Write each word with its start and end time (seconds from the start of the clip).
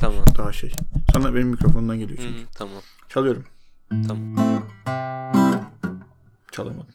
Tamam. 0.00 0.24
Daha 0.38 0.52
şey. 0.52 0.72
Sana 1.12 1.34
benim 1.34 1.48
mikrofondan 1.48 1.98
geliyor 1.98 2.18
çünkü. 2.22 2.40
hı, 2.42 2.46
tamam. 2.54 2.82
Çalıyorum. 3.08 3.44
Tamam. 4.08 4.62
Çalamadım. 6.52 6.94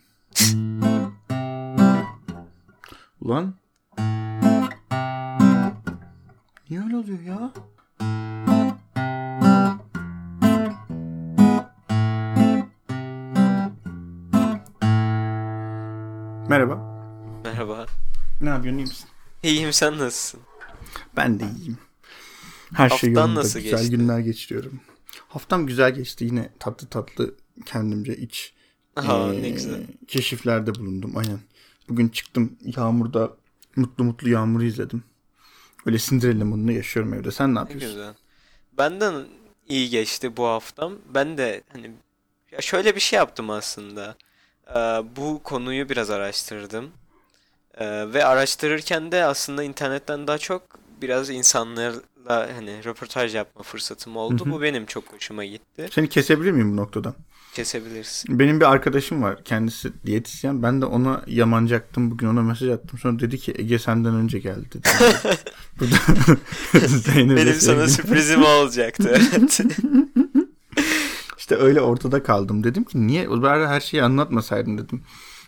Ulan. 3.22 3.54
Niye 6.70 6.84
öyle 6.84 6.96
oluyor 6.98 7.20
ya? 7.22 7.52
Merhaba. 16.50 16.78
Merhaba. 17.44 17.86
Ne 18.42 18.50
yapıyorsun 18.50 18.80
iyi 18.80 18.88
misin? 18.88 19.10
İyiyim 19.44 19.74
sen 19.74 19.94
nasılsın? 19.94 20.40
Ben 21.18 21.40
de 21.40 21.44
iyiyim. 21.46 21.78
Her 22.74 22.90
şey 22.90 23.12
yolunda. 23.12 23.40
nasıl 23.40 23.60
güzel 23.60 23.80
geçti? 23.80 23.98
günler 23.98 24.20
geçiriyorum. 24.20 24.80
Haftam 25.28 25.68
güzel 25.68 25.96
geçti. 25.96 26.26
Yine 26.26 26.50
tatlı 26.60 26.88
tatlı 26.88 27.36
kendimce 27.66 28.16
iç 28.16 28.54
Aha 28.96 29.34
ee, 29.34 29.42
ne 29.42 29.50
güzel. 29.50 29.82
keşiflerde 30.08 30.76
bulundum. 30.76 31.18
Aynen. 31.18 31.40
Bugün 31.90 32.10
çıktım 32.10 32.58
yağmurda 32.78 33.32
mutlu 33.76 34.04
mutlu 34.04 34.30
yağmuru 34.30 34.64
izledim. 34.64 35.04
Öyle 35.86 35.98
Cinderella 35.98 36.46
modunda 36.46 36.72
yaşıyorum 36.72 37.14
evde. 37.14 37.32
Sen 37.32 37.50
ne 37.50 37.56
Ne 37.56 37.60
yapıyorsun? 37.60 37.90
güzel. 37.90 38.14
Benden 38.78 39.26
iyi 39.70 39.90
geçti 39.90 40.38
bu 40.38 40.46
haftam. 40.46 40.94
Ben 41.14 41.38
de 41.38 41.64
hani 41.74 41.92
ya 42.52 42.62
şöyle 42.62 42.96
bir 42.96 43.00
şey 43.02 43.18
yaptım 43.18 43.50
aslında. 43.50 44.16
Ee, 44.70 44.74
bu 45.16 45.42
konuyu 45.44 45.90
biraz 45.90 46.10
araştırdım. 46.10 46.90
Ee, 47.78 48.14
ve 48.14 48.26
araştırırken 48.26 49.12
de 49.12 49.24
aslında 49.26 49.64
internetten 49.64 50.28
daha 50.28 50.38
çok 50.38 50.64
biraz 51.02 51.30
insanlarla 51.30 52.02
hani 52.28 52.84
röportaj 52.84 53.36
yapma 53.36 53.64
fırsatım 53.64 54.18
oldu. 54.18 54.46
Hı 54.46 54.50
hı. 54.50 54.54
Bu 54.54 54.62
benim 54.62 54.86
çok 54.86 55.14
hoşuma 55.14 55.46
gitti. 55.46 55.88
Seni 55.92 56.10
kesebilir 56.10 56.52
miyim 56.52 56.72
bu 56.72 56.76
noktadan? 56.76 57.16
Kesebilirsin. 57.54 58.40
Benim 58.40 58.60
bir 58.60 58.72
arkadaşım 58.72 59.24
var. 59.24 59.44
Kendisi 59.44 59.92
diyetisyen. 60.06 60.64
Ben 60.64 60.82
de 60.82 60.86
ona 60.86 61.24
yamanacaktım. 61.28 62.12
Bugün 62.12 62.28
ona 62.28 62.42
mesaj 62.42 62.70
attım. 62.70 63.00
Sonra 63.00 63.20
dedi 63.20 63.38
ki 63.38 63.54
Ege 63.58 63.80
senden 63.80 64.16
önce 64.16 64.40
geldi. 64.40 64.70
dedi. 65.80 65.96
Benim 67.36 67.54
sana 67.54 67.88
sürprizim 67.88 68.44
olacaktı. 68.44 69.22
Evet. 69.38 69.62
İşte 71.38 71.56
öyle 71.56 71.82
ortada 71.82 72.24
kaldım. 72.24 72.64
Dedim 72.64 72.84
ki 72.84 73.08
niye? 73.08 73.30
Bari 73.30 73.68
her 73.68 73.80
şeyi 73.80 74.04
anlatmasaydın 74.04 74.78
dedim. 74.78 75.04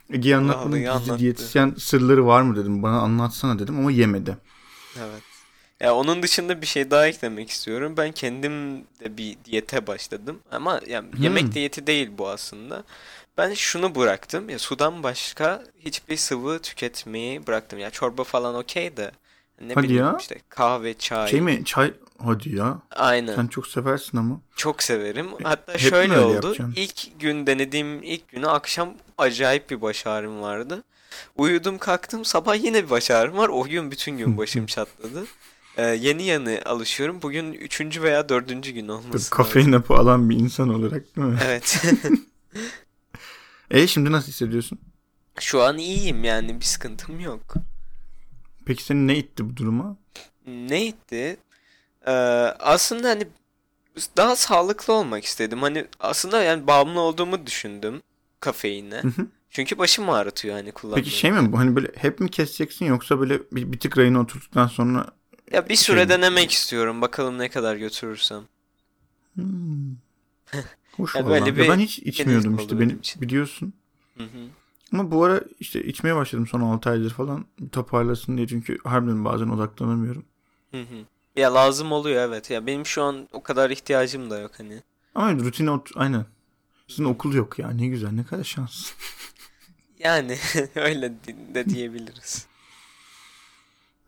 Ege'ye 0.10 0.36
anlatmadın. 0.36 1.00
Gizli 1.00 1.20
diyetisyen 1.20 1.76
sırları 1.78 2.26
var 2.26 2.42
mı 2.42 2.56
dedim. 2.56 2.84
Bana 2.84 3.00
anlatsana 3.00 3.60
dedim 3.60 3.80
ama 3.80 3.92
yemedi. 3.92 4.38
Evet. 5.00 5.33
Ya 5.82 5.96
onun 5.96 6.24
dışında 6.24 6.62
bir 6.62 6.68
şey 6.68 6.92
daha 6.92 7.08
eklemek 7.08 7.50
istiyorum. 7.50 7.94
Ben 7.98 8.12
kendim 8.12 8.82
de 8.84 9.18
bir 9.18 9.38
diyete 9.46 9.88
başladım. 9.88 10.40
Ama 10.52 10.80
yani 10.88 11.12
Hmm. 11.12 11.24
yemek 11.24 11.54
diyeti 11.54 11.88
değil 11.88 12.10
bu 12.18 12.30
aslında. 12.30 12.84
Ben 13.38 13.54
şunu 13.54 13.96
bıraktım. 13.96 14.50
Ya 14.50 14.60
sudan 14.60 15.04
başka 15.04 15.64
hiçbir 15.80 16.18
sıvı 16.18 16.60
tüketmeyi 16.60 17.48
bıraktım. 17.48 17.80
Ya 17.80 17.90
çorba 17.90 18.24
falan 18.24 18.56
okey 18.56 18.98
de. 18.98 19.12
Ne 19.62 19.74
Hadi 19.74 19.84
bileyim 19.88 20.04
ya. 20.06 20.18
işte 20.20 20.40
kahve, 20.50 20.94
çay. 20.94 21.28
Şey 21.28 21.42
mi? 21.42 21.66
Çay. 21.66 21.94
Hadi 22.26 22.56
ya. 22.56 22.78
Aynen. 22.92 23.36
Sen 23.36 23.48
çok 23.48 23.68
seversin 23.68 24.18
ama. 24.18 24.40
Çok 24.56 24.84
severim. 24.84 25.28
Hatta 25.44 25.74
hep 25.74 25.80
şöyle 25.80 26.14
öyle 26.14 26.26
oldu. 26.26 26.34
yapacaksın? 26.36 26.74
İlk 26.76 27.20
gün 27.20 27.48
denediğim 27.48 28.04
ilk 28.04 28.28
günü 28.28 28.48
akşam 28.48 28.94
acayip 29.18 29.70
bir 29.70 29.82
baş 29.82 30.08
ağrım 30.08 30.42
vardı. 30.42 30.84
Uyudum 31.36 31.78
kalktım 31.78 32.26
sabah 32.26 32.64
yine 32.64 32.84
bir 32.86 32.90
baş 32.90 33.12
ağrım 33.12 33.38
var. 33.38 33.50
O 33.50 33.64
gün 33.64 33.92
bütün 33.92 34.18
gün 34.18 34.38
başım 34.38 34.66
çatladı. 34.76 35.26
Ee, 35.78 35.84
yeni 35.86 36.24
yeni 36.24 36.62
alışıyorum. 36.66 37.22
Bugün 37.22 37.54
üçüncü 37.54 38.04
veya 38.04 38.30
dördüncü 38.30 38.72
gün 38.72 38.88
olması 38.88 39.30
kafein 39.30 39.74
hapı 39.74 39.94
alan 39.94 40.30
bir 40.30 40.36
insan 40.36 40.70
olarak 40.70 41.16
değil 41.16 41.28
mi? 41.28 41.40
Evet. 41.46 41.84
E 43.72 43.88
şimdi 43.88 44.12
nasıl 44.12 44.28
hissediyorsun? 44.28 44.80
Şu 45.40 45.62
an 45.62 45.78
iyiyim 45.78 46.24
yani 46.24 46.60
bir 46.60 46.66
sıkıntım 46.66 47.20
yok. 47.20 47.54
Peki 48.66 48.84
seni 48.84 49.08
ne 49.08 49.18
itti 49.18 49.50
bu 49.50 49.58
duruma? 49.58 49.98
Neydi? 50.48 51.38
Ee, 52.08 52.12
aslında 52.60 53.10
hani 53.10 53.28
daha 54.18 54.36
sağlıklı 54.36 54.94
olmak 54.94 55.26
istedim. 55.26 55.62
Hani 55.62 55.86
aslında 56.00 56.44
yani 56.44 56.68
bağımlı 56.68 57.00
olduğumu 57.00 57.48
düşündüm 57.48 58.02
kafeine. 58.40 58.96
Hı 58.96 59.08
hı. 59.08 59.28
Çünkü 59.50 59.78
başım 59.78 60.10
ağrıtıyor 60.10 60.56
hani 60.56 60.72
kullanmayı. 60.72 61.04
Peki 61.04 61.18
şey 61.18 61.32
mi 61.32 61.52
bu? 61.52 61.60
Hani 61.60 61.76
böyle 61.76 61.88
hep 61.96 62.20
mi 62.20 62.30
keseceksin 62.32 62.86
yoksa 62.86 63.20
böyle 63.20 63.40
bir, 63.52 63.72
bir 63.72 63.80
tık 63.80 63.98
rayına 63.98 64.20
oturttuktan 64.20 64.68
sonra 64.68 65.08
Ya 65.54 65.70
bir 65.70 65.76
Şey 65.76 65.84
süre 65.86 66.04
mi? 66.04 66.10
denemek 66.10 66.52
istiyorum. 66.52 67.02
Bakalım 67.02 67.38
ne 67.38 67.50
kadar 67.50 67.76
götürürsem. 67.76 68.44
Hmm. 69.36 69.96
Hoş 70.98 71.16
böyle 71.16 71.56
bir 71.56 71.70
ben 71.70 71.80
hiç 71.80 72.00
içmiyordum 72.00 72.58
işte 72.58 72.80
benim 72.80 72.98
için. 73.00 73.22
biliyorsun. 73.22 73.74
Hı 74.18 74.24
hı. 74.24 74.48
Ama 74.94 75.12
bu 75.12 75.24
ara 75.24 75.42
işte 75.60 75.84
içmeye 75.84 76.16
başladım 76.16 76.48
son 76.48 76.62
6 76.62 76.90
aydır 76.90 77.10
falan. 77.10 77.46
Toparlasın 77.72 78.38
diye 78.38 78.48
çünkü 78.48 78.78
harbiden 78.84 79.26
bazen 79.26 79.48
odaklanamıyorum. 79.48 80.26
Hı 80.72 80.82
hı. 80.82 81.06
Ya 81.36 81.54
lazım 81.54 81.92
oluyor 81.92 82.28
evet. 82.28 82.50
Ya 82.50 82.66
benim 82.68 82.86
şu 82.86 83.04
an 83.04 83.28
o 83.32 83.44
kadar 83.44 83.70
ihtiyacım 83.70 84.30
da 84.30 84.40
yok 84.40 84.52
hani. 84.58 84.82
Ama 85.16 85.32
rutine 85.32 85.72
ot 85.72 85.90
aynen. 85.96 86.26
Sizin 86.88 87.04
okul 87.04 87.34
yok 87.34 87.60
ya 87.60 87.72
ne 87.72 87.88
güzel 87.88 88.12
ne 88.12 88.24
kadar 88.24 88.44
şans. 88.44 88.92
Yani 90.00 90.38
öyle 90.76 91.12
de 91.54 91.70
diyebiliriz. 91.70 92.48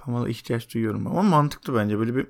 Ben 0.07 0.13
valla 0.13 0.29
ihtiyaç 0.29 0.73
duyuyorum 0.73 1.07
ama 1.07 1.21
mantıklı 1.21 1.75
bence 1.75 1.99
böyle 1.99 2.15
bir 2.15 2.27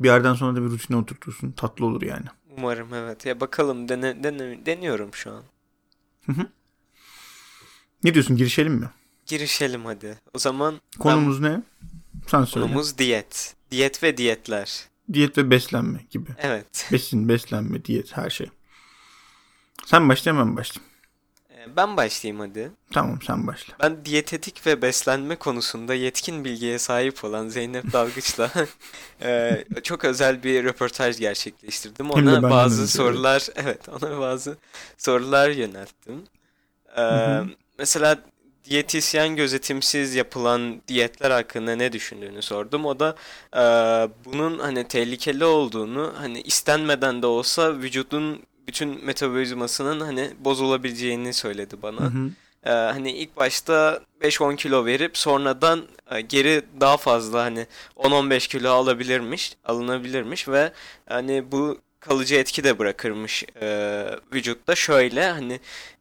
bir 0.00 0.08
yerden 0.08 0.34
sonra 0.34 0.56
da 0.56 0.62
bir 0.62 0.70
rutine 0.70 0.96
oturtursun 0.96 1.52
tatlı 1.52 1.86
olur 1.86 2.02
yani. 2.02 2.26
Umarım 2.56 2.94
evet. 2.94 3.26
Ya 3.26 3.40
bakalım 3.40 3.88
dene, 3.88 4.22
dene- 4.24 4.66
deniyorum 4.66 5.14
şu 5.14 5.32
an. 5.32 5.42
Ne 8.04 8.14
diyorsun 8.14 8.36
girişelim 8.36 8.72
mi? 8.74 8.90
Girişelim 9.26 9.84
hadi. 9.84 10.18
O 10.34 10.38
zaman 10.38 10.74
ben- 10.74 11.02
Konumuz 11.02 11.40
ne? 11.40 11.62
Sen 12.26 12.44
söyle. 12.44 12.66
konumuz 12.66 12.98
diyet. 12.98 13.54
Diyet 13.70 14.02
ve 14.02 14.16
diyetler. 14.16 14.84
Diyet 15.12 15.38
ve 15.38 15.50
beslenme 15.50 16.00
gibi. 16.10 16.30
Evet. 16.38 16.88
Besin, 16.92 17.28
beslenme, 17.28 17.84
diyet 17.84 18.16
her 18.16 18.30
şey. 18.30 18.50
Sen 19.84 20.08
başla 20.08 20.36
ben 20.36 20.56
başlayayım. 20.56 20.92
Ben 21.76 21.96
başlayayım 21.96 22.40
hadi. 22.40 22.70
Tamam 22.92 23.18
sen 23.26 23.46
başla. 23.46 23.74
Ben 23.82 24.04
diyetetik 24.04 24.66
ve 24.66 24.82
beslenme 24.82 25.36
konusunda 25.36 25.94
yetkin 25.94 26.44
bilgiye 26.44 26.78
sahip 26.78 27.24
olan 27.24 27.48
Zeynep 27.48 27.92
Dalgıç'la 27.92 28.50
eee, 29.22 29.64
çok 29.82 30.04
özel 30.04 30.42
bir 30.42 30.64
röportaj 30.64 31.18
gerçekleştirdim. 31.18 32.08
De 32.08 32.12
Ona 32.12 32.42
bazı 32.42 32.88
sorular, 32.88 33.48
evet, 33.56 33.88
ona 33.88 34.20
bazı 34.20 34.56
sorular 34.98 35.50
yönelttim. 35.50 36.24
Hı. 36.94 37.46
Mesela 37.78 38.18
diyetisyen 38.64 39.36
gözetimsiz 39.36 40.14
yapılan 40.14 40.82
diyetler 40.88 41.30
hakkında 41.30 41.76
ne 41.76 41.92
düşündüğünü 41.92 42.42
sordum. 42.42 42.84
O 42.86 43.00
da 43.00 43.16
eee, 43.56 44.08
bunun 44.24 44.58
hani 44.58 44.88
tehlikeli 44.88 45.44
olduğunu, 45.44 46.14
hani 46.18 46.40
istenmeden 46.40 47.22
de 47.22 47.26
olsa 47.26 47.74
vücudun 47.78 48.42
bütün 48.68 49.04
metabolizmasının 49.04 50.00
hani 50.00 50.30
bozulabileceğini 50.38 51.32
söyledi 51.32 51.82
bana. 51.82 52.00
Hı 52.00 52.04
hı. 52.04 52.30
Ee, 52.64 52.70
hani 52.70 53.12
ilk 53.12 53.36
başta 53.36 54.00
5-10 54.20 54.56
kilo 54.56 54.84
verip 54.86 55.18
sonradan 55.18 55.86
e, 56.10 56.20
geri 56.20 56.62
daha 56.80 56.96
fazla 56.96 57.42
hani 57.42 57.66
10-15 57.96 58.48
kilo 58.48 58.70
alabilirmiş, 58.70 59.56
alınabilirmiş 59.64 60.48
ve 60.48 60.72
hani 61.06 61.52
bu 61.52 61.78
kalıcı 62.00 62.34
etki 62.34 62.64
de 62.64 62.78
bırakırmış 62.78 63.44
e, 63.60 64.06
vücutta. 64.32 64.74
Şöyle 64.74 65.30
hani 65.30 65.60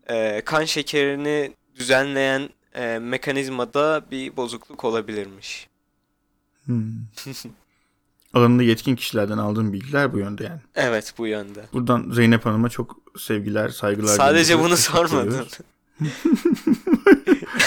e, 0.09 0.41
kan 0.45 0.65
şekerini 0.65 1.51
düzenleyen 1.75 2.49
e, 2.75 2.99
mekanizmada 2.99 4.01
bir 4.11 4.37
bozukluk 4.37 4.83
olabilirmiş. 4.83 5.67
Hmm. 6.65 6.93
Alanında 8.37 8.63
yetkin 8.63 8.95
kişilerden 8.95 9.37
aldığım 9.37 9.73
bilgiler 9.73 10.13
bu 10.13 10.19
yönde 10.19 10.43
yani. 10.43 10.59
Evet 10.75 11.13
bu 11.17 11.27
yönde. 11.27 11.65
Buradan 11.73 12.11
Zeynep 12.11 12.45
Hanım'a 12.45 12.69
çok 12.69 12.95
sevgiler, 13.19 13.69
saygılar. 13.69 14.15
Sadece 14.15 14.59
bunu 14.59 14.77
sormadın. 14.77 15.47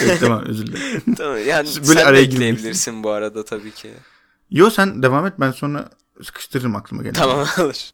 Evet, 0.02 0.20
tamam 0.20 0.44
özür 0.46 0.66
dilerim. 0.66 1.14
tamam, 1.14 1.38
yani 1.46 1.66
Böyle 1.76 1.84
sen 1.84 1.96
de 1.96 2.04
araya 2.04 2.24
girmişsin. 2.24 2.36
ekleyebilirsin 2.36 3.04
bu 3.04 3.10
arada 3.10 3.44
tabii 3.44 3.70
ki. 3.70 3.90
Yo 4.50 4.70
sen 4.70 5.02
devam 5.02 5.26
et 5.26 5.32
ben 5.40 5.50
sonra 5.50 5.88
sıkıştırırım 6.24 6.76
aklıma 6.76 7.02
gelen. 7.02 7.12
Tamam 7.14 7.46
alır. 7.56 7.92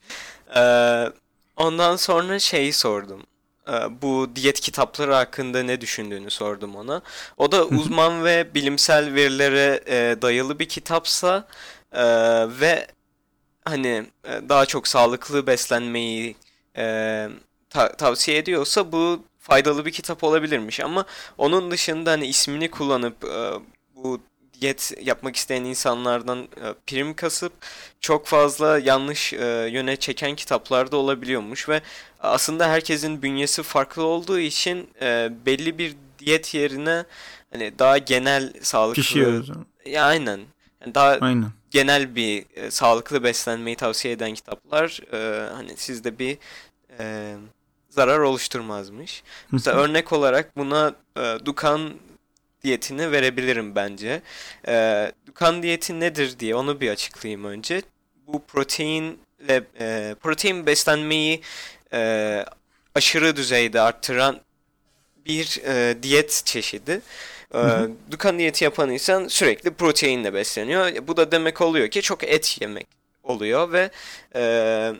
Ee, 0.57 1.13
ondan 1.57 1.97
sonra 1.97 2.39
şeyi 2.39 2.73
sordum. 2.73 3.21
Ee, 3.69 3.73
bu 4.03 4.31
diyet 4.37 4.61
kitapları 4.61 5.15
hakkında 5.15 5.63
ne 5.63 5.81
düşündüğünü 5.81 6.31
sordum 6.31 6.77
ona. 6.77 7.03
O 7.37 7.53
da 7.53 7.65
uzman 7.67 8.25
ve 8.25 8.55
bilimsel 8.55 9.15
verilere 9.15 9.81
e, 9.87 10.23
dayalı 10.23 10.59
bir 10.59 10.69
kitapsa 10.69 11.49
e, 11.93 12.05
ve 12.61 12.87
hani 13.65 14.07
e, 14.25 14.49
daha 14.49 14.67
çok 14.67 14.89
sağlıklı 14.89 15.47
beslenmeyi 15.47 16.37
e, 16.77 17.29
ta- 17.71 17.93
tavsiye 17.97 18.39
ediyorsa 18.39 18.93
bu 18.93 19.25
faydalı 19.39 19.87
bir 19.87 19.93
kitap 19.93 20.25
olabilirmiş 20.25 20.81
ama 20.81 21.05
onun 21.39 21.71
dışında 21.71 22.11
hani 22.11 22.27
ismini 22.27 22.71
kullanıp 22.71 23.25
e, 23.25 23.53
bu 23.95 24.21
diyet 24.61 24.93
yapmak 25.03 25.37
isteyen 25.37 25.65
insanlardan 25.65 26.39
e, 26.39 26.75
prim 26.87 27.15
kasıp 27.15 27.53
çok 28.01 28.27
fazla 28.27 28.79
yanlış 28.79 29.33
e, 29.33 29.69
yöne 29.73 29.97
çeken 29.97 30.35
kitaplar 30.37 30.93
da 30.93 30.97
olabiliyormuş 30.97 31.69
ve 31.69 31.83
aslında 32.21 32.69
herkesin 32.69 33.23
bünyesi 33.23 33.63
farklı 33.63 34.03
olduğu 34.03 34.39
için 34.39 34.91
e, 35.03 35.33
belli 35.47 35.79
bir 35.79 35.97
diyet 36.19 36.55
yerine 36.55 37.05
hani 37.53 37.79
daha 37.79 37.99
genel 37.99 38.53
sağlıklı 38.63 39.03
Pişiyoruz. 39.03 39.51
ya 39.87 40.05
aynen 40.05 40.41
yani 40.81 40.95
daha 40.95 41.19
Aynen. 41.21 41.53
Genel 41.71 42.17
bir 42.17 42.45
e, 42.55 42.71
sağlıklı 42.71 43.25
beslenmeyi 43.25 43.77
tavsiye 43.77 44.15
eden 44.15 44.35
kitaplar 44.35 45.01
e, 45.13 45.51
hani 45.51 45.77
sizde 45.77 46.19
bir 46.19 46.39
e, 46.99 47.35
zarar 47.91 48.19
oluşturmazmış. 48.19 49.23
Mesela 49.53 49.77
örnek 49.77 50.13
olarak 50.13 50.57
buna 50.57 50.95
e, 51.17 51.39
Dukan 51.45 51.95
diyetini 52.63 53.13
verebilirim 53.13 53.75
bence. 53.75 54.23
E, 54.69 55.13
Dukan 55.27 55.63
diyeti 55.63 56.01
nedir 56.01 56.39
diye 56.39 56.55
onu 56.55 56.81
bir 56.81 56.91
açıklayayım 56.91 57.45
önce. 57.45 57.83
Bu 58.27 58.43
proteinle 58.45 59.65
e, 59.81 60.15
protein 60.21 60.67
beslenmeyi 60.67 61.41
e, 61.93 62.45
aşırı 62.95 63.37
düzeyde 63.37 63.81
arttıran 63.81 64.41
bir 65.27 65.61
e, 65.65 66.03
diyet 66.03 66.43
çeşidi. 66.45 66.93
E, 66.93 67.01
Dukan 68.11 68.39
diyeti 68.39 68.65
yapan 68.65 68.91
insan 68.91 69.29
sürekli 69.29 69.71
proteinle 69.71 70.35
besleniyor. 70.35 70.91
Bu 71.07 71.17
da 71.17 71.33
demek 71.33 71.61
oluyor 71.61 71.89
ki 71.89 72.03
çok 72.03 72.25
et 72.25 72.59
yemek 72.61 72.87
oluyor 73.23 73.73
ve 73.73 73.91
e, 74.35 74.95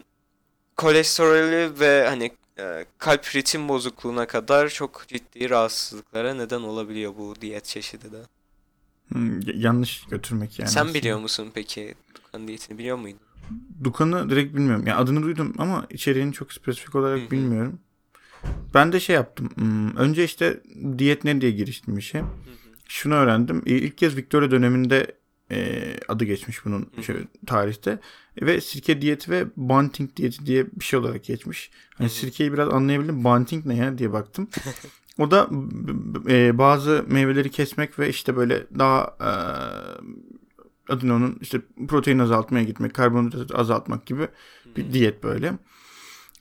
kolesterolü 0.77 1.81
ve 1.81 2.07
hani 2.09 2.31
e, 2.59 2.85
kalp 2.99 3.37
ritim 3.37 3.69
bozukluğuna 3.69 4.27
kadar 4.27 4.69
çok 4.69 5.05
ciddi 5.09 5.51
rahatsızlıklara 5.51 6.35
neden 6.35 6.61
olabiliyor 6.61 7.13
bu 7.19 7.35
diyet 7.41 7.65
çeşidi 7.65 8.13
de. 8.13 8.21
Hmm, 9.09 9.41
yanlış 9.55 10.05
götürmek 10.05 10.59
yani. 10.59 10.71
Sen 10.71 10.95
biliyor 10.95 11.19
musun 11.19 11.51
peki 11.55 11.95
Dukan 12.15 12.49
diyetini 12.49 12.79
biliyor 12.79 12.97
muydun? 12.97 13.21
Dukan'ı 13.85 14.31
direkt 14.31 14.55
bilmiyorum. 14.55 14.87
Yani 14.87 14.97
adını 14.97 15.23
duydum 15.23 15.55
ama 15.59 15.87
içeriğini 15.91 16.33
çok 16.33 16.53
spesifik 16.53 16.95
olarak 16.95 17.21
Hı 17.21 17.27
hı. 17.27 17.31
bilmiyorum. 17.31 17.81
Ben 18.75 18.93
de 18.93 19.01
şey 19.01 19.17
yaptım. 19.17 19.51
hmm, 19.55 19.97
Önce 19.97 20.25
işte 20.25 20.61
diyet 20.99 21.25
ne 21.25 21.41
diye 21.41 21.51
giriştim 21.53 21.99
işe. 21.99 22.25
Şunu 22.89 23.15
öğrendim. 23.15 23.63
İlk 23.67 23.99
kez 23.99 24.17
Victoria 24.17 24.51
döneminde 24.51 25.17
e, 25.51 25.83
adı 26.09 26.25
geçmiş 26.25 26.65
bunun 26.65 26.81
Hı 26.81 26.97
hı. 26.97 27.03
şöyle, 27.03 27.21
tarihte. 27.47 27.99
Ve 28.43 28.61
sirke 28.61 29.01
diyeti 29.03 29.31
ve 29.31 29.45
banting 29.57 30.17
diyeti 30.17 30.47
diye 30.47 30.67
bir 30.67 30.85
şey 30.85 30.99
olarak 30.99 31.25
geçmiş. 31.25 31.71
Hani 31.95 32.09
Hı 32.09 32.13
hı. 32.13 32.15
sirkeyi 32.15 32.53
biraz 32.53 32.69
anlayabildim. 32.69 33.25
Banting 33.25 33.67
ne 33.67 33.77
ya 33.77 33.99
diye 33.99 34.13
baktım. 34.13 34.49
o 35.19 35.31
da 35.31 35.49
e, 36.29 36.59
bazı 36.59 37.05
meyveleri 37.09 37.51
kesmek 37.51 37.99
ve 37.99 38.09
işte 38.09 38.37
böyle 38.37 38.67
daha 38.79 39.17
e, 39.21 39.31
adını 40.93 41.15
onun 41.15 41.39
işte 41.41 41.61
protein 41.89 42.19
azaltmaya 42.19 42.65
gitmek, 42.65 42.95
karbonhidrat 42.95 43.55
azaltmak 43.55 44.07
gibi 44.07 44.29
bir 44.77 44.93
diyet 44.93 45.23
böyle. 45.25 45.53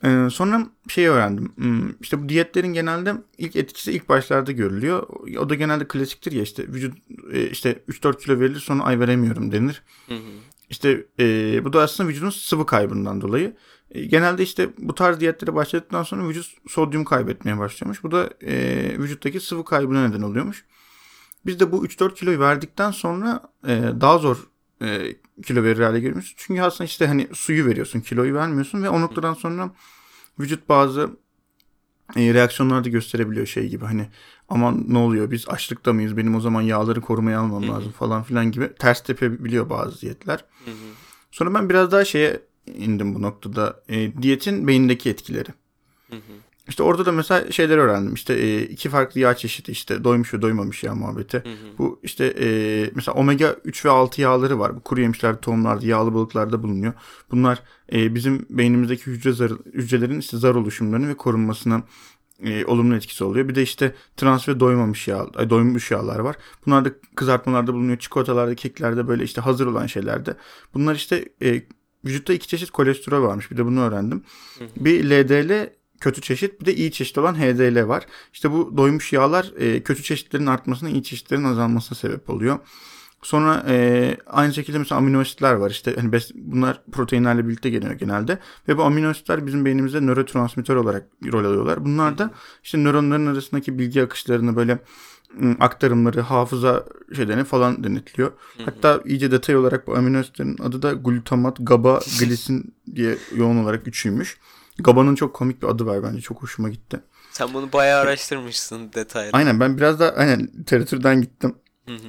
Ee, 0.03 0.27
sonra 0.31 0.67
şey 0.87 1.07
öğrendim. 1.07 1.51
Hmm, 1.55 1.89
İşte 2.01 2.23
bu 2.23 2.29
diyetlerin 2.29 2.73
genelde 2.73 3.13
ilk 3.37 3.55
etkisi 3.55 3.91
ilk 3.91 4.09
başlarda 4.09 4.51
görülüyor. 4.51 5.07
O 5.39 5.49
da 5.49 5.55
genelde 5.55 5.87
klasiktir 5.87 6.31
ya 6.31 6.43
işte 6.43 6.67
vücut 6.67 6.97
e, 7.33 7.49
işte 7.49 7.83
3-4 7.89 8.17
kilo 8.19 8.39
verilir 8.39 8.59
sonra 8.59 8.83
ay 8.83 8.99
veremiyorum 8.99 9.51
denir. 9.51 9.83
Hı 10.07 10.15
hı. 10.15 10.19
İşte 10.69 11.05
e, 11.19 11.65
bu 11.65 11.73
da 11.73 11.81
aslında 11.81 12.09
vücudun 12.09 12.29
sıvı 12.29 12.65
kaybından 12.65 13.21
dolayı. 13.21 13.55
E, 13.91 14.05
genelde 14.05 14.43
işte 14.43 14.69
bu 14.77 14.95
tarz 14.95 15.19
diyetlere 15.19 15.55
başladıktan 15.55 16.03
sonra 16.03 16.29
vücut 16.29 16.47
sodyum 16.67 17.05
kaybetmeye 17.05 17.57
başlıyormuş. 17.57 18.03
Bu 18.03 18.11
da 18.11 18.29
e, 18.41 18.55
vücuttaki 18.99 19.39
sıvı 19.39 19.65
kaybına 19.65 20.07
neden 20.07 20.21
oluyormuş. 20.21 20.65
Biz 21.45 21.59
de 21.59 21.71
bu 21.71 21.85
3-4 21.85 22.13
kiloyu 22.15 22.39
verdikten 22.39 22.91
sonra 22.91 23.41
e, 23.67 23.81
daha 24.01 24.17
zor 24.17 24.37
e, 24.85 25.15
kilo 25.45 25.63
verir 25.63 25.83
hale 25.83 25.99
geliyoruz. 25.99 26.33
Çünkü 26.37 26.61
aslında 26.61 26.85
işte 26.85 27.07
hani 27.07 27.27
suyu 27.33 27.65
veriyorsun, 27.65 28.01
kiloyu 28.01 28.33
vermiyorsun 28.33 28.83
ve 28.83 28.89
o 28.89 29.01
noktadan 29.01 29.33
sonra 29.33 29.71
vücut 30.39 30.69
bazı 30.69 31.09
e, 32.15 32.33
reaksiyonlar 32.33 32.83
da 32.83 32.89
gösterebiliyor 32.89 33.45
şey 33.45 33.69
gibi 33.69 33.85
hani 33.85 34.07
aman 34.49 34.85
ne 34.87 34.97
oluyor 34.97 35.31
biz 35.31 35.49
açlıkta 35.49 35.93
mıyız 35.93 36.17
benim 36.17 36.35
o 36.35 36.39
zaman 36.39 36.61
yağları 36.61 37.01
korumaya 37.01 37.39
almam 37.39 37.63
Hı 37.63 37.67
hı. 37.67 37.71
lazım 37.71 37.91
falan 37.91 38.23
filan 38.23 38.51
gibi 38.51 38.73
ters 38.79 39.03
tepebiliyor 39.03 39.69
bazı 39.69 40.01
diyetler. 40.01 40.45
Hı 40.65 40.71
hı. 40.71 40.75
Sonra 41.31 41.53
ben 41.53 41.69
biraz 41.69 41.91
daha 41.91 42.05
şeye 42.05 42.41
indim 42.67 43.15
bu 43.15 43.21
noktada 43.21 43.83
e, 43.89 44.21
diyetin 44.21 44.67
beyindeki 44.67 45.09
etkileri. 45.09 45.49
Hı 46.09 46.15
hı. 46.15 46.19
İşte 46.67 46.83
orada 46.83 47.05
da 47.05 47.11
mesela 47.11 47.51
şeyler 47.51 47.77
öğrendim. 47.77 48.13
İşte 48.13 48.33
e, 48.33 48.61
iki 48.61 48.89
farklı 48.89 49.19
yağ 49.19 49.35
çeşidi 49.35 49.71
işte 49.71 50.03
doymuş 50.03 50.33
ve 50.33 50.41
doymamış 50.41 50.83
yağ 50.83 50.95
muhabbeti. 50.95 51.37
Hı 51.37 51.49
hı. 51.49 51.77
Bu 51.77 51.99
işte 52.03 52.25
e, 52.39 52.47
mesela 52.95 53.15
omega 53.15 53.55
3 53.65 53.85
ve 53.85 53.89
6 53.89 54.21
yağları 54.21 54.59
var. 54.59 54.75
Bu 54.75 54.79
kuru 54.79 55.01
yemişlerde, 55.01 55.39
tohumlarda, 55.39 55.85
yağlı 55.85 56.13
balıklarda 56.13 56.63
bulunuyor. 56.63 56.93
Bunlar 57.31 57.63
e, 57.93 58.15
bizim 58.15 58.45
beynimizdeki 58.49 59.05
hücre 59.05 59.31
zar, 59.31 59.51
hücrelerin 59.73 60.19
işte 60.19 60.37
zar 60.37 60.55
oluşumlarını 60.55 61.09
ve 61.09 61.17
korunmasına 61.17 61.83
e, 62.43 62.65
olumlu 62.65 62.95
etkisi 62.95 63.23
oluyor. 63.23 63.47
Bir 63.47 63.55
de 63.55 63.63
işte 63.63 63.95
trans 64.17 64.49
ve 64.49 64.59
doymamış 64.59 65.07
yağ, 65.07 65.27
ay, 65.35 65.49
doymuş 65.49 65.91
yağlar 65.91 66.19
var. 66.19 66.35
Bunlar 66.65 66.85
da 66.85 66.89
kızartmalarda 67.15 67.73
bulunuyor. 67.73 67.97
Çikolatalarda, 67.97 68.55
keklerde 68.55 69.07
böyle 69.07 69.23
işte 69.23 69.41
hazır 69.41 69.67
olan 69.67 69.85
şeylerde. 69.85 70.35
Bunlar 70.73 70.95
işte 70.95 71.29
e, 71.41 71.61
vücutta 72.05 72.33
iki 72.33 72.47
çeşit 72.47 72.71
kolesterol 72.71 73.23
varmış. 73.23 73.51
Bir 73.51 73.57
de 73.57 73.65
bunu 73.65 73.81
öğrendim. 73.81 74.23
Hı 74.59 74.65
hı. 74.65 74.69
Bir 74.75 75.09
LDL 75.09 75.69
kötü 75.99 76.21
çeşit 76.21 76.61
bir 76.61 76.65
de 76.65 76.75
iyi 76.75 76.91
çeşit 76.91 77.17
olan 77.17 77.35
HDL 77.35 77.87
var. 77.87 78.05
İşte 78.33 78.51
bu 78.51 78.77
doymuş 78.77 79.13
yağlar 79.13 79.53
e, 79.57 79.83
kötü 79.83 80.03
çeşitlerin 80.03 80.45
artmasına 80.45 80.89
iyi 80.89 81.03
çeşitlerin 81.03 81.43
azalmasına 81.43 81.97
sebep 81.97 82.29
oluyor. 82.29 82.59
Sonra 83.21 83.63
e, 83.67 84.17
aynı 84.27 84.53
şekilde 84.53 84.77
mesela 84.77 84.99
amino 84.99 85.19
asitler 85.19 85.53
var. 85.53 85.71
İşte 85.71 85.95
hani 85.95 86.09
bes- 86.09 86.31
bunlar 86.35 86.81
proteinlerle 86.91 87.47
birlikte 87.47 87.69
geliyor 87.69 87.93
genelde. 87.93 88.39
Ve 88.67 88.77
bu 88.77 88.83
amino 88.83 89.09
asitler 89.09 89.45
bizim 89.47 89.65
beynimizde 89.65 90.01
nörotransmitter 90.01 90.75
olarak 90.75 91.07
rol 91.31 91.45
alıyorlar. 91.45 91.85
Bunlar 91.85 92.17
da 92.17 92.31
işte 92.63 92.77
nöronların 92.83 93.25
arasındaki 93.27 93.79
bilgi 93.79 94.03
akışlarını 94.03 94.55
böyle 94.55 94.79
ım, 95.41 95.57
aktarımları, 95.59 96.21
hafıza 96.21 96.85
şeylerini 97.15 97.43
falan 97.43 97.83
denetliyor. 97.83 98.31
Hatta 98.65 99.01
iyice 99.05 99.31
detay 99.31 99.55
olarak 99.57 99.87
bu 99.87 99.95
amino 99.95 100.17
asitlerin 100.17 100.57
adı 100.63 100.81
da 100.81 100.93
glutamat, 100.93 101.57
GABA, 101.59 101.99
glisin 102.19 102.75
diye 102.95 103.17
yoğun 103.35 103.57
olarak 103.57 103.87
üçüymüş. 103.87 104.37
GABA'nın 104.79 105.15
çok 105.15 105.33
komik 105.33 105.61
bir 105.61 105.67
adı 105.67 105.85
var 105.85 106.03
bence. 106.03 106.21
Çok 106.21 106.43
hoşuma 106.43 106.69
gitti. 106.69 106.99
Sen 107.31 107.53
bunu 107.53 107.73
bayağı 107.73 108.01
araştırmışsın 108.01 108.93
detaylı. 108.93 109.29
Aynen 109.33 109.59
ben 109.59 109.77
biraz 109.77 109.99
da 109.99 110.15
aynen 110.15 110.39
literatürden 110.59 111.21
gittim. 111.21 111.55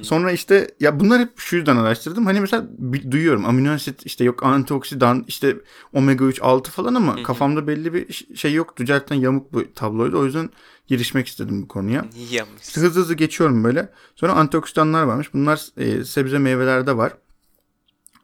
Sonra 0.01 0.31
işte 0.31 0.67
ya 0.79 0.99
bunlar 0.99 1.21
hep 1.21 1.39
şu 1.39 1.55
yüzden 1.55 1.77
araştırdım. 1.77 2.25
Hani 2.25 2.39
mesela 2.39 2.67
duyuyorum 3.11 3.45
amino 3.45 3.71
asit 3.71 4.05
işte 4.05 4.23
yok 4.23 4.43
antioksidan 4.43 5.25
işte 5.27 5.57
omega 5.93 6.25
3 6.25 6.41
6 6.41 6.71
falan 6.71 6.95
ama 6.95 7.23
kafamda 7.23 7.67
belli 7.67 7.93
bir 7.93 8.27
şey 8.35 8.53
yoktu. 8.53 8.85
Gerçekten 8.85 9.15
yamuk 9.15 9.53
bir 9.53 9.73
tabloydu. 9.73 10.19
O 10.19 10.25
yüzden 10.25 10.49
girişmek 10.87 11.27
istedim 11.27 11.61
bu 11.61 11.67
konuya. 11.67 12.05
İyi 12.15 12.43
İşte 12.61 12.81
hızlı 12.81 13.01
hızlı 13.01 13.13
geçiyorum 13.13 13.63
böyle. 13.63 13.89
Sonra 14.15 14.33
antioksidanlar 14.33 15.03
varmış. 15.03 15.33
Bunlar 15.33 15.65
e, 15.77 16.03
sebze 16.03 16.37
meyvelerde 16.37 16.97
var. 16.97 17.13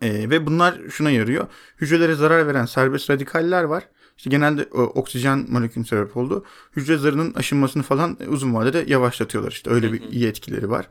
E, 0.01 0.29
ve 0.29 0.45
bunlar 0.45 0.79
şuna 0.89 1.11
yarıyor. 1.11 1.47
Hücrelere 1.77 2.15
zarar 2.15 2.47
veren 2.47 2.65
serbest 2.65 3.09
radikaller 3.09 3.63
var. 3.63 3.83
İşte 4.17 4.29
genelde 4.29 4.69
o, 4.73 4.81
oksijen 4.81 5.45
molekülünün 5.49 5.85
sebep 5.85 6.17
oldu. 6.17 6.45
Hücre 6.75 6.97
zarının 6.97 7.33
aşınmasını 7.33 7.83
falan 7.83 8.17
e, 8.19 8.27
uzun 8.27 8.53
vadede 8.53 8.85
yavaşlatıyorlar. 8.87 9.51
İşte 9.51 9.69
öyle 9.69 9.93
bir 9.93 10.01
iyi 10.01 10.27
etkileri 10.27 10.69
var. 10.69 10.87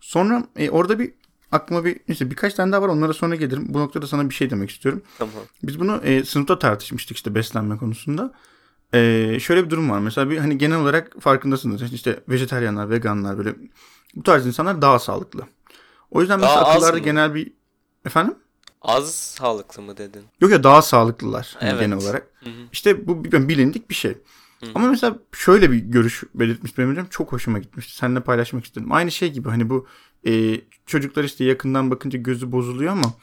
Sonra 0.00 0.46
e, 0.56 0.70
orada 0.70 0.98
bir 0.98 1.12
aklıma 1.52 1.84
bir 1.84 2.00
işte 2.08 2.30
birkaç 2.30 2.54
tane 2.54 2.72
daha 2.72 2.82
var. 2.82 2.88
Onlara 2.88 3.12
sonra 3.12 3.34
gelirim. 3.34 3.64
Bu 3.68 3.78
noktada 3.78 4.06
sana 4.06 4.30
bir 4.30 4.34
şey 4.34 4.50
demek 4.50 4.70
istiyorum. 4.70 5.02
Tamam. 5.18 5.34
Biz 5.62 5.80
bunu 5.80 6.00
e, 6.04 6.24
sınıfta 6.24 6.58
tartışmıştık 6.58 7.16
işte 7.16 7.34
beslenme 7.34 7.76
konusunda. 7.76 8.32
E, 8.94 9.38
şöyle 9.40 9.64
bir 9.64 9.70
durum 9.70 9.90
var. 9.90 9.98
Mesela 9.98 10.30
bir 10.30 10.38
hani 10.38 10.58
genel 10.58 10.78
olarak 10.78 11.20
farkındasınız. 11.20 11.92
İşte 11.92 12.20
vejetaryenler, 12.28 12.90
veganlar 12.90 13.38
böyle 13.38 13.54
bu 14.14 14.22
tarz 14.22 14.46
insanlar 14.46 14.82
daha 14.82 14.98
sağlıklı. 14.98 15.46
O 16.10 16.20
yüzden 16.20 16.40
Daha 16.40 16.48
mesela 16.48 16.66
az 16.66 16.76
akıllarda 16.76 16.98
genel 16.98 17.34
bir 17.34 17.52
efendim? 18.06 18.34
Az 18.82 19.14
sağlıklı 19.14 19.82
mı 19.82 19.96
dedin? 19.96 20.22
Yok 20.40 20.50
ya 20.52 20.64
daha 20.64 20.82
sağlıklılar 20.82 21.56
hani 21.58 21.70
Evet. 21.70 21.80
genel 21.80 21.96
olarak. 21.96 22.28
Hı 22.44 22.50
hı. 22.50 22.54
İşte 22.72 23.06
bu 23.06 23.24
bilindik 23.24 23.90
bir 23.90 23.94
şey. 23.94 24.12
Hı. 24.60 24.66
Ama 24.74 24.88
mesela 24.88 25.18
şöyle 25.32 25.70
bir 25.70 25.76
görüş 25.76 26.24
belirtmiş 26.34 26.78
benim 26.78 26.90
hocam 26.90 27.06
çok 27.10 27.32
hoşuma 27.32 27.58
gitmişti. 27.58 27.96
Seninle 27.96 28.20
paylaşmak 28.20 28.64
istedim. 28.64 28.92
Aynı 28.92 29.10
şey 29.10 29.32
gibi 29.32 29.48
hani 29.48 29.70
bu 29.70 29.86
e, 30.26 30.60
çocuklar 30.86 31.24
işte 31.24 31.44
yakından 31.44 31.90
bakınca 31.90 32.18
gözü 32.18 32.52
bozuluyor 32.52 32.92
ama 32.92 33.14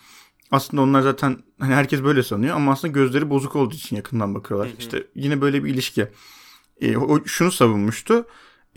aslında 0.52 0.82
onlar 0.82 1.02
zaten 1.02 1.38
hani 1.60 1.74
herkes 1.74 2.04
böyle 2.04 2.24
sanıyor 2.24 2.56
ama 2.56 2.72
aslında 2.72 2.92
gözleri 2.92 3.30
bozuk 3.30 3.56
olduğu 3.56 3.76
için 3.76 3.96
yakından 3.96 4.36
bakıyorlar. 4.36 4.68
Hı 4.68 4.74
hı. 4.74 4.78
İşte 4.80 5.08
yine 5.16 5.42
böyle 5.42 5.64
bir 5.64 5.74
ilişki. 5.74 6.08
E, 6.82 6.98
o 6.98 7.26
şunu 7.26 7.52
savunmuştu. 7.52 8.26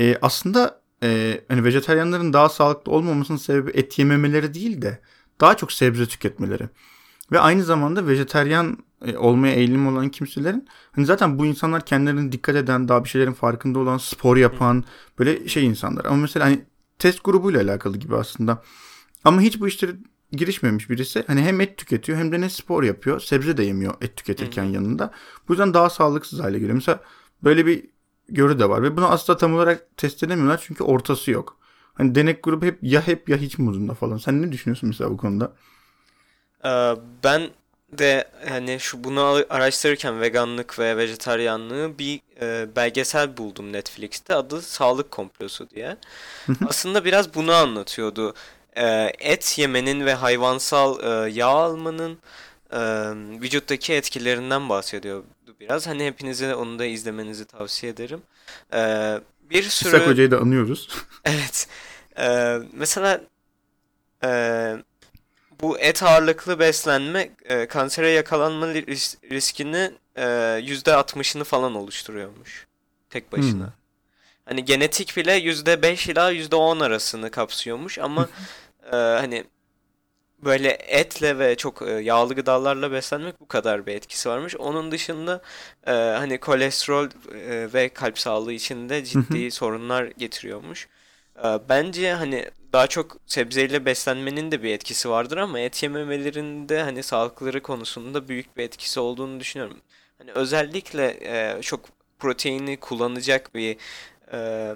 E, 0.01 0.19
aslında 0.23 0.83
e, 1.03 1.41
hani 1.49 1.65
vejetaryenlerin 1.65 2.33
daha 2.33 2.49
sağlıklı 2.49 2.93
olmamasının 2.93 3.39
sebebi 3.39 3.71
et 3.71 3.99
yememeleri 3.99 4.55
değil 4.55 4.83
de 4.83 5.01
daha 5.43 5.57
çok 5.57 5.73
sebze 5.73 6.07
tüketmeleri. 6.07 6.69
Ve 7.33 7.41
aynı 7.41 7.65
zamanda 7.65 8.07
vejeteryan 8.07 8.79
e, 9.05 9.17
olmaya 9.17 9.55
eğilim 9.55 9.87
olan 9.87 10.09
kimselerin 10.09 10.69
hani 10.93 11.07
zaten 11.07 11.39
bu 11.39 11.47
insanlar 11.47 11.85
kendilerine 11.87 12.33
dikkat 12.33 12.57
eden, 12.57 12.89
daha 12.89 13.05
bir 13.05 13.09
şeylerin 13.09 13.33
farkında 13.33 13.79
olan, 13.79 13.99
spor 13.99 14.37
yapan 14.37 14.85
böyle 15.19 15.49
şey 15.49 15.67
insanlar. 15.67 16.05
Ama 16.05 16.17
mesela 16.17 16.47
hani 16.47 16.65
test 16.99 17.25
grubuyla 17.25 17.63
alakalı 17.63 17.97
gibi 17.97 18.17
aslında. 18.17 18.63
Ama 19.25 19.41
hiç 19.41 19.61
bu 19.61 19.69
işlere 19.69 19.93
girişmemiş 20.33 20.91
birisi. 20.91 21.25
Hani 21.27 21.43
hem 21.43 21.61
et 21.61 21.79
tüketiyor 21.79 22.19
hem 22.19 22.33
de 22.33 22.41
ne 22.41 22.51
spor 22.51 22.83
yapıyor. 22.83 23.21
Sebze 23.21 23.57
de 23.57 23.65
yemiyor 23.65 23.95
et 24.01 24.17
tüketirken 24.17 24.65
Hı-hı. 24.65 24.73
yanında. 24.73 25.13
Bu 25.49 25.53
yüzden 25.53 25.75
daha 25.75 25.91
sağlıksız 25.91 26.41
hale 26.41 26.59
geliyor. 26.59 26.75
Mesela 26.75 27.01
böyle 27.45 27.67
bir 27.67 27.85
görü 28.29 28.59
de 28.59 28.69
var 28.69 28.83
ve 28.83 28.97
bunu 28.97 29.07
asla 29.07 29.37
tam 29.37 29.55
olarak 29.55 29.97
test 29.97 30.23
edemiyorlar 30.23 30.63
çünkü 30.67 30.85
ortası 30.85 31.31
yok. 31.31 31.62
Hani 31.95 32.15
denek 32.15 32.43
grubu 32.43 32.67
hep 32.67 32.79
ya 32.83 33.07
hep 33.07 33.29
ya 33.29 33.37
hiç 33.37 33.59
modunda 33.59 33.95
falan. 33.95 34.17
Sen 34.19 34.43
ne 34.43 34.53
düşünüyorsun 34.53 34.89
mesela 34.89 35.11
bu 35.11 35.17
konuda? 35.17 35.53
Ee, 36.65 36.95
ben 37.25 37.51
de 37.93 38.25
hani 38.49 38.81
şu 38.81 39.05
bunu 39.05 39.45
araştırırken 39.51 40.21
veganlık 40.21 40.79
ve 40.79 40.97
vejetaryanlığı 40.97 41.99
bir 41.99 42.21
e, 42.41 42.77
belgesel 42.77 43.37
buldum 43.37 43.73
Netflix'te. 43.73 44.35
Adı 44.35 44.63
Sağlık 44.63 45.11
Komplosu 45.11 45.71
diye. 45.71 45.97
Aslında 46.65 47.05
biraz 47.05 47.35
bunu 47.35 47.53
anlatıyordu. 47.53 48.35
E, 48.77 49.13
et 49.19 49.59
yemenin 49.59 50.07
ve 50.07 50.15
hayvansal 50.15 51.05
e, 51.27 51.31
yağ 51.33 51.47
almanın 51.49 52.19
e, 52.73 52.79
vücuttaki 53.43 53.93
etkilerinden 53.95 54.69
bahsediyordu 54.69 55.27
biraz. 55.61 55.87
Hani 55.87 56.07
hepinize 56.07 56.55
onu 56.55 56.79
da 56.79 56.85
izlemenizi 56.85 57.45
tavsiye 57.45 57.93
ederim. 57.93 58.23
E, 58.75 58.81
bir 59.53 59.63
sürü... 59.63 59.97
İshak 59.97 60.07
Hoca'yı 60.07 60.31
da 60.31 60.39
anıyoruz. 60.41 60.89
evet. 61.25 61.69
E, 62.19 62.59
mesela 62.73 63.21
e, 64.25 64.31
bu 65.61 65.79
et 65.79 66.03
ağırlıklı 66.03 66.59
beslenme 66.59 67.31
e, 67.45 67.67
kansere 67.67 68.11
yakalanma 68.11 68.67
ris- 68.67 69.31
riskini 69.31 69.93
e, 70.17 70.23
%60'ını 70.23 71.45
falan 71.45 71.75
oluşturuyormuş. 71.75 72.67
Tek 73.11 73.33
başına. 73.33 73.67
Hmm. 73.67 73.73
Hani 74.45 74.65
genetik 74.65 75.17
bile 75.17 75.39
%5 75.39 76.11
ila 76.11 76.33
%10 76.33 76.85
arasını 76.85 77.31
kapsıyormuş 77.31 77.99
ama 77.99 78.29
e, 78.93 78.97
hani 78.97 79.45
böyle 80.45 80.69
etle 80.71 81.39
ve 81.39 81.57
çok 81.57 81.83
e, 81.83 81.91
yağlı 81.91 82.35
gıdalarla 82.35 82.93
beslenmek 82.93 83.41
bu 83.41 83.49
kadar 83.49 83.87
bir 83.87 83.95
etkisi 83.95 84.29
varmış. 84.29 84.57
Onun 84.57 84.93
dışında 84.93 85.43
e, 85.87 85.93
hani 85.93 86.39
kolesterol 86.39 87.09
e, 87.35 87.73
ve 87.73 87.89
kalp 87.89 88.19
sağlığı 88.19 88.53
için 88.53 88.89
de 88.89 89.05
ciddi 89.05 89.51
sorunlar 89.51 90.05
getiriyormuş. 90.05 90.89
E, 91.45 91.49
bence 91.69 92.13
hani 92.13 92.51
daha 92.73 92.87
çok 92.87 93.17
sebzeyle 93.27 93.85
beslenmenin 93.85 94.53
de 94.53 94.63
bir 94.63 94.71
etkisi 94.75 95.11
vardır 95.11 95.37
ama 95.37 95.61
et 95.61 95.83
yememelerinde 95.83 96.83
hani 96.83 97.03
sağlıkları 97.03 97.63
konusunda 97.63 98.29
büyük 98.29 98.57
bir 98.57 98.65
etkisi 98.65 99.01
olduğunu 99.01 99.41
düşünüyorum. 99.41 99.81
Hani 100.19 100.33
özellikle 100.33 101.19
e, 101.23 101.63
çok 101.63 101.81
proteini 102.19 102.77
kullanacak 102.77 103.55
bir 103.55 103.77
e, 104.33 104.75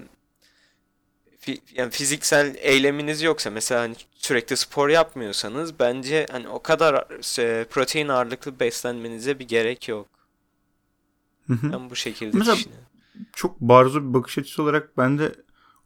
yani 1.75 1.91
fiziksel 1.91 2.55
eyleminiz 2.57 3.21
yoksa 3.21 3.49
mesela 3.49 3.81
hani 3.81 3.95
sürekli 4.15 4.57
spor 4.57 4.89
yapmıyorsanız 4.89 5.79
bence 5.79 6.25
hani 6.31 6.47
o 6.47 6.61
kadar 6.61 6.93
e, 7.39 7.65
protein 7.65 8.07
ağırlıklı 8.07 8.59
beslenmenize 8.59 9.39
bir 9.39 9.47
gerek 9.47 9.87
yok. 9.87 10.07
Hı 11.47 11.53
hı. 11.53 11.73
Ben 11.73 11.89
bu 11.89 11.95
şekilde 11.95 12.37
mesela, 12.37 12.55
düşünüyorum. 12.55 12.85
Çok 13.33 13.61
barzo 13.61 14.01
bir 14.01 14.13
bakış 14.13 14.37
açısı 14.37 14.63
olarak 14.63 14.97
ben 14.97 15.19
de 15.19 15.35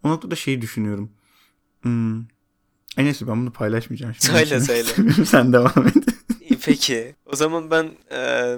o 0.03 0.09
noktada 0.09 0.35
şeyi 0.35 0.61
düşünüyorum. 0.61 1.11
Hmm. 1.81 2.19
En 2.97 3.05
iyisi 3.05 3.27
ben 3.27 3.41
bunu 3.41 3.53
paylaşmayacağım. 3.53 4.13
Şimdi 4.13 4.37
söyle 4.37 4.59
söyle. 4.59 5.13
Sen 5.25 5.53
devam 5.53 5.87
et. 5.87 5.95
Peki. 6.65 7.15
O 7.25 7.35
zaman 7.35 7.71
ben 7.71 7.91
e, 8.11 8.55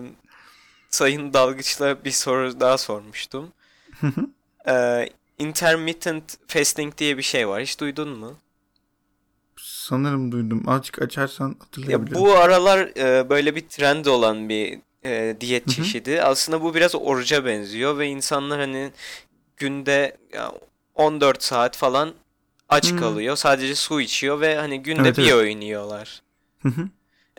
Sayın 0.90 1.34
Dalgıç'la 1.34 2.04
bir 2.06 2.12
soru 2.12 2.60
daha 2.60 2.78
sormuştum. 2.78 3.52
e, 4.68 5.10
intermittent 5.40 6.38
fasting 6.48 6.98
diye 6.98 7.18
bir 7.18 7.24
şey 7.24 7.48
var. 7.48 7.62
Hiç 7.62 7.80
duydun 7.80 8.10
mu? 8.10 8.38
Sanırım 9.58 10.32
duydum. 10.32 10.64
Azıcık 10.68 11.02
açarsan 11.02 11.56
hatırlayabilirim. 11.60 12.18
Ya 12.18 12.22
bu 12.22 12.34
aralar 12.34 12.80
e, 12.98 13.30
böyle 13.30 13.56
bir 13.56 13.62
trend 13.62 14.06
olan 14.06 14.50
bir 14.50 14.80
e, 15.06 15.38
diyet 15.42 15.70
çeşidi. 15.70 16.22
Aslında 16.22 16.62
bu 16.62 16.76
biraz 16.76 16.96
oruca 16.96 17.46
benziyor 17.46 17.98
ve 17.98 18.08
insanlar 18.08 18.60
hani 18.60 18.92
günde 19.58 20.18
ya, 20.34 20.52
14 20.96 21.44
saat 21.44 21.78
falan 21.78 22.14
aç 22.70 22.92
hmm. 22.92 23.00
kalıyor. 23.00 23.36
Sadece 23.36 23.76
su 23.76 24.02
içiyor 24.02 24.42
ve 24.42 24.56
hani 24.56 24.84
günde 24.84 25.02
evet, 25.02 25.18
bir 25.18 25.24
evet. 25.24 25.34
öğün 25.34 25.62
yiyorlar. 25.62 26.22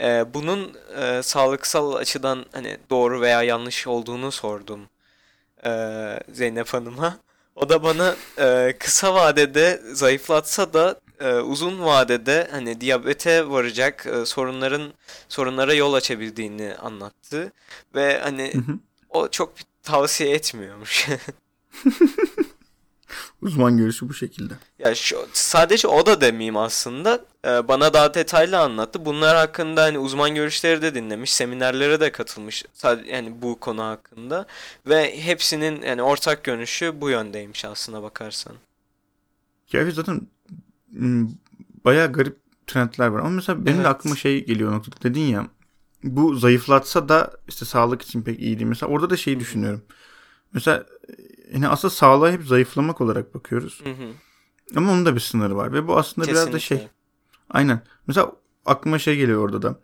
Ee, 0.00 0.24
bunun 0.34 0.76
e, 1.00 1.22
sağlıksal 1.22 1.94
açıdan 1.94 2.46
hani 2.52 2.78
doğru 2.90 3.20
veya 3.20 3.42
yanlış 3.42 3.86
olduğunu 3.86 4.32
sordum 4.32 4.80
e, 5.66 5.70
Zeynep 6.32 6.68
Hanım'a. 6.68 7.18
O 7.56 7.68
da 7.68 7.82
bana 7.82 8.16
e, 8.38 8.76
kısa 8.78 9.14
vadede 9.14 9.80
zayıflatsa 9.92 10.72
da 10.72 11.00
e, 11.20 11.34
uzun 11.34 11.84
vadede 11.84 12.48
hani 12.50 12.80
diyabete 12.80 13.50
varacak 13.50 14.06
e, 14.06 14.26
sorunların 14.26 14.92
sorunlara 15.28 15.74
yol 15.74 15.92
açabildiğini 15.94 16.74
anlattı 16.74 17.52
ve 17.94 18.20
hani 18.20 18.52
o 19.08 19.28
çok 19.28 19.52
tavsiye 19.82 20.30
etmiyormuş. 20.34 21.08
Uzman 23.42 23.76
görüşü 23.76 24.08
bu 24.08 24.14
şekilde. 24.14 24.54
Ya 24.78 24.94
şu, 24.94 25.26
sadece 25.32 25.88
o 25.88 26.06
da 26.06 26.20
demeyeyim 26.20 26.56
aslında. 26.56 27.24
Ee, 27.44 27.68
bana 27.68 27.94
daha 27.94 28.14
detaylı 28.14 28.58
anlattı. 28.58 29.04
Bunlar 29.04 29.36
hakkında 29.36 29.82
hani 29.82 29.98
uzman 29.98 30.34
görüşleri 30.34 30.82
de 30.82 30.94
dinlemiş, 30.94 31.34
seminerlere 31.34 32.00
de 32.00 32.12
katılmış. 32.12 32.64
Sadece 32.72 33.12
yani 33.12 33.42
bu 33.42 33.60
konu 33.60 33.82
hakkında 33.82 34.46
ve 34.86 35.20
hepsinin 35.20 35.82
yani 35.82 36.02
ortak 36.02 36.44
görüşü 36.44 37.00
bu 37.00 37.10
yöndeymiş 37.10 37.64
aslına 37.64 38.02
bakarsan. 38.02 38.56
Ya 39.72 39.90
zaten 39.90 40.20
bayağı 41.84 42.12
garip 42.12 42.36
trendler 42.66 43.06
var. 43.06 43.20
Ama 43.20 43.28
mesela 43.28 43.66
benim 43.66 43.76
evet. 43.76 43.84
de 43.84 43.88
aklıma 43.88 44.16
şey 44.16 44.46
geliyor 44.46 44.72
noktada. 44.72 45.02
Dedin 45.02 45.20
ya 45.20 45.48
bu 46.02 46.34
zayıflatsa 46.34 47.08
da 47.08 47.32
işte 47.48 47.64
sağlık 47.64 48.02
için 48.02 48.22
pek 48.22 48.40
iyi 48.40 48.58
değil. 48.58 48.68
Mesela 48.68 48.92
orada 48.92 49.10
da 49.10 49.16
şeyi 49.16 49.40
düşünüyorum. 49.40 49.82
Mesela 50.52 50.84
yani 51.54 51.68
aslında 51.68 51.94
sağlığa 51.94 52.32
hep 52.32 52.42
zayıflamak 52.42 53.00
olarak 53.00 53.34
bakıyoruz. 53.34 53.80
Hı 53.84 53.90
hı. 53.90 54.08
Ama 54.76 54.92
onun 54.92 55.06
da 55.06 55.14
bir 55.14 55.20
sınırı 55.20 55.56
var 55.56 55.72
ve 55.72 55.88
bu 55.88 55.96
aslında 55.96 56.26
Kesinlikle. 56.26 56.46
biraz 56.46 56.54
da 56.54 56.58
şey. 56.58 56.88
Aynen. 57.50 57.82
Mesela 58.06 58.32
aklıma 58.66 58.98
şey 58.98 59.16
geliyor 59.16 59.42
orada 59.42 59.62
da. 59.62 59.80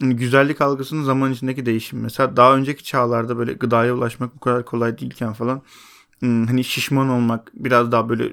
Yani 0.00 0.16
güzellik 0.16 0.60
algısının 0.60 1.04
zaman 1.04 1.32
içindeki 1.32 1.66
değişim. 1.66 2.00
Mesela 2.00 2.36
daha 2.36 2.56
önceki 2.56 2.84
çağlarda 2.84 3.38
böyle 3.38 3.52
gıdaya 3.52 3.94
ulaşmak 3.94 4.34
bu 4.34 4.40
kadar 4.40 4.64
kolay 4.64 4.98
değilken 4.98 5.32
falan 5.32 5.62
hani 6.20 6.64
şişman 6.64 7.08
olmak, 7.08 7.50
biraz 7.54 7.92
daha 7.92 8.08
böyle 8.08 8.32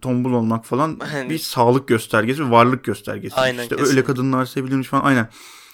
tombul 0.00 0.32
olmak 0.32 0.64
falan 0.64 0.98
hani... 1.12 1.30
bir 1.30 1.38
sağlık 1.38 1.88
göstergesi 1.88 2.46
ve 2.46 2.50
varlık 2.50 2.84
göstergesi. 2.84 3.36
Aynen, 3.36 3.62
işte 3.62 3.76
kesinlikle. 3.76 3.90
öyle 3.90 4.04
kadınlar 4.04 4.44
sevilirmiş 4.44 4.88
falan. 4.88 5.04
Aynen. 5.04 5.28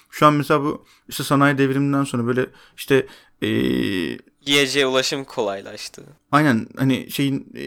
Şu 0.09 0.25
an 0.25 0.33
mesela 0.33 0.63
bu 0.63 0.85
işte 1.07 1.23
sanayi 1.23 1.57
devriminden 1.57 2.03
sonra 2.03 2.27
böyle 2.27 2.45
işte 2.77 3.07
ee, 3.41 3.47
Yiyeceğe 4.47 4.87
ulaşım 4.87 5.23
kolaylaştı. 5.23 6.03
Aynen 6.31 6.67
hani 6.77 7.11
şeyin 7.11 7.53
e, 7.55 7.63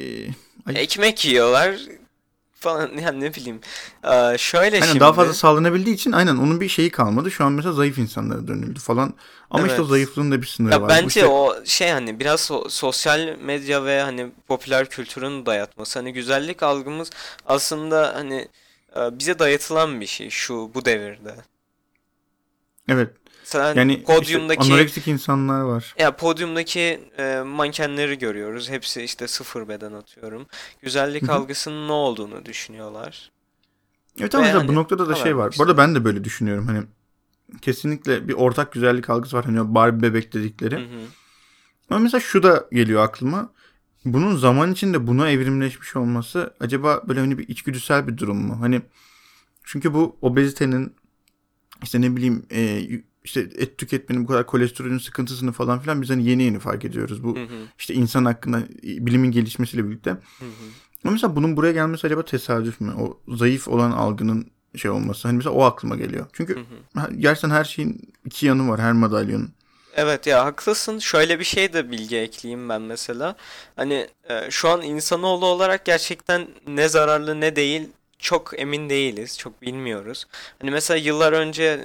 ay... 0.67 0.83
ekmek 0.83 1.25
yiyorlar 1.25 1.77
falan 2.61 2.91
yani 3.05 3.21
ne 3.21 3.35
bileyim. 3.35 3.61
Ee, 4.05 4.39
şöyle 4.39 4.77
aynen, 4.77 4.87
şimdi. 4.87 5.01
daha 5.01 5.13
fazla 5.13 5.35
sağlanabildiği 5.35 5.95
için 5.95 6.13
aynen 6.13 6.37
onun 6.37 6.61
bir 6.61 6.69
şeyi 6.69 6.91
kalmadı. 6.91 7.31
Şu 7.31 7.45
an 7.45 7.53
mesela 7.53 7.73
zayıf 7.73 7.99
insanlara 7.99 8.49
dönüldü 8.49 8.81
falan. 8.81 9.15
Ama 9.51 9.61
evet. 9.61 9.71
işte 9.71 9.83
o 9.83 9.85
zayıflığın 9.85 10.33
da 10.33 10.43
bir 10.43 10.47
sınırı 10.47 10.73
ya 10.73 10.83
var. 10.83 10.89
Bence 10.89 11.07
işte... 11.07 11.27
o 11.27 11.65
şey 11.65 11.91
hani 11.91 12.21
biraz 12.21 12.41
so- 12.41 12.71
sosyal 12.71 13.37
medya 13.41 13.85
ve 13.85 14.03
hani 14.03 14.31
popüler 14.49 14.87
kültürün 14.87 15.47
dayatması. 15.47 15.99
Hani 15.99 16.13
güzellik 16.13 16.63
algımız 16.63 17.11
aslında 17.47 18.15
hani 18.15 18.49
e, 18.97 19.19
bize 19.19 19.39
dayatılan 19.39 20.01
bir 20.01 20.07
şey 20.07 20.31
şu 20.31 20.71
bu 20.75 20.85
devirde. 20.85 21.35
Evet. 22.89 23.11
Sen 23.45 23.75
yani 23.75 24.03
podyumdaki 24.03 24.63
işte 24.63 24.75
anoreksik 24.75 25.09
insanlar 25.09 25.61
var. 25.61 25.95
Ya 25.99 26.17
podyumdaki 26.17 27.01
e, 27.19 27.43
mankenleri 27.47 28.19
görüyoruz. 28.19 28.71
Hepsi 28.71 29.03
işte 29.03 29.29
sıfır 29.29 29.69
beden 29.69 29.93
atıyorum. 29.93 30.47
Güzellik 30.83 31.23
Hı-hı. 31.23 31.33
algısının 31.33 31.89
ne 31.89 31.93
olduğunu 31.93 32.45
düşünüyorlar. 32.45 33.31
Evet 34.21 34.35
ama 34.35 34.55
hani, 34.55 34.69
bu 34.69 34.75
noktada 34.75 35.09
da 35.09 35.15
şey 35.15 35.37
var. 35.37 35.51
Işte. 35.51 35.59
Bu 35.59 35.65
arada 35.65 35.77
ben 35.79 35.95
de 35.95 36.05
böyle 36.05 36.25
düşünüyorum. 36.25 36.67
Hani 36.67 36.83
kesinlikle 37.63 38.29
bir 38.29 38.35
ortak 38.35 38.73
güzellik 38.73 39.11
algısı 39.11 39.37
var. 39.37 39.45
Hani 39.45 39.75
Barbie 39.75 40.03
bebek 40.03 40.33
dedikleri. 40.33 40.77
Hı 40.77 40.81
hı. 40.81 41.05
Ama 41.91 42.01
mesela 42.01 42.21
şu 42.21 42.43
da 42.43 42.69
geliyor 42.73 43.05
aklıma. 43.05 43.53
Bunun 44.05 44.37
zaman 44.37 44.73
içinde 44.73 45.07
buna 45.07 45.31
evrimleşmiş 45.31 45.97
olması 45.97 46.55
acaba 46.61 47.03
böyle 47.09 47.21
hani 47.21 47.39
bir 47.39 47.49
içgüdüsel 47.49 48.09
bir 48.09 48.17
durum 48.17 48.47
mu? 48.47 48.61
Hani 48.61 48.83
çünkü 49.65 49.95
bu 49.95 50.19
obezitenin 50.23 50.95
işte 51.83 52.01
ne 52.01 52.17
bileyim 52.17 52.47
e, 52.51 52.83
işte 53.25 53.41
et 53.41 53.79
tüketmenin 53.79 54.25
bu 54.25 54.27
kadar 54.27 54.47
kolesterolün 54.47 54.99
sıkıntısını 54.99 55.53
falan 55.53 55.81
filan 55.81 56.03
biz 56.03 56.11
hani 56.11 56.29
yeni 56.29 56.43
yeni 56.43 56.59
fark 56.59 56.85
ediyoruz. 56.85 57.25
Bu 57.25 57.37
hı 57.37 57.43
hı. 57.43 57.67
işte 57.79 57.95
insan 57.95 58.25
hakkında 58.25 58.63
bilimin 58.83 59.31
gelişmesiyle 59.31 59.89
birlikte. 59.89 60.11
Hı 60.11 60.45
hı. 60.45 60.51
Ama 61.05 61.13
mesela 61.13 61.37
bunun 61.37 61.57
buraya 61.57 61.73
gelmesi 61.73 62.07
acaba 62.07 62.25
tesadüf 62.25 62.81
mü? 62.81 62.93
O 63.01 63.21
zayıf 63.37 63.69
olan 63.69 63.91
algının 63.91 64.47
şey 64.77 64.91
olması. 64.91 65.29
Hani 65.29 65.37
mesela 65.37 65.55
o 65.55 65.63
aklıma 65.63 65.97
geliyor. 65.97 66.27
Çünkü 66.33 66.57
hı 66.57 67.01
hı. 67.01 67.15
gerçekten 67.15 67.51
her 67.51 67.65
şeyin 67.65 68.13
iki 68.25 68.47
yanı 68.47 68.69
var 68.69 68.81
her 68.81 68.93
madalyonun. 68.93 69.53
Evet 69.95 70.27
ya 70.27 70.45
haklısın. 70.45 70.99
Şöyle 70.99 71.39
bir 71.39 71.45
şey 71.45 71.73
de 71.73 71.91
bilgi 71.91 72.17
ekleyeyim 72.17 72.69
ben 72.69 72.83
mesela. 72.83 73.37
Hani 73.77 74.09
e, 74.29 74.51
şu 74.51 74.69
an 74.69 74.83
insanoğlu 74.83 75.47
olarak 75.47 75.85
gerçekten 75.85 76.49
ne 76.67 76.89
zararlı 76.89 77.41
ne 77.41 77.57
değil 77.57 77.89
çok 78.21 78.61
emin 78.61 78.91
değiliz. 78.91 79.39
Çok 79.39 79.63
bilmiyoruz. 79.63 80.27
Hani 80.61 80.71
mesela 80.71 80.99
yıllar 80.99 81.33
önce 81.33 81.81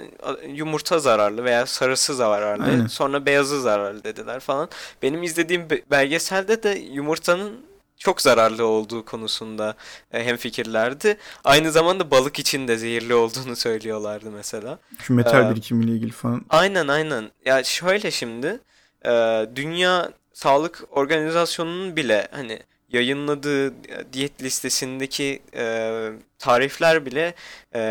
yumurta 0.47 0.99
zararlı 0.99 1.43
veya 1.43 1.65
sarısı 1.65 2.15
zararlı. 2.15 2.63
Aynen. 2.63 2.87
Sonra 2.87 3.25
beyazı 3.25 3.61
zararlı 3.61 4.03
dediler 4.03 4.39
falan. 4.39 4.69
Benim 5.01 5.23
izlediğim 5.23 5.67
belgeselde 5.91 6.63
de 6.63 6.69
yumurtanın 6.69 7.65
çok 7.97 8.21
zararlı 8.21 8.65
olduğu 8.65 9.05
konusunda 9.05 9.75
e, 10.13 10.23
hemfikirlerdi. 10.25 11.17
Aynı 11.43 11.71
zamanda 11.71 12.11
balık 12.11 12.39
için 12.39 12.67
de 12.67 12.77
zehirli 12.77 13.13
olduğunu 13.13 13.55
söylüyorlardı 13.55 14.31
mesela. 14.31 14.79
Şu 15.01 15.13
metal 15.13 15.45
ee, 15.45 15.51
birikimiyle 15.51 15.91
ilgili 15.91 16.11
falan. 16.11 16.45
Aynen 16.49 16.87
aynen. 16.87 17.31
Ya 17.45 17.63
şöyle 17.63 18.11
şimdi 18.11 18.59
e, 19.05 19.45
Dünya 19.55 20.11
Sağlık 20.33 20.83
Organizasyonu'nun 20.91 21.95
bile 21.95 22.27
hani 22.31 22.59
yayınladığı 22.95 23.73
diyet 24.13 24.43
listesindeki 24.43 25.41
e, 25.55 25.91
tarifler 26.39 27.05
bile 27.05 27.33
e, 27.75 27.81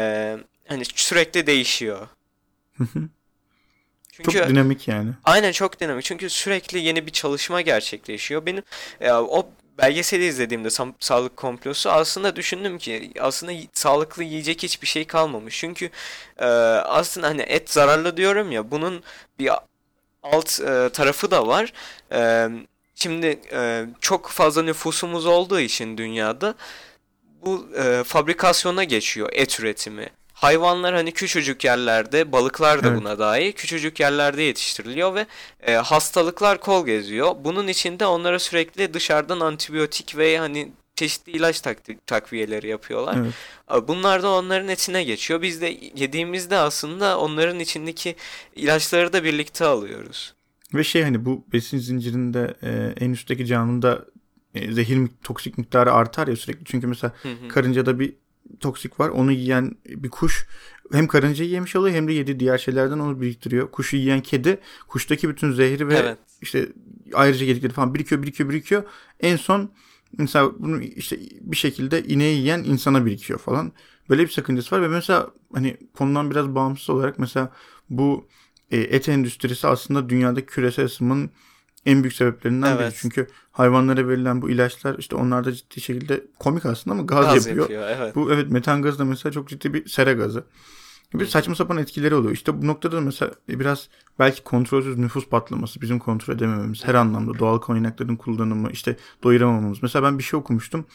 hani 0.68 0.84
sürekli 0.84 1.46
değişiyor. 1.46 2.08
Çünkü, 4.12 4.30
çok 4.30 4.48
dinamik 4.48 4.88
yani. 4.88 5.10
Aynen 5.24 5.52
çok 5.52 5.80
dinamik. 5.80 6.04
Çünkü 6.04 6.30
sürekli 6.30 6.78
yeni 6.78 7.06
bir 7.06 7.12
çalışma 7.12 7.60
gerçekleşiyor. 7.60 8.46
Benim 8.46 8.62
e, 9.00 9.12
o 9.12 9.48
belgeseli 9.78 10.24
izlediğimde 10.24 10.68
sağlık 11.00 11.36
komplosu 11.36 11.90
aslında 11.90 12.36
düşündüm 12.36 12.78
ki 12.78 13.12
aslında 13.20 13.52
sağlıklı 13.72 14.24
yiyecek 14.24 14.62
hiçbir 14.62 14.86
şey 14.86 15.04
kalmamış. 15.06 15.58
Çünkü 15.58 15.90
e, 16.38 16.44
aslında 16.44 17.26
hani 17.26 17.42
et 17.42 17.70
zararlı 17.70 18.16
diyorum 18.16 18.52
ya 18.52 18.70
bunun 18.70 19.02
bir 19.38 19.50
alt 20.22 20.60
e, 20.60 20.90
tarafı 20.92 21.30
da 21.30 21.46
var. 21.46 21.72
E, 22.12 22.48
şimdi 23.04 23.40
e, 23.52 23.86
çok 24.00 24.28
fazla 24.28 24.62
nüfusumuz 24.62 25.26
olduğu 25.26 25.60
için 25.60 25.98
dünyada 25.98 26.54
bu 27.46 27.68
e, 27.78 28.04
fabrikasyona 28.04 28.84
geçiyor 28.84 29.28
et 29.32 29.60
üretimi. 29.60 30.08
Hayvanlar 30.32 30.94
hani 30.94 31.12
küçücük 31.12 31.64
yerlerde, 31.64 32.32
balıklar 32.32 32.82
da 32.82 32.88
evet. 32.88 33.00
buna 33.00 33.18
dahil 33.18 33.52
küçücük 33.52 34.00
yerlerde 34.00 34.42
yetiştiriliyor 34.42 35.14
ve 35.14 35.26
e, 35.62 35.74
hastalıklar 35.74 36.60
kol 36.60 36.86
geziyor. 36.86 37.36
Bunun 37.38 37.68
için 37.68 37.98
de 37.98 38.06
onlara 38.06 38.38
sürekli 38.38 38.94
dışarıdan 38.94 39.40
antibiyotik 39.40 40.16
ve 40.16 40.38
hani 40.38 40.72
çeşitli 40.96 41.32
ilaç 41.32 41.60
tak 41.60 41.78
takviyeleri 42.06 42.68
yapıyorlar. 42.68 43.16
Evet. 43.18 43.88
Bunlar 43.88 44.22
da 44.22 44.30
onların 44.30 44.68
etine 44.68 45.04
geçiyor. 45.04 45.42
Biz 45.42 45.60
de 45.60 45.78
yediğimizde 45.94 46.56
aslında 46.56 47.18
onların 47.18 47.60
içindeki 47.60 48.16
ilaçları 48.56 49.12
da 49.12 49.24
birlikte 49.24 49.64
alıyoruz. 49.64 50.33
Ve 50.74 50.84
şey 50.84 51.02
hani 51.02 51.24
bu 51.24 51.44
besin 51.52 51.78
zincirinde 51.78 52.56
e, 52.62 52.94
en 53.04 53.10
üstteki 53.10 53.46
canlıda 53.46 54.04
e, 54.54 54.72
zehir 54.72 55.08
toksik 55.22 55.58
miktarı 55.58 55.92
artar 55.92 56.28
ya 56.28 56.36
sürekli. 56.36 56.64
Çünkü 56.64 56.86
mesela 56.86 57.12
hı 57.22 57.28
hı. 57.28 57.48
karıncada 57.48 57.98
bir 57.98 58.14
toksik 58.60 59.00
var. 59.00 59.08
Onu 59.08 59.32
yiyen 59.32 59.76
bir 59.86 60.10
kuş 60.10 60.46
hem 60.92 61.06
karıncayı 61.06 61.50
yemiş 61.50 61.76
oluyor 61.76 61.94
hem 61.94 62.08
de 62.08 62.12
yedi 62.12 62.40
diğer 62.40 62.58
şeylerden 62.58 62.98
onu 62.98 63.20
biriktiriyor. 63.20 63.70
Kuşu 63.70 63.96
yiyen 63.96 64.20
kedi 64.20 64.60
kuştaki 64.88 65.28
bütün 65.28 65.52
zehri 65.52 65.88
ve 65.88 65.94
evet. 65.94 66.18
işte 66.42 66.68
ayrıca 67.14 67.46
yedikleri 67.46 67.72
falan 67.72 67.94
birikiyor 67.94 68.22
birikiyor 68.22 68.48
birikiyor. 68.48 68.82
En 69.20 69.36
son 69.36 69.70
mesela 70.18 70.52
bunu 70.58 70.82
işte 70.82 71.18
bir 71.40 71.56
şekilde 71.56 72.04
ineği 72.04 72.38
yiyen 72.38 72.64
insana 72.64 73.06
birikiyor 73.06 73.38
falan. 73.38 73.72
Böyle 74.10 74.22
bir 74.22 74.28
sakıncası 74.28 74.76
var 74.76 74.82
ve 74.82 74.88
mesela 74.88 75.30
hani 75.54 75.76
konudan 75.94 76.30
biraz 76.30 76.54
bağımsız 76.54 76.90
olarak 76.90 77.18
mesela 77.18 77.52
bu 77.90 78.28
et 78.70 79.08
endüstrisi 79.08 79.66
aslında 79.66 80.08
dünyadaki 80.08 80.46
küresel 80.46 80.84
ısınmanın 80.84 81.30
en 81.86 82.02
büyük 82.02 82.14
sebeplerinden 82.14 82.76
evet. 82.76 82.92
biri. 82.92 83.00
Çünkü 83.00 83.28
hayvanlara 83.52 84.08
verilen 84.08 84.42
bu 84.42 84.50
ilaçlar 84.50 84.98
işte 84.98 85.16
onlar 85.16 85.44
da 85.44 85.52
ciddi 85.52 85.80
şekilde 85.80 86.24
komik 86.38 86.66
aslında 86.66 86.94
ama 86.94 87.02
gaz, 87.02 87.24
gaz 87.24 87.46
yapıyor. 87.46 87.70
yapıyor 87.70 87.96
evet. 87.96 88.14
Bu 88.14 88.32
evet 88.32 88.50
metan 88.50 88.82
gazı 88.82 88.98
da 88.98 89.04
mesela 89.04 89.32
çok 89.32 89.48
ciddi 89.48 89.74
bir 89.74 89.88
sera 89.88 90.12
gazı. 90.12 90.44
Bir 91.14 91.26
saçma 91.26 91.54
sapan 91.54 91.78
etkileri 91.78 92.14
oluyor. 92.14 92.32
İşte 92.32 92.62
bu 92.62 92.66
noktada 92.66 93.00
mesela 93.00 93.32
biraz 93.48 93.88
belki 94.18 94.42
kontrolsüz 94.42 94.98
nüfus 94.98 95.28
patlaması, 95.28 95.80
bizim 95.80 95.98
kontrol 95.98 96.34
edemememiz, 96.34 96.84
her 96.84 96.94
anlamda 96.94 97.38
doğal 97.38 97.58
kaynakların 97.58 98.16
kullanımı, 98.16 98.70
işte 98.70 98.96
doyuramamamız. 99.22 99.82
Mesela 99.82 100.02
ben 100.02 100.18
bir 100.18 100.22
şey 100.22 100.40
okumuştum. 100.40 100.86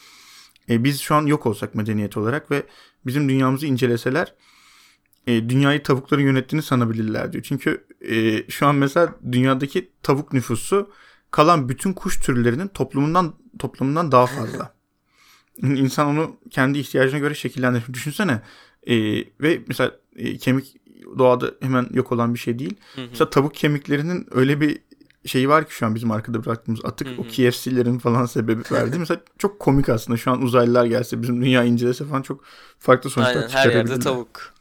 E, 0.68 0.84
biz 0.84 1.00
şu 1.00 1.14
an 1.14 1.26
yok 1.26 1.46
olsak 1.46 1.74
medeniyet 1.74 2.16
olarak 2.16 2.50
ve 2.50 2.62
bizim 3.06 3.28
dünyamızı 3.28 3.66
inceleseler 3.66 4.34
e, 5.30 5.48
dünyayı 5.48 5.82
tavukların 5.82 6.22
yönettiğini 6.22 6.62
sanabilirler 6.62 7.32
diyor. 7.32 7.44
Çünkü 7.48 7.86
e, 8.00 8.44
şu 8.50 8.66
an 8.66 8.74
mesela 8.74 9.14
dünyadaki 9.32 9.90
tavuk 10.02 10.32
nüfusu 10.32 10.90
kalan 11.30 11.68
bütün 11.68 11.92
kuş 11.92 12.20
türlerinin 12.20 12.68
toplumundan 12.68 13.34
toplumundan 13.58 14.12
daha 14.12 14.26
fazla. 14.26 14.74
İnsan 15.62 16.06
onu 16.06 16.36
kendi 16.50 16.78
ihtiyacına 16.78 17.18
göre 17.18 17.34
şekillendirir. 17.34 17.94
Düşünsene 17.94 18.42
e, 18.86 18.94
ve 19.40 19.60
mesela 19.68 19.92
e, 20.16 20.38
kemik 20.38 20.76
doğada 21.18 21.50
hemen 21.60 21.88
yok 21.92 22.12
olan 22.12 22.34
bir 22.34 22.38
şey 22.38 22.58
değil. 22.58 22.76
Hı 22.94 23.00
hı. 23.00 23.06
Mesela 23.10 23.30
tavuk 23.30 23.54
kemiklerinin 23.54 24.26
öyle 24.30 24.60
bir 24.60 24.78
şeyi 25.26 25.48
var 25.48 25.66
ki 25.68 25.74
şu 25.74 25.86
an 25.86 25.94
bizim 25.94 26.10
arkada 26.10 26.44
bıraktığımız 26.44 26.84
atık 26.84 27.08
hı 27.08 27.12
hı. 27.12 27.20
o 27.20 27.22
KFC'lerin 27.24 27.98
falan 27.98 28.26
sebebi 28.26 28.62
verdi. 28.72 28.98
mesela 28.98 29.20
çok 29.38 29.60
komik 29.60 29.88
aslında 29.88 30.16
şu 30.16 30.30
an 30.30 30.42
uzaylılar 30.42 30.84
gelse 30.84 31.22
bizim 31.22 31.42
dünya 31.42 31.64
incelese 31.64 32.04
falan 32.04 32.22
çok 32.22 32.44
farklı 32.78 33.10
sonuçlar 33.10 33.36
Aynen, 33.36 33.48
her 33.48 33.70
yerde 33.70 33.98
tavuk. 33.98 34.59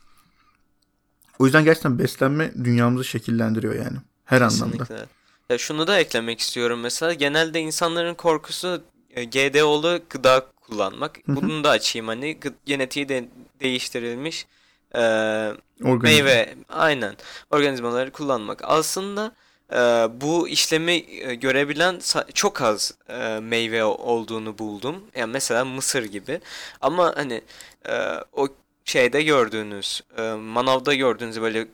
O 1.40 1.46
yüzden 1.46 1.64
gerçekten 1.64 2.00
beslenme 2.00 2.52
dünyamızı 2.64 3.06
şekillendiriyor 3.06 3.76
yani. 3.76 3.98
Her 4.26 4.40
Kesinlikle. 4.40 4.96
anlamda. 4.96 5.08
Ya 5.50 5.58
şunu 5.58 5.88
da 5.88 6.00
eklemek 6.00 6.40
istiyorum 6.40 6.80
mesela. 6.80 7.14
Genelde 7.14 7.60
insanların 7.60 8.14
korkusu 8.14 8.84
e, 9.10 9.24
GDO'lu 9.24 10.00
gıda 10.10 10.46
kullanmak. 10.62 11.18
Bunu 11.28 11.64
da 11.64 11.70
açayım 11.70 12.08
hani 12.08 12.40
genetiği 12.66 13.10
de 13.10 13.26
değiştirilmiş 13.60 14.46
e, 14.96 15.02
meyve 15.80 16.56
aynen 16.70 17.16
organizmaları 17.52 18.12
kullanmak. 18.12 18.62
Aslında 18.64 19.32
e, 19.74 19.78
bu 20.22 20.48
işlemi 20.48 20.92
e, 20.92 21.36
görebilen 21.36 22.00
çok 22.34 22.62
az 22.62 22.94
e, 23.10 23.40
meyve 23.40 23.84
olduğunu 23.84 24.58
buldum. 24.58 25.04
Yani 25.16 25.32
mesela 25.32 25.66
mısır 25.66 26.04
gibi. 26.04 26.42
Ama 26.82 27.14
hani 27.16 27.42
e, 27.90 27.94
o 28.34 28.48
şeyde 28.90 29.24
gördüğünüz, 29.24 30.02
e, 30.18 30.22
manavda 30.32 30.94
gördüğünüz 30.94 31.42
böyle 31.42 31.68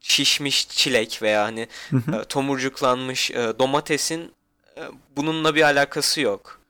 şişmiş 0.00 0.68
çilek 0.68 1.22
veya 1.22 1.44
hani 1.44 1.68
e, 1.92 2.24
tomurcuklanmış 2.28 3.30
e, 3.30 3.52
domatesin 3.58 4.32
e, 4.76 4.82
bununla 5.16 5.54
bir 5.54 5.62
alakası 5.62 6.20
yok. 6.20 6.60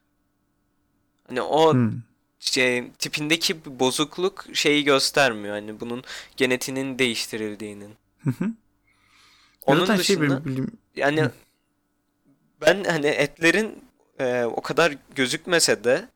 Hani 1.29 1.43
o 1.43 1.73
hmm. 1.73 1.93
şey 2.41 2.91
tipindeki 2.91 3.57
bozukluk 3.81 4.45
şeyi 4.53 4.85
göstermiyor. 4.85 5.55
Hani 5.55 5.81
bunun 5.81 6.05
genetinin 6.37 6.99
değiştirildiğinin. 6.99 7.95
Onun 9.67 9.81
Zaten 9.85 10.03
şey 10.03 10.17
dışında 10.17 10.37
şey 10.37 10.45
bileyim. 10.45 10.71
yani 10.97 11.29
ben 12.61 12.85
hani 12.85 13.07
etlerin 13.07 13.85
e, 14.19 14.45
o 14.45 14.61
kadar 14.61 14.95
gözükmese 15.15 15.85
de 15.85 16.09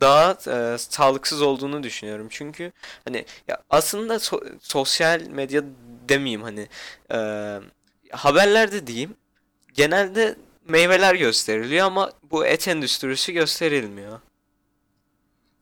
daha 0.00 0.30
e, 0.46 0.78
sağlıksız 0.78 1.42
olduğunu 1.42 1.82
düşünüyorum. 1.82 2.26
Çünkü 2.30 2.72
hani 3.04 3.24
ya 3.48 3.62
aslında 3.70 4.14
so- 4.14 4.54
sosyal 4.60 5.20
medya 5.20 5.64
demeyeyim 6.08 6.42
hani 6.42 6.68
e, 7.12 7.18
haberlerde 8.10 8.86
diyeyim 8.86 9.14
genelde 9.74 10.36
meyveler 10.68 11.14
gösteriliyor 11.14 11.86
ama 11.86 12.10
bu 12.30 12.46
et 12.46 12.68
endüstrisi 12.68 13.32
gösterilmiyor. 13.32 14.20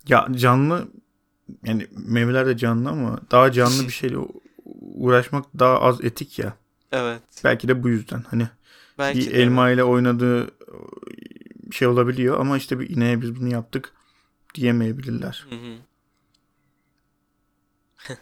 Ya 0.08 0.28
canlı 0.34 0.88
yani 1.64 1.86
meyveler 1.90 2.46
de 2.46 2.56
canlı 2.56 2.88
ama 2.90 3.20
daha 3.30 3.52
canlı 3.52 3.82
bir 3.86 3.92
şeyle 3.92 4.16
uğraşmak 4.94 5.44
daha 5.58 5.80
az 5.80 6.04
etik 6.04 6.38
ya. 6.38 6.56
Evet. 6.92 7.22
Belki 7.44 7.68
de 7.68 7.82
bu 7.82 7.88
yüzden 7.88 8.24
hani 8.30 8.48
Belki 8.98 9.18
bir 9.18 9.34
elma 9.34 9.70
ile 9.70 9.84
oynadığı 9.84 10.50
şey 11.72 11.88
olabiliyor 11.88 12.40
ama 12.40 12.56
işte 12.56 12.80
bir 12.80 12.90
ineğe 12.90 13.22
biz 13.22 13.40
bunu 13.40 13.48
yaptık 13.48 13.92
diyemeyebilirler. 14.54 15.46
Hı 15.50 15.56
hı. 15.56 15.76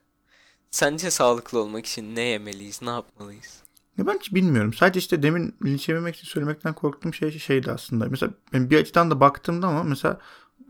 Sence 0.71 1.11
sağlıklı 1.11 1.59
olmak 1.59 1.87
için 1.87 2.16
ne 2.16 2.23
yemeliyiz, 2.23 2.83
ne 2.83 2.90
yapmalıyız? 2.90 3.62
Ya 3.99 4.07
ben 4.07 4.18
hiç 4.18 4.35
bilmiyorum. 4.35 4.73
Sadece 4.73 4.99
işte 4.99 5.23
demin 5.23 5.55
linç 5.64 5.88
yememek 5.88 6.16
için 6.16 6.27
söylemekten 6.29 6.75
korktuğum 6.75 7.12
şey 7.12 7.31
şeydi 7.31 7.71
aslında. 7.71 8.07
Mesela 8.07 8.33
ben 8.53 8.71
bir 8.71 8.79
açıdan 8.79 9.11
da 9.11 9.21
baktığımda 9.21 9.66
ama 9.66 9.83
mesela 9.83 10.21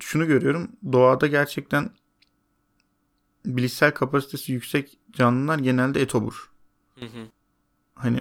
şunu 0.00 0.26
görüyorum. 0.26 0.70
Doğada 0.92 1.26
gerçekten 1.26 1.90
bilişsel 3.46 3.94
kapasitesi 3.94 4.52
yüksek 4.52 4.98
canlılar 5.10 5.58
genelde 5.58 6.00
etobur. 6.00 6.50
Hı 6.98 7.04
hı. 7.04 7.28
Hani 7.94 8.20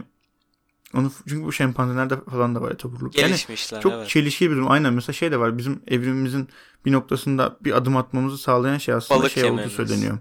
onu 0.95 1.11
çünkü 1.27 1.45
bu 1.45 1.51
şempanzelerde 1.51 2.15
falan 2.31 2.55
da 2.55 2.61
var 2.61 2.71
etoburluk. 2.71 3.13
Gelişmişler 3.13 3.77
yani 3.77 3.83
çok 3.83 3.93
evet. 3.93 4.09
çelişkili 4.09 4.51
bir 4.51 4.55
durum. 4.55 4.71
Aynen 4.71 4.93
mesela 4.93 5.13
şey 5.13 5.31
de 5.31 5.39
var. 5.39 5.57
Bizim 5.57 5.81
evrimimizin 5.87 6.49
bir 6.85 6.91
noktasında 6.91 7.57
bir 7.63 7.77
adım 7.77 7.97
atmamızı 7.97 8.37
sağlayan 8.37 8.77
şey 8.77 8.95
aslında 8.95 9.19
Balık 9.19 9.31
şey 9.31 9.43
yememiz. 9.43 9.65
olduğu 9.65 9.87
söyleniyor. 9.87 10.17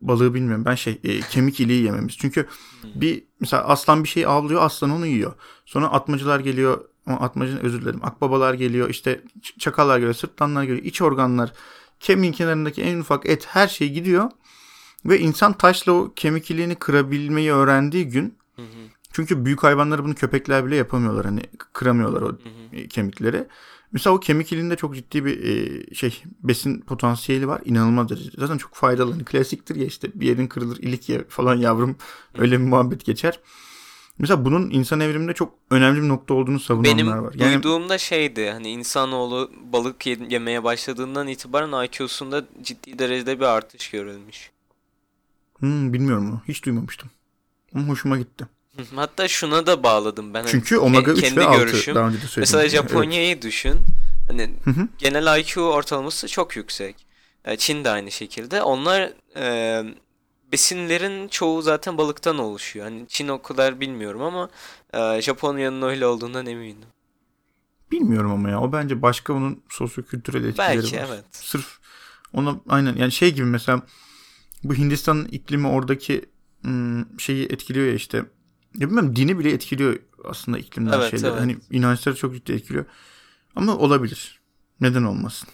Balığı 0.00 0.34
bilmiyorum. 0.34 0.64
Ben 0.64 0.74
şey 0.74 1.00
e, 1.04 1.20
kemik 1.20 1.60
iliği 1.60 1.84
yememiz. 1.84 2.16
Çünkü 2.18 2.46
hmm. 2.80 2.90
bir 2.94 3.24
mesela 3.40 3.64
aslan 3.64 4.04
bir 4.04 4.08
şey 4.08 4.26
avlıyor. 4.26 4.62
Aslan 4.62 4.90
onu 4.90 5.06
yiyor. 5.06 5.32
Sonra 5.66 5.86
atmacılar 5.86 6.40
geliyor. 6.40 6.84
Atmacı 7.06 7.58
özür 7.62 7.82
dilerim. 7.82 8.04
Akbabalar 8.04 8.54
geliyor. 8.54 8.90
işte 8.90 9.20
çakallar 9.58 9.98
geliyor. 9.98 10.14
Sırtlanlar 10.14 10.62
geliyor. 10.62 10.84
iç 10.84 11.02
organlar 11.02 11.52
kemiğin 12.00 12.32
kenarındaki 12.32 12.82
en 12.82 12.98
ufak 12.98 13.26
et 13.26 13.46
her 13.46 13.68
şey 13.68 13.92
gidiyor. 13.92 14.30
Ve 15.04 15.18
insan 15.18 15.52
taşla 15.52 15.92
o 15.92 16.12
kemik 16.16 16.50
iliğini 16.50 16.74
kırabilmeyi 16.74 17.52
öğrendiği 17.52 18.08
gün. 18.08 18.39
Çünkü 19.12 19.44
büyük 19.44 19.62
hayvanları 19.62 20.04
bunu 20.04 20.14
köpekler 20.14 20.66
bile 20.66 20.76
yapamıyorlar. 20.76 21.24
Hani 21.24 21.40
kıramıyorlar 21.72 22.22
o 22.22 22.28
Hı 22.28 22.32
hı. 22.32 22.88
kemikleri. 22.88 23.46
Mesela 23.92 24.16
o 24.16 24.20
kemik 24.20 24.52
iliğinde 24.52 24.76
çok 24.76 24.94
ciddi 24.94 25.24
bir 25.24 25.44
e, 25.44 25.94
şey 25.94 26.22
besin 26.42 26.80
potansiyeli 26.80 27.48
var. 27.48 27.62
İnanılmaz 27.64 28.08
derecede. 28.08 28.36
Zaten 28.38 28.58
çok 28.58 28.74
faydalı. 28.74 29.12
Hani 29.12 29.24
klasiktir 29.24 29.76
ya 29.76 29.84
işte 29.86 30.08
bir 30.14 30.26
yerin 30.26 30.46
kırılır 30.46 30.76
ilik 30.76 31.08
ye 31.08 31.24
falan 31.28 31.54
yavrum. 31.56 31.96
Öyle 32.38 32.58
bir 32.60 32.64
muhabbet 32.64 33.04
geçer. 33.04 33.40
Mesela 34.18 34.44
bunun 34.44 34.70
insan 34.70 35.00
evriminde 35.00 35.32
çok 35.34 35.54
önemli 35.70 36.02
bir 36.02 36.08
nokta 36.08 36.34
olduğunu 36.34 36.60
savunanlar 36.60 36.94
Benim 36.96 37.22
var. 37.22 37.34
Yani 37.36 37.54
duyduğumda 37.54 37.98
şeydi 37.98 38.50
hani 38.50 38.70
insanoğlu 38.70 39.50
balık 39.72 40.06
ye- 40.06 40.26
yemeye 40.30 40.64
başladığından 40.64 41.28
itibaren 41.28 41.84
IQ'sunda 41.84 42.44
ciddi 42.62 42.98
derecede 42.98 43.40
bir 43.40 43.44
artış 43.44 43.90
görülmüş. 43.90 44.50
hmm, 45.60 45.92
bilmiyorum 45.92 46.30
onu. 46.30 46.42
Hiç 46.48 46.64
duymamıştım. 46.64 47.10
Ama 47.74 47.88
hoşuma 47.88 48.18
gitti. 48.18 48.48
Hatta 48.96 49.28
şuna 49.28 49.66
da 49.66 49.82
bağladım 49.82 50.34
ben. 50.34 50.40
hani 50.40 50.50
Çünkü 50.50 50.78
omega 50.78 51.10
ke- 51.12 51.14
3 51.14 51.20
kendi 51.20 51.40
ve 51.40 51.44
6 51.44 51.58
görüşüm. 51.64 51.94
daha 51.94 52.08
önce 52.08 52.16
de 52.16 52.20
söyledim. 52.26 52.40
Mesela 52.40 52.62
Evet. 52.62 52.72
Japonya'yı 52.72 53.42
düşün. 53.42 53.76
Hani 54.28 54.54
Hı 54.64 54.70
hı. 54.70 54.88
genel 54.98 55.38
IQ 55.40 55.60
ortalaması 55.62 56.28
çok 56.28 56.56
yüksek. 56.56 56.96
E, 57.44 57.56
Çin 57.56 57.84
de 57.84 57.90
aynı 57.90 58.10
şekilde. 58.10 58.62
Onlar 58.62 59.12
e, 59.36 59.84
besinlerin 60.52 61.28
çoğu 61.28 61.62
zaten 61.62 61.98
balıktan 61.98 62.38
oluşuyor. 62.38 62.86
Hani 62.86 63.08
Çin 63.08 63.28
o 63.28 63.42
kadar 63.42 63.80
bilmiyorum 63.80 64.22
ama 64.22 64.48
e, 64.94 65.22
Japonya'nın 65.22 65.82
öyle 65.82 66.06
olduğundan 66.06 66.46
eminim. 66.46 66.78
Bilmiyorum 67.92 68.32
ama 68.32 68.50
ya. 68.50 68.60
O 68.60 68.72
bence 68.72 69.02
başka 69.02 69.32
onun 69.32 69.62
sosyokültürel 69.68 70.44
etkileri 70.44 70.76
Belki 70.82 70.96
var. 70.96 71.06
evet. 71.08 71.24
Sırf 71.32 71.78
ona 72.32 72.60
aynen 72.68 72.96
yani 72.96 73.12
şey 73.12 73.34
gibi 73.34 73.46
mesela 73.46 73.82
bu 74.64 74.74
Hindistan'ın 74.74 75.24
iklimi 75.24 75.66
oradaki 75.68 76.24
şeyi 77.18 77.44
etkiliyor 77.46 77.86
ya 77.86 77.94
işte. 77.94 78.24
Ya 78.78 78.88
bilmem 78.88 79.16
dini 79.16 79.38
bile 79.38 79.52
etkiliyor 79.52 79.96
aslında 80.24 80.58
iklimler 80.58 80.98
Evet, 80.98 81.10
şeyler. 81.10 81.28
evet. 81.28 81.40
Hani 81.40 81.58
inançları 81.70 82.16
çok 82.16 82.34
ciddi 82.34 82.52
etkiliyor. 82.52 82.84
Ama 83.56 83.76
olabilir. 83.76 84.40
Neden 84.80 85.02
olmasın? 85.02 85.48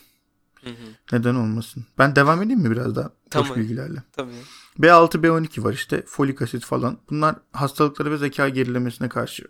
Hı 0.64 0.70
hı. 0.70 0.74
Neden 1.12 1.34
olmasın? 1.34 1.84
Ben 1.98 2.16
devam 2.16 2.42
edeyim 2.42 2.60
mi 2.60 2.70
biraz 2.70 2.96
daha 2.96 3.10
Tamam. 3.30 3.48
boş 3.50 3.56
bilgilerle? 3.56 4.02
Tabii. 4.12 4.32
B6, 4.80 5.22
B12 5.22 5.64
var 5.64 5.72
işte. 5.72 6.02
Folik 6.06 6.42
asit 6.42 6.64
falan. 6.64 6.98
Bunlar 7.10 7.36
hastalıkları 7.52 8.10
ve 8.10 8.16
zeka 8.16 8.48
gerilemesine 8.48 9.08
karşı 9.08 9.44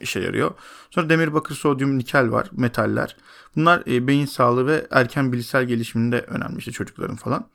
işe 0.00 0.20
yarıyor. 0.20 0.54
Sonra 0.90 1.08
demir, 1.10 1.34
bakır, 1.34 1.54
sodyum, 1.54 1.98
nikel 1.98 2.30
var. 2.30 2.48
Metaller. 2.52 3.16
Bunlar 3.56 3.82
e, 3.86 4.06
beyin 4.06 4.26
sağlığı 4.26 4.66
ve 4.66 4.86
erken 4.90 5.32
bilişsel 5.32 5.64
gelişiminde 5.64 6.20
önemli 6.20 6.58
işte 6.58 6.72
çocukların 6.72 7.16
falan. 7.16 7.48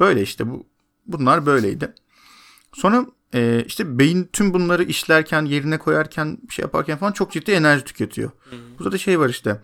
Böyle 0.00 0.22
işte 0.22 0.50
bu 0.50 0.66
bunlar 1.06 1.46
böyleydi. 1.46 1.94
Sonra 2.72 3.06
e, 3.34 3.64
işte 3.66 3.98
beyin 3.98 4.30
tüm 4.32 4.54
bunları 4.54 4.84
işlerken, 4.84 5.44
yerine 5.44 5.78
koyarken, 5.78 6.38
bir 6.48 6.52
şey 6.52 6.62
yaparken 6.62 6.98
falan 6.98 7.12
çok 7.12 7.32
ciddi 7.32 7.50
enerji 7.50 7.84
tüketiyor. 7.84 8.30
Hı. 8.50 8.56
Burada 8.78 8.92
da 8.92 8.98
şey 8.98 9.20
var 9.20 9.28
işte. 9.28 9.60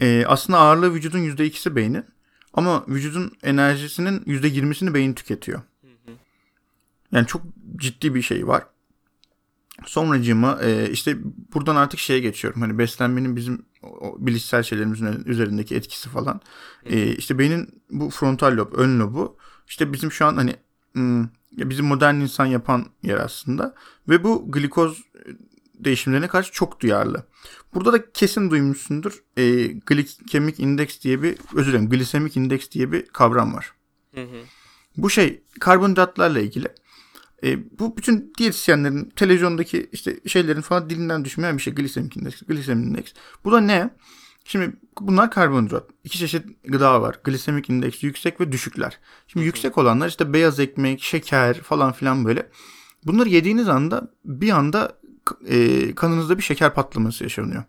E, 0.00 0.24
aslında 0.26 0.58
ağırlığı 0.58 0.94
vücudun 0.94 1.18
%2'si 1.18 1.76
beynin. 1.76 2.04
Ama 2.52 2.84
vücudun 2.88 3.32
enerjisinin 3.42 4.20
%20'sini 4.20 4.94
beyin 4.94 5.14
tüketiyor. 5.14 5.58
Hı. 5.82 6.12
Yani 7.12 7.26
çok 7.26 7.42
ciddi 7.76 8.14
bir 8.14 8.22
şey 8.22 8.46
var. 8.46 8.66
Sonracığıma 9.86 10.58
e, 10.62 10.90
işte 10.90 11.16
buradan 11.54 11.76
artık 11.76 12.00
şeye 12.00 12.20
geçiyorum. 12.20 12.60
Hani 12.60 12.78
beslenmenin 12.78 13.36
bizim 13.36 13.66
o, 13.82 14.16
bilişsel 14.18 14.62
şeylerimizin 14.62 15.24
üzerindeki 15.24 15.74
etkisi 15.74 16.08
falan. 16.08 16.40
E, 16.84 17.16
işte 17.16 17.38
beynin 17.38 17.82
bu 17.90 18.10
frontal 18.10 18.56
lob, 18.56 18.72
ön 18.72 19.00
lobu 19.00 19.36
işte 19.68 19.92
bizim 19.92 20.12
şu 20.12 20.26
an 20.26 20.36
hani 20.36 20.56
hmm, 20.92 21.26
ya 21.56 21.70
bizim 21.70 21.86
modern 21.86 22.14
insan 22.14 22.46
yapan 22.46 22.86
yer 23.02 23.16
aslında. 23.16 23.74
Ve 24.08 24.24
bu 24.24 24.52
glikoz 24.52 25.02
değişimlerine 25.74 26.28
karşı 26.28 26.52
çok 26.52 26.80
duyarlı. 26.80 27.26
Burada 27.74 27.92
da 27.92 28.12
kesin 28.12 28.50
duymuşsundur. 28.50 29.22
E, 29.36 29.66
glikemik 29.66 30.60
indeks 30.60 31.00
diye 31.00 31.22
bir 31.22 31.38
özür 31.54 31.72
dilerim 31.72 31.88
glisemik 31.88 32.36
indeks 32.36 32.70
diye 32.70 32.92
bir 32.92 33.06
kavram 33.06 33.54
var. 33.54 33.72
Hı 34.14 34.22
hı. 34.22 34.36
Bu 34.96 35.10
şey 35.10 35.42
karbonhidratlarla 35.60 36.40
ilgili. 36.40 36.68
E, 37.44 37.78
bu 37.78 37.96
bütün 37.96 38.32
diyetisyenlerin 38.38 39.12
televizyondaki 39.16 39.88
işte 39.92 40.20
şeylerin 40.26 40.60
falan 40.60 40.90
dilinden 40.90 41.24
düşmeyen 41.24 41.56
bir 41.56 41.62
şey. 41.62 41.74
Glisemik 41.74 42.16
indeks, 42.16 42.42
glisemik 42.42 42.86
indeks. 42.86 43.12
Bu 43.44 43.52
da 43.52 43.60
ne? 43.60 43.90
Şimdi 44.48 44.76
bunlar 45.00 45.30
karbonhidrat. 45.30 45.90
İki 46.04 46.18
çeşit 46.18 46.46
gıda 46.64 47.02
var. 47.02 47.18
Glisemik 47.24 47.70
indeks 47.70 48.02
yüksek 48.02 48.40
ve 48.40 48.52
düşükler. 48.52 48.98
Şimdi 49.26 49.46
yüksek 49.46 49.78
olanlar 49.78 50.08
işte 50.08 50.32
beyaz 50.32 50.60
ekmek, 50.60 51.02
şeker 51.02 51.60
falan 51.60 51.92
filan 51.92 52.24
böyle. 52.24 52.50
Bunları 53.04 53.28
yediğiniz 53.28 53.68
anda 53.68 54.10
bir 54.24 54.50
anda 54.50 54.98
e, 55.46 55.94
kanınızda 55.94 56.38
bir 56.38 56.42
şeker 56.42 56.74
patlaması 56.74 57.24
yaşanıyor. 57.24 57.64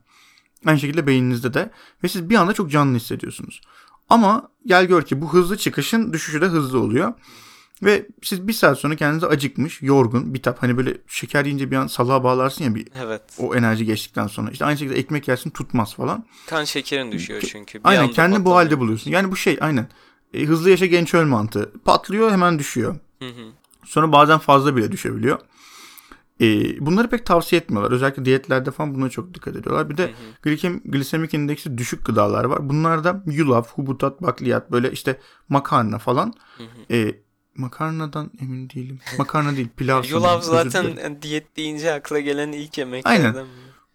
Aynı 0.65 0.79
şekilde 0.79 1.07
beyninizde 1.07 1.53
de. 1.53 1.71
Ve 2.03 2.07
siz 2.07 2.29
bir 2.29 2.35
anda 2.35 2.53
çok 2.53 2.71
canlı 2.71 2.97
hissediyorsunuz. 2.97 3.61
Ama 4.09 4.49
gel 4.65 4.85
gör 4.85 5.01
ki 5.01 5.21
bu 5.21 5.33
hızlı 5.33 5.57
çıkışın 5.57 6.13
düşüşü 6.13 6.41
de 6.41 6.45
hızlı 6.45 6.79
oluyor. 6.79 7.13
Ve 7.83 8.07
siz 8.23 8.47
bir 8.47 8.53
saat 8.53 8.79
sonra 8.79 8.95
kendinizi 8.95 9.27
acıkmış, 9.27 9.81
yorgun, 9.81 10.33
bitap. 10.33 10.63
Hani 10.63 10.77
böyle 10.77 10.97
şeker 11.07 11.45
yiyince 11.45 11.71
bir 11.71 11.75
an 11.75 11.87
salağa 11.87 12.23
bağlarsın 12.23 12.63
ya 12.63 12.75
bir 12.75 12.87
Evet. 12.95 13.21
o 13.37 13.55
enerji 13.55 13.85
geçtikten 13.85 14.27
sonra. 14.27 14.51
İşte 14.51 14.65
aynı 14.65 14.77
şekilde 14.77 14.99
ekmek 14.99 15.27
yersin 15.27 15.49
tutmaz 15.49 15.95
falan. 15.95 16.25
Kan 16.47 16.63
şekerin 16.63 17.11
düşüyor 17.11 17.41
çünkü. 17.41 17.79
Bir 17.79 17.89
aynen 17.89 18.11
kendini 18.11 18.45
bu 18.45 18.55
halde 18.55 18.79
buluyorsun. 18.79 19.11
Yani 19.11 19.31
bu 19.31 19.35
şey 19.35 19.57
aynen. 19.61 19.87
E, 20.33 20.43
hızlı 20.45 20.69
yaşa 20.69 20.85
genç 20.85 21.13
öl 21.13 21.25
mantığı. 21.25 21.71
Patlıyor 21.85 22.31
hemen 22.31 22.59
düşüyor. 22.59 22.95
Hı 23.19 23.27
hı. 23.27 23.51
Sonra 23.85 24.11
bazen 24.11 24.39
fazla 24.39 24.75
bile 24.75 24.91
düşebiliyor. 24.91 25.39
E, 26.41 26.45
bunları 26.85 27.09
pek 27.09 27.25
tavsiye 27.25 27.61
etmiyorlar. 27.61 27.91
Özellikle 27.91 28.25
diyetlerde 28.25 28.71
falan 28.71 28.95
buna 28.95 29.09
çok 29.09 29.33
dikkat 29.33 29.55
ediyorlar. 29.55 29.89
Bir 29.89 29.97
de 29.97 30.11
glikem, 30.41 30.79
glisemik 30.85 31.33
indeksi 31.33 31.77
düşük 31.77 32.05
gıdalar 32.05 32.43
var. 32.43 32.69
Bunlar 32.69 33.03
da 33.03 33.23
yulaf, 33.25 33.73
hubutat, 33.73 34.21
bakliyat 34.21 34.71
böyle 34.71 34.91
işte 34.91 35.19
makarna 35.49 35.97
falan. 35.99 36.33
E, 36.91 37.15
makarnadan 37.57 38.31
emin 38.41 38.69
değilim. 38.69 38.99
Makarna 39.17 39.55
değil 39.57 39.69
pilav. 39.77 40.03
Yulaf 40.09 40.43
zaten 40.43 40.85
dilerim. 40.85 41.21
diyet 41.21 41.57
deyince 41.57 41.93
akla 41.93 42.19
gelen 42.19 42.51
ilk 42.51 42.77
yemeklerden 42.77 43.33
Aynen. 43.33 43.47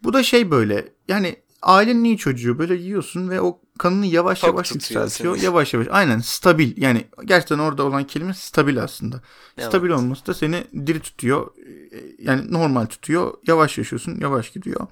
Bu 0.02 0.12
da 0.12 0.22
şey 0.22 0.50
böyle 0.50 0.88
yani 1.08 1.36
ailenin 1.62 2.04
iyi 2.04 2.18
çocuğu 2.18 2.58
böyle 2.58 2.74
yiyorsun 2.74 3.28
ve 3.30 3.40
o 3.40 3.60
kanını 3.78 4.06
yavaş 4.06 4.40
Tok 4.40 4.48
yavaş 4.48 4.72
yükseltiyor. 4.74 5.36
Yavaş 5.36 5.74
yavaş 5.74 5.86
aynen 5.90 6.18
stabil 6.18 6.82
yani 6.82 7.04
gerçekten 7.24 7.58
orada 7.58 7.84
olan 7.84 8.04
kelime 8.06 8.34
stabil 8.34 8.82
aslında. 8.82 9.20
Evet. 9.58 9.68
Stabil 9.68 9.90
olması 9.90 10.26
da 10.26 10.34
seni 10.34 10.64
diri 10.86 11.00
tutuyor. 11.00 11.50
Ee, 11.56 12.00
Yani 12.18 12.52
normal 12.52 12.86
tutuyor. 12.86 13.34
Yavaş 13.46 13.78
yaşıyorsun. 13.78 14.20
Yavaş 14.20 14.52
gidiyor. 14.52 14.86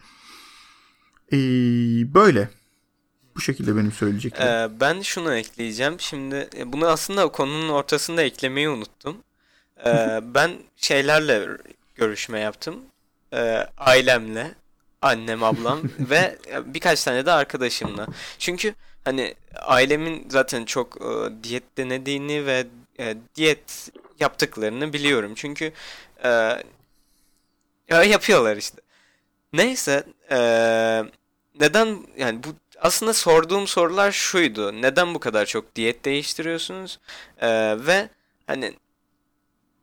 Ee, 1.33 1.37
böyle. 2.14 2.48
Bu 3.37 3.40
şekilde 3.40 3.77
benim 3.77 3.93
söyleyeceklerim. 3.93 4.53
Ee, 4.53 4.81
ben 4.81 5.01
şunu 5.01 5.35
ekleyeceğim. 5.35 6.01
Şimdi 6.01 6.49
e, 6.57 6.73
bunu 6.73 6.87
aslında 6.87 7.29
konunun 7.29 7.69
ortasında 7.69 8.23
eklemeyi 8.23 8.69
unuttum. 8.69 9.16
Ee, 9.87 10.21
ben 10.35 10.51
şeylerle 10.77 11.49
görüşme 11.95 12.40
yaptım. 12.40 12.81
Ee, 13.33 13.66
ailemle, 13.79 14.55
annem, 15.03 15.43
ablam 15.43 15.81
ve 15.99 16.38
e, 16.51 16.75
birkaç 16.75 17.05
tane 17.05 17.27
de 17.27 17.33
arkadaşımla. 17.33 18.07
Çünkü 18.38 18.75
hani 19.05 19.35
ailemin 19.55 20.27
zaten 20.29 20.64
çok 20.64 20.97
e, 20.97 21.43
diyet 21.45 21.79
denediğini 21.79 22.47
ve 22.47 22.66
e, 22.99 23.16
diyet 23.37 23.90
yaptıklarını 24.21 24.93
biliyorum. 24.93 25.33
Çünkü 25.37 25.73
e, 26.25 26.29
ya 27.88 28.03
yapıyorlar 28.05 28.57
işte. 28.57 28.81
Neyse, 29.53 30.05
e, 30.31 30.38
neden 31.61 32.07
yani 32.16 32.43
bu 32.45 32.49
aslında 32.81 33.14
sorduğum 33.14 33.66
sorular 33.66 34.12
şuydu. 34.12 34.83
Neden 34.83 35.14
bu 35.14 35.19
kadar 35.19 35.47
çok 35.47 35.75
diyet 35.75 36.05
değiştiriyorsunuz? 36.05 36.99
Ee, 37.40 37.77
ve 37.87 38.09
hani 38.47 38.75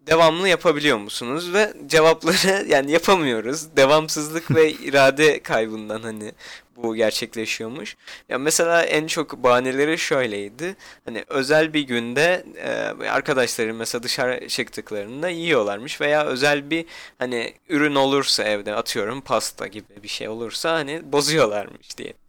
devamlı 0.07 0.49
yapabiliyor 0.49 0.97
musunuz? 0.97 1.53
Ve 1.53 1.73
cevapları 1.87 2.65
yani 2.69 2.91
yapamıyoruz. 2.91 3.77
Devamsızlık 3.77 4.55
ve 4.55 4.71
irade 4.83 5.43
kaybından 5.43 6.01
hani 6.01 6.31
bu 6.75 6.95
gerçekleşiyormuş. 6.95 7.95
Ya 8.29 8.37
mesela 8.37 8.83
en 8.83 9.07
çok 9.07 9.43
bahaneleri 9.43 9.97
şöyleydi. 9.97 10.75
Hani 11.05 11.23
özel 11.27 11.73
bir 11.73 11.81
günde 11.81 12.45
e, 12.55 12.69
arkadaşlarım 13.09 13.77
mesela 13.77 14.03
dışarı 14.03 14.47
çıktıklarında 14.47 15.29
yiyorlarmış 15.29 16.01
veya 16.01 16.25
özel 16.25 16.69
bir 16.69 16.85
hani 17.19 17.53
ürün 17.69 17.95
olursa 17.95 18.43
evde 18.43 18.75
atıyorum 18.75 19.21
pasta 19.21 19.67
gibi 19.67 20.03
bir 20.03 20.07
şey 20.07 20.29
olursa 20.29 20.73
hani 20.73 21.11
bozuyorlarmış 21.11 21.97
diyetlerini. 21.97 22.26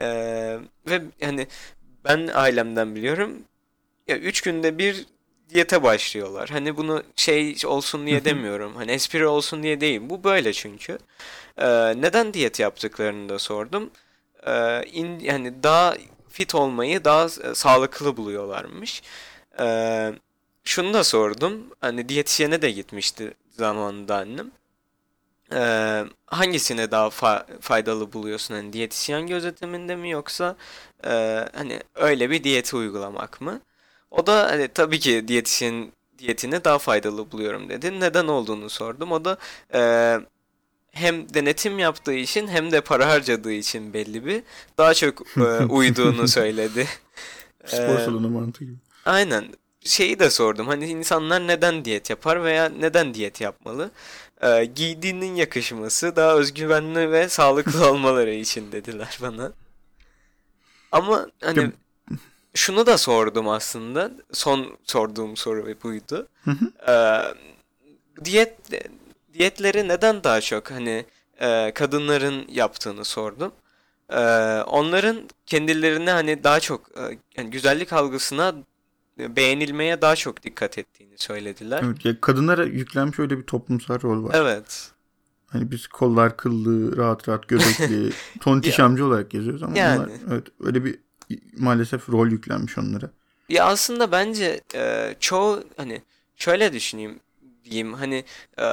Ee, 0.00 0.58
ve 0.88 1.02
hani 1.22 1.46
ben 2.04 2.30
ailemden 2.34 2.94
biliyorum 2.94 3.44
ya 4.08 4.18
üç 4.18 4.40
günde 4.40 4.78
bir 4.78 5.06
diyete 5.54 5.82
başlıyorlar. 5.82 6.48
Hani 6.50 6.76
bunu 6.76 7.02
şey 7.16 7.56
olsun 7.66 8.06
diye 8.06 8.24
demiyorum. 8.24 8.76
Hani 8.76 8.92
espri 8.92 9.26
olsun 9.26 9.62
diye 9.62 9.80
değil. 9.80 10.00
Bu 10.04 10.24
böyle 10.24 10.52
çünkü. 10.52 10.98
Ee, 11.58 11.66
neden 12.02 12.34
diyet 12.34 12.60
yaptıklarını 12.60 13.28
da 13.28 13.38
sordum. 13.38 13.90
Ee, 14.46 14.82
in, 14.92 15.18
yani 15.18 15.62
daha 15.62 15.94
fit 16.30 16.54
olmayı 16.54 17.04
daha 17.04 17.24
e, 17.24 17.54
sağlıklı 17.54 18.16
buluyorlarmış. 18.16 19.02
Ee, 19.60 20.12
şunu 20.64 20.94
da 20.94 21.04
sordum. 21.04 21.66
Hani 21.80 22.08
diyetisyene 22.08 22.62
de 22.62 22.70
gitmişti 22.70 23.34
zamanında 23.50 24.16
annem. 24.16 24.50
Ee, 25.52 26.04
hangisine 26.26 26.90
daha 26.90 27.06
fa- 27.08 27.60
faydalı 27.60 28.12
buluyorsun? 28.12 28.54
Hani 28.54 28.72
diyetisyen 28.72 29.26
gözetiminde 29.26 29.96
mi 29.96 30.10
yoksa 30.10 30.56
e, 31.04 31.10
hani 31.54 31.80
öyle 31.94 32.30
bir 32.30 32.44
diyeti 32.44 32.76
uygulamak 32.76 33.40
mı? 33.40 33.60
O 34.10 34.26
da 34.26 34.46
hani 34.50 34.68
tabii 34.68 34.98
ki 35.00 35.28
diyetisyen 35.28 35.92
diyetini 36.18 36.64
daha 36.64 36.78
faydalı 36.78 37.32
buluyorum 37.32 37.68
dedi. 37.68 38.00
Neden 38.00 38.26
olduğunu 38.28 38.70
sordum. 38.70 39.12
O 39.12 39.24
da 39.24 39.38
e, 39.74 39.80
hem 40.92 41.34
denetim 41.34 41.78
yaptığı 41.78 42.14
için 42.14 42.48
hem 42.48 42.72
de 42.72 42.80
para 42.80 43.08
harcadığı 43.08 43.52
için 43.52 43.94
belli 43.94 44.26
bir 44.26 44.42
daha 44.78 44.94
çok 44.94 45.22
e, 45.40 45.44
uyduğunu 45.64 46.28
söyledi. 46.28 46.86
Spor 47.66 47.98
Ee, 47.98 47.98
salonu 47.98 48.30
mantığı 48.30 48.64
gibi. 48.64 48.78
Aynen. 49.04 49.44
Şeyi 49.84 50.18
de 50.18 50.30
sordum. 50.30 50.66
Hani 50.66 50.86
insanlar 50.86 51.46
neden 51.46 51.84
diyet 51.84 52.10
yapar 52.10 52.44
veya 52.44 52.68
neden 52.68 53.14
diyet 53.14 53.40
yapmalı? 53.40 53.90
Ee, 54.42 54.64
giydiğinin 54.64 55.34
yakışması 55.34 56.16
daha 56.16 56.34
özgüvenli 56.34 57.12
ve 57.12 57.28
sağlıklı 57.28 57.86
olmaları 57.90 58.34
için 58.34 58.72
dediler 58.72 59.18
bana. 59.22 59.52
Ama 60.92 61.26
hani 61.42 61.72
şunu 62.54 62.86
da 62.86 62.98
sordum 62.98 63.48
aslında. 63.48 64.10
Son 64.32 64.78
sorduğum 64.84 65.36
soru 65.36 65.74
buydu. 65.82 66.28
Ee, 66.88 67.20
diyet 68.24 68.56
diyetleri 69.34 69.88
neden 69.88 70.24
daha 70.24 70.40
çok 70.40 70.70
hani 70.70 71.04
e, 71.40 71.72
kadınların 71.74 72.48
yaptığını 72.48 73.04
sordum. 73.04 73.52
Ee, 74.12 74.18
onların 74.66 75.28
kendilerine 75.46 76.10
hani 76.10 76.44
daha 76.44 76.60
çok 76.60 76.80
e, 76.98 77.18
yani 77.36 77.50
güzellik 77.50 77.92
algısına 77.92 78.48
e, 78.48 78.54
beğenilmeye 79.18 80.02
daha 80.02 80.16
çok 80.16 80.42
dikkat 80.42 80.78
ettiğini 80.78 81.18
söylediler. 81.18 81.82
Evet, 81.84 82.04
ya 82.04 82.20
kadınlara 82.20 82.64
yüklenmiş 82.64 83.18
öyle 83.18 83.38
bir 83.38 83.42
toplumsal 83.42 84.02
rol 84.02 84.24
var. 84.24 84.34
Evet. 84.34 84.90
Hani 85.46 85.70
biz 85.70 85.86
kollar 85.86 86.36
kıllı, 86.36 86.96
rahat 86.96 87.28
rahat 87.28 87.48
göbekli, 87.48 88.12
tontiş 88.40 88.80
amca 88.80 89.04
olarak 89.04 89.30
geziyoruz 89.30 89.62
ama 89.62 89.78
Yani. 89.78 89.98
onlar 89.98 90.10
evet 90.32 90.46
öyle 90.60 90.84
bir 90.84 90.98
maalesef 91.58 92.08
rol 92.08 92.28
yüklenmiş 92.28 92.78
onlara. 92.78 93.10
Ya 93.48 93.64
aslında 93.64 94.12
bence 94.12 94.60
e, 94.74 95.14
çoğu 95.20 95.64
hani 95.76 96.02
şöyle 96.36 96.72
düşüneyim 96.72 97.20
diyeyim 97.70 97.92
hani 97.92 98.24
e, 98.58 98.64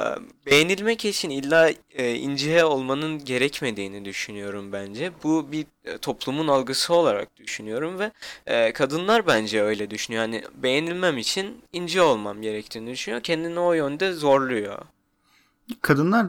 beğenilmek 0.46 1.04
için 1.04 1.30
illa 1.30 1.70
e, 1.90 2.14
ince 2.14 2.64
olmanın 2.64 3.24
gerekmediğini 3.24 4.04
düşünüyorum 4.04 4.72
bence. 4.72 5.12
Bu 5.22 5.52
bir 5.52 5.66
e, 5.84 5.98
toplumun 5.98 6.48
algısı 6.48 6.94
olarak 6.94 7.36
düşünüyorum 7.36 7.98
ve 7.98 8.12
e, 8.46 8.72
kadınlar 8.72 9.26
bence 9.26 9.62
öyle 9.62 9.90
düşünüyor. 9.90 10.22
Hani 10.22 10.42
beğenilmem 10.62 11.18
için 11.18 11.62
ince 11.72 12.02
olmam 12.02 12.42
gerektiğini 12.42 12.90
düşünüyor. 12.90 13.22
Kendini 13.22 13.60
o 13.60 13.72
yönde 13.72 14.12
zorluyor. 14.12 14.78
Kadınlar 15.82 16.26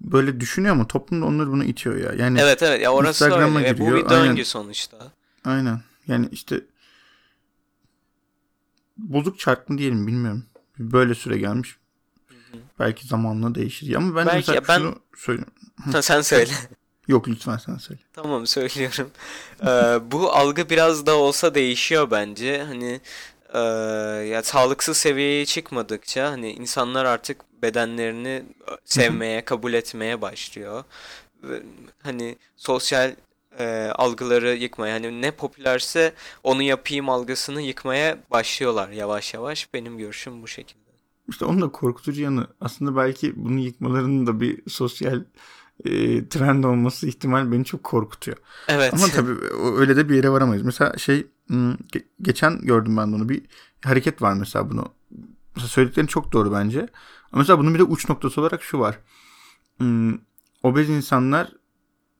böyle 0.00 0.40
düşünüyor 0.40 0.74
ama 0.74 0.88
toplum 0.88 1.22
onları 1.22 1.48
bunu 1.48 1.64
itiyor 1.64 1.96
ya. 1.96 2.24
Yani 2.24 2.40
Evet 2.40 2.62
evet 2.62 2.82
ya 2.82 2.92
orası 2.92 3.24
Instagram'a 3.24 3.58
öyle 3.58 3.68
ve 3.68 3.78
bu 3.78 3.84
giriyor, 3.84 4.04
bir 4.04 4.10
döngü 4.10 4.30
aynen. 4.30 4.42
sonuçta. 4.42 4.96
aynen. 5.44 5.80
Yani 6.06 6.28
işte 6.32 6.60
bozuk 8.96 9.38
çark 9.38 9.68
mı 9.68 9.78
diyelim 9.78 10.06
bilmiyorum. 10.06 10.44
Böyle 10.78 11.14
süre 11.14 11.38
gelmiş. 11.38 11.77
Belki 12.78 13.06
zamanla 13.06 13.54
değişir. 13.54 13.94
Ama 13.94 14.16
ben 14.16 14.26
Belki 14.26 14.36
mesela 14.36 14.68
ben- 14.68 14.78
şunu 14.78 14.94
söyleyeyim. 15.16 15.50
Ha, 15.92 16.02
sen 16.02 16.20
söyle. 16.20 16.52
Yok 17.08 17.28
lütfen 17.28 17.56
sen 17.56 17.76
söyle. 17.76 18.00
Tamam 18.12 18.46
söylüyorum. 18.46 19.10
Ee, 19.62 19.66
bu 20.10 20.32
algı 20.32 20.70
biraz 20.70 21.06
da 21.06 21.16
olsa 21.16 21.54
değişiyor 21.54 22.10
bence. 22.10 22.62
Hani 22.62 23.00
e, 23.54 23.58
ya 24.28 24.42
sağlıksız 24.42 24.96
seviyeye 24.96 25.46
çıkmadıkça 25.46 26.30
hani 26.30 26.52
insanlar 26.52 27.04
artık 27.04 27.62
bedenlerini 27.62 28.42
sevmeye, 28.84 29.44
kabul 29.44 29.72
etmeye 29.72 30.20
başlıyor. 30.20 30.84
Hani 32.02 32.36
sosyal 32.56 33.14
e, 33.58 33.92
algıları 33.94 34.54
yıkmaya, 34.54 34.94
hani 34.94 35.22
ne 35.22 35.30
popülerse 35.30 36.12
onu 36.42 36.62
yapayım 36.62 37.08
algısını 37.08 37.62
yıkmaya 37.62 38.18
başlıyorlar 38.30 38.88
yavaş 38.88 39.34
yavaş. 39.34 39.74
Benim 39.74 39.98
görüşüm 39.98 40.42
bu 40.42 40.48
şekilde. 40.48 40.87
İşte 41.28 41.44
onun 41.44 41.62
da 41.62 41.68
korkutucu 41.68 42.22
yanı 42.22 42.46
aslında 42.60 42.96
belki 42.96 43.32
bunu 43.36 43.58
yıkmalarının 43.58 44.26
da 44.26 44.40
bir 44.40 44.62
sosyal 44.68 45.24
e, 45.84 46.28
trend 46.28 46.64
olması 46.64 47.06
ihtimal 47.06 47.52
beni 47.52 47.64
çok 47.64 47.84
korkutuyor. 47.84 48.36
Evet. 48.68 48.94
Ama 48.94 49.06
tabii 49.06 49.34
öyle 49.76 49.96
de 49.96 50.08
bir 50.08 50.14
yere 50.14 50.30
varamayız. 50.30 50.62
Mesela 50.62 50.98
şey 50.98 51.26
hmm, 51.46 51.72
ge- 51.72 52.04
geçen 52.22 52.60
gördüm 52.60 52.96
ben 52.96 53.02
onu 53.02 53.28
bir 53.28 53.42
hareket 53.84 54.22
var 54.22 54.34
mesela 54.34 54.70
bunu. 54.70 54.84
Mesela 55.54 55.68
söylediklerin 55.68 56.06
çok 56.06 56.32
doğru 56.32 56.52
bence. 56.52 56.80
Ama 57.32 57.40
mesela 57.40 57.58
bunun 57.58 57.74
bir 57.74 57.78
de 57.78 57.82
uç 57.82 58.08
noktası 58.08 58.40
olarak 58.40 58.62
şu 58.62 58.78
var. 58.78 58.98
Hmm, 59.78 60.18
obez 60.62 60.88
insanlar 60.88 61.52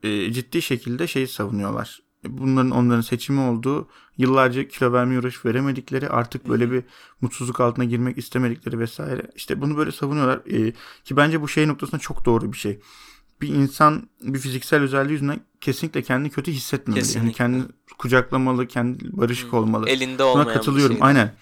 e, 0.03 0.31
ciddi 0.33 0.61
şekilde 0.61 1.07
şey 1.07 1.27
savunuyorlar. 1.27 2.01
Bunların 2.27 2.71
onların 2.71 3.01
seçimi 3.01 3.39
olduğu 3.39 3.87
yıllarca 4.17 4.67
kilo 4.67 4.93
vermeye 4.93 5.19
uğraş 5.19 5.45
veremedikleri 5.45 6.09
artık 6.09 6.49
böyle 6.49 6.71
bir 6.71 6.83
mutsuzluk 7.21 7.59
altına 7.59 7.85
girmek 7.85 8.17
istemedikleri 8.17 8.79
vesaire. 8.79 9.21
İşte 9.35 9.61
bunu 9.61 9.77
böyle 9.77 9.91
savunuyorlar 9.91 10.41
E, 10.45 10.73
ki 11.03 11.17
bence 11.17 11.41
bu 11.41 11.47
şey 11.47 11.67
noktasında 11.67 11.99
çok 12.01 12.25
doğru 12.25 12.53
bir 12.53 12.57
şey. 12.57 12.79
Bir 13.41 13.47
insan 13.47 14.09
bir 14.21 14.39
fiziksel 14.39 14.81
özelliği 14.81 15.11
yüzünden 15.13 15.39
kesinlikle 15.61 16.01
kendini 16.01 16.29
kötü 16.29 16.51
hissetmemeli. 16.51 16.99
Yani 16.99 17.07
Kesinlikle. 17.07 17.33
kendini 17.33 17.63
kucaklamalı, 17.97 18.67
kendi 18.67 19.17
barışık 19.17 19.53
olmalı. 19.53 19.89
Elinde 19.89 20.19
Buna 20.19 20.27
olmayan 20.27 20.47
bir 20.49 20.53
katılıyorum. 20.53 20.95
şey. 20.95 21.07
Aynen. 21.07 21.35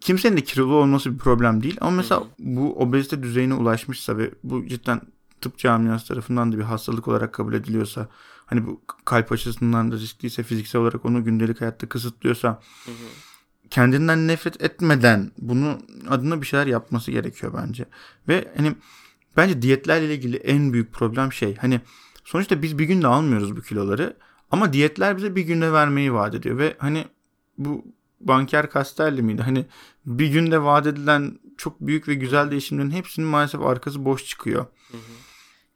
Kimsenin 0.00 0.36
de 0.36 0.40
kilolu 0.40 0.74
olması 0.74 1.12
bir 1.14 1.18
problem 1.18 1.62
değil. 1.62 1.76
Ama 1.80 1.90
mesela 1.90 2.20
hı. 2.20 2.24
bu 2.38 2.78
obezite 2.80 3.22
düzeyine 3.22 3.54
ulaşmışsa 3.54 4.18
ve 4.18 4.30
bu 4.44 4.66
cidden 4.66 5.00
tıp 5.40 5.58
camiası 5.58 6.08
tarafından 6.08 6.52
da 6.52 6.58
bir 6.58 6.62
hastalık 6.62 7.08
olarak 7.08 7.32
kabul 7.32 7.54
ediliyorsa 7.54 8.08
hani 8.52 8.66
bu 8.66 8.80
kalp 9.04 9.32
açısından 9.32 9.92
da 9.92 9.96
riskliyse 9.96 10.42
fiziksel 10.42 10.80
olarak 10.80 11.04
onu 11.04 11.24
gündelik 11.24 11.60
hayatta 11.60 11.88
kısıtlıyorsa 11.88 12.48
Hı 12.84 12.90
hı. 12.90 12.94
kendinden 13.70 14.28
nefret 14.28 14.62
etmeden 14.62 15.30
bunu 15.38 15.78
adına 16.08 16.40
bir 16.42 16.46
şeyler 16.46 16.66
yapması 16.66 17.10
gerekiyor 17.10 17.52
bence. 17.66 17.84
Ve 18.28 18.48
hani 18.56 18.74
bence 19.36 19.62
diyetlerle 19.62 20.14
ilgili 20.14 20.36
en 20.36 20.72
büyük 20.72 20.92
problem 20.92 21.32
şey 21.32 21.56
hani 21.56 21.80
sonuçta 22.24 22.62
biz 22.62 22.78
bir 22.78 22.84
günde 22.84 23.06
almıyoruz 23.06 23.56
bu 23.56 23.62
kiloları 23.62 24.16
ama 24.50 24.72
diyetler 24.72 25.16
bize 25.16 25.36
bir 25.36 25.42
günde 25.42 25.72
vermeyi 25.72 26.12
vaat 26.12 26.34
ediyor 26.34 26.58
ve 26.58 26.76
hani 26.78 27.04
bu 27.58 27.84
banker 28.20 28.70
Castelli 28.74 29.22
miydi? 29.22 29.42
Hani 29.42 29.66
bir 30.06 30.26
günde 30.26 30.62
vaat 30.62 30.86
edilen 30.86 31.38
çok 31.56 31.80
büyük 31.80 32.08
ve 32.08 32.14
güzel 32.14 32.50
değişimlerin 32.50 32.90
hepsinin 32.90 33.28
maalesef 33.28 33.60
arkası 33.60 34.04
boş 34.04 34.24
çıkıyor. 34.26 34.66
Hı 34.90 34.96
hı. 34.96 35.00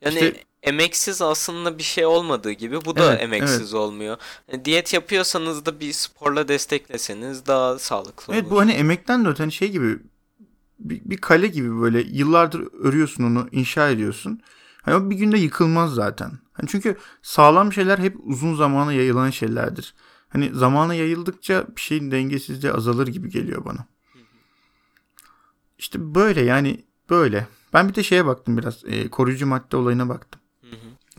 Yani 0.00 0.14
İşte- 0.14 0.44
emeksiz 0.66 1.22
aslında 1.22 1.78
bir 1.78 1.82
şey 1.82 2.06
olmadığı 2.06 2.52
gibi 2.52 2.84
bu 2.84 2.96
da 2.96 3.04
Evet, 3.12 3.22
emeksiz 3.22 3.74
olmuyor. 3.74 4.16
Yani 4.52 4.64
diyet 4.64 4.92
yapıyorsanız 4.94 5.66
da 5.66 5.80
bir 5.80 5.92
sporla 5.92 6.48
destekleseniz 6.48 7.46
daha 7.46 7.78
sağlıklı 7.78 8.34
Evet 8.34 8.42
olur. 8.44 8.50
bu 8.50 8.60
hani 8.60 8.72
emekten 8.72 9.24
de 9.24 9.28
öte 9.28 9.42
hani 9.42 9.52
şey 9.52 9.70
gibi 9.70 9.98
bir, 10.78 11.00
bir 11.04 11.16
kale 11.16 11.46
gibi 11.46 11.80
böyle 11.80 12.00
yıllardır 12.00 12.68
örüyorsun 12.84 13.24
onu 13.24 13.48
inşa 13.52 13.88
ediyorsun. 13.90 14.40
Hani 14.82 14.94
o 14.94 15.10
bir 15.10 15.16
günde 15.16 15.38
yıkılmaz 15.38 15.94
zaten. 15.94 16.32
Hani 16.52 16.68
çünkü 16.68 16.96
sağlam 17.22 17.72
şeyler 17.72 17.98
hep 17.98 18.16
uzun 18.24 18.54
zamana 18.54 18.92
yayılan 18.92 19.30
şeylerdir. 19.30 19.94
Hani 20.28 20.50
zamana 20.54 20.94
yayıldıkça 20.94 21.66
bir 21.76 21.80
şeyin 21.80 22.10
dengesizliği 22.10 22.72
azalır 22.72 23.06
gibi 23.06 23.30
geliyor 23.30 23.64
bana. 23.64 23.86
İşte 25.78 26.14
böyle 26.14 26.40
yani 26.42 26.84
böyle. 27.10 27.46
Ben 27.72 27.88
bir 27.88 27.94
de 27.94 28.02
şeye 28.02 28.26
baktım 28.26 28.58
biraz. 28.58 28.84
e, 28.84 29.08
koruyucu 29.08 29.46
madde 29.46 29.76
olayına 29.76 30.08
baktım. 30.08 30.40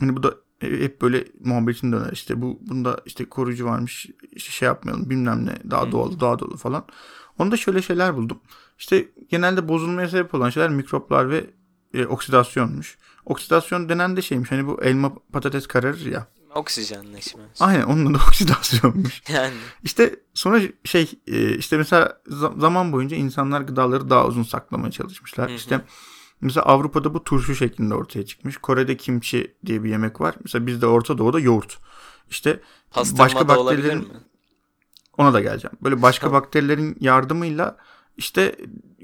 Hani 0.00 0.16
bu 0.16 0.22
da 0.22 0.34
e, 0.60 0.66
hep 0.66 1.02
böyle 1.02 1.24
muhabbetin 1.44 1.92
döner 1.92 2.12
işte 2.12 2.42
bu 2.42 2.58
bunda 2.60 3.00
işte 3.06 3.24
koruyucu 3.28 3.64
varmış 3.66 4.06
şey 4.38 4.66
yapmayalım 4.66 5.10
bilmem 5.10 5.46
ne 5.46 5.70
daha 5.70 5.92
doğal 5.92 6.20
daha 6.20 6.38
dolu 6.38 6.56
falan. 6.56 6.84
Onda 7.38 7.56
şöyle 7.56 7.82
şeyler 7.82 8.16
buldum. 8.16 8.40
İşte 8.78 9.08
genelde 9.28 9.68
bozulmaya 9.68 10.08
sebep 10.08 10.34
olan 10.34 10.50
şeyler 10.50 10.70
mikroplar 10.70 11.30
ve 11.30 11.44
e, 11.94 12.06
oksidasyonmuş. 12.06 12.98
Oksidasyon 13.24 13.88
denen 13.88 14.16
de 14.16 14.22
şeymiş 14.22 14.50
hani 14.50 14.66
bu 14.66 14.82
elma 14.82 15.12
patates 15.32 15.66
kararır 15.66 16.06
ya. 16.06 16.26
Oksijenleşme. 16.54 17.42
Aynen 17.60 17.82
onun 17.82 18.14
da 18.14 18.18
oksidasyonmuş. 18.28 19.22
Yani 19.32 19.54
İşte 19.84 20.16
sonra 20.34 20.60
şey 20.84 21.10
e, 21.26 21.56
işte 21.56 21.76
mesela 21.76 22.20
za- 22.26 22.60
zaman 22.60 22.92
boyunca 22.92 23.16
insanlar 23.16 23.60
gıdaları 23.60 24.10
daha 24.10 24.26
uzun 24.26 24.42
saklamaya 24.42 24.90
çalışmışlar. 24.90 25.48
Hı 25.48 25.52
hı. 25.52 25.56
İşte 25.56 25.80
mesela 26.40 26.66
Avrupa'da 26.66 27.14
bu 27.14 27.24
turşu 27.24 27.54
şeklinde 27.54 27.94
ortaya 27.94 28.26
çıkmış. 28.26 28.56
Kore'de 28.56 28.96
kimchi 28.96 29.54
diye 29.66 29.84
bir 29.84 29.90
yemek 29.90 30.20
var. 30.20 30.34
Mesela 30.44 30.66
bizde 30.66 30.86
Orta 30.86 31.18
Doğu'da 31.18 31.40
yoğurt. 31.40 31.78
İşte 32.30 32.60
pastırma 32.90 33.24
başka 33.24 33.48
bakterilerin 33.48 34.08
ona 35.18 35.32
da 35.32 35.40
geleceğim. 35.40 35.76
Böyle 35.82 36.02
başka 36.02 36.26
Tamam. 36.26 36.42
bakterilerin 36.42 36.96
yardımıyla 37.00 37.76
işte 38.16 38.56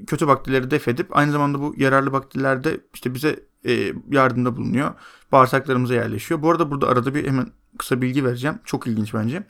kötü 0.06 0.26
bakterileri 0.26 0.70
def 0.70 0.88
edip 0.88 1.16
aynı 1.16 1.32
zamanda 1.32 1.60
bu 1.60 1.74
yararlı 1.76 2.12
bakteriler 2.12 2.64
de 2.64 2.80
işte 2.94 3.14
bize 3.14 3.40
e, 3.66 3.92
yardımda 4.10 4.56
bulunuyor. 4.56 4.94
Bağırsaklarımıza 5.32 5.94
yerleşiyor. 5.94 6.42
Bu 6.42 6.50
arada 6.50 6.70
burada 6.70 6.88
arada 6.88 7.14
bir 7.14 7.26
hemen 7.26 7.52
kısa 7.78 8.02
bilgi 8.02 8.24
vereceğim. 8.24 8.58
Çok 8.64 8.86
ilginç 8.86 9.14
bence. 9.14 9.46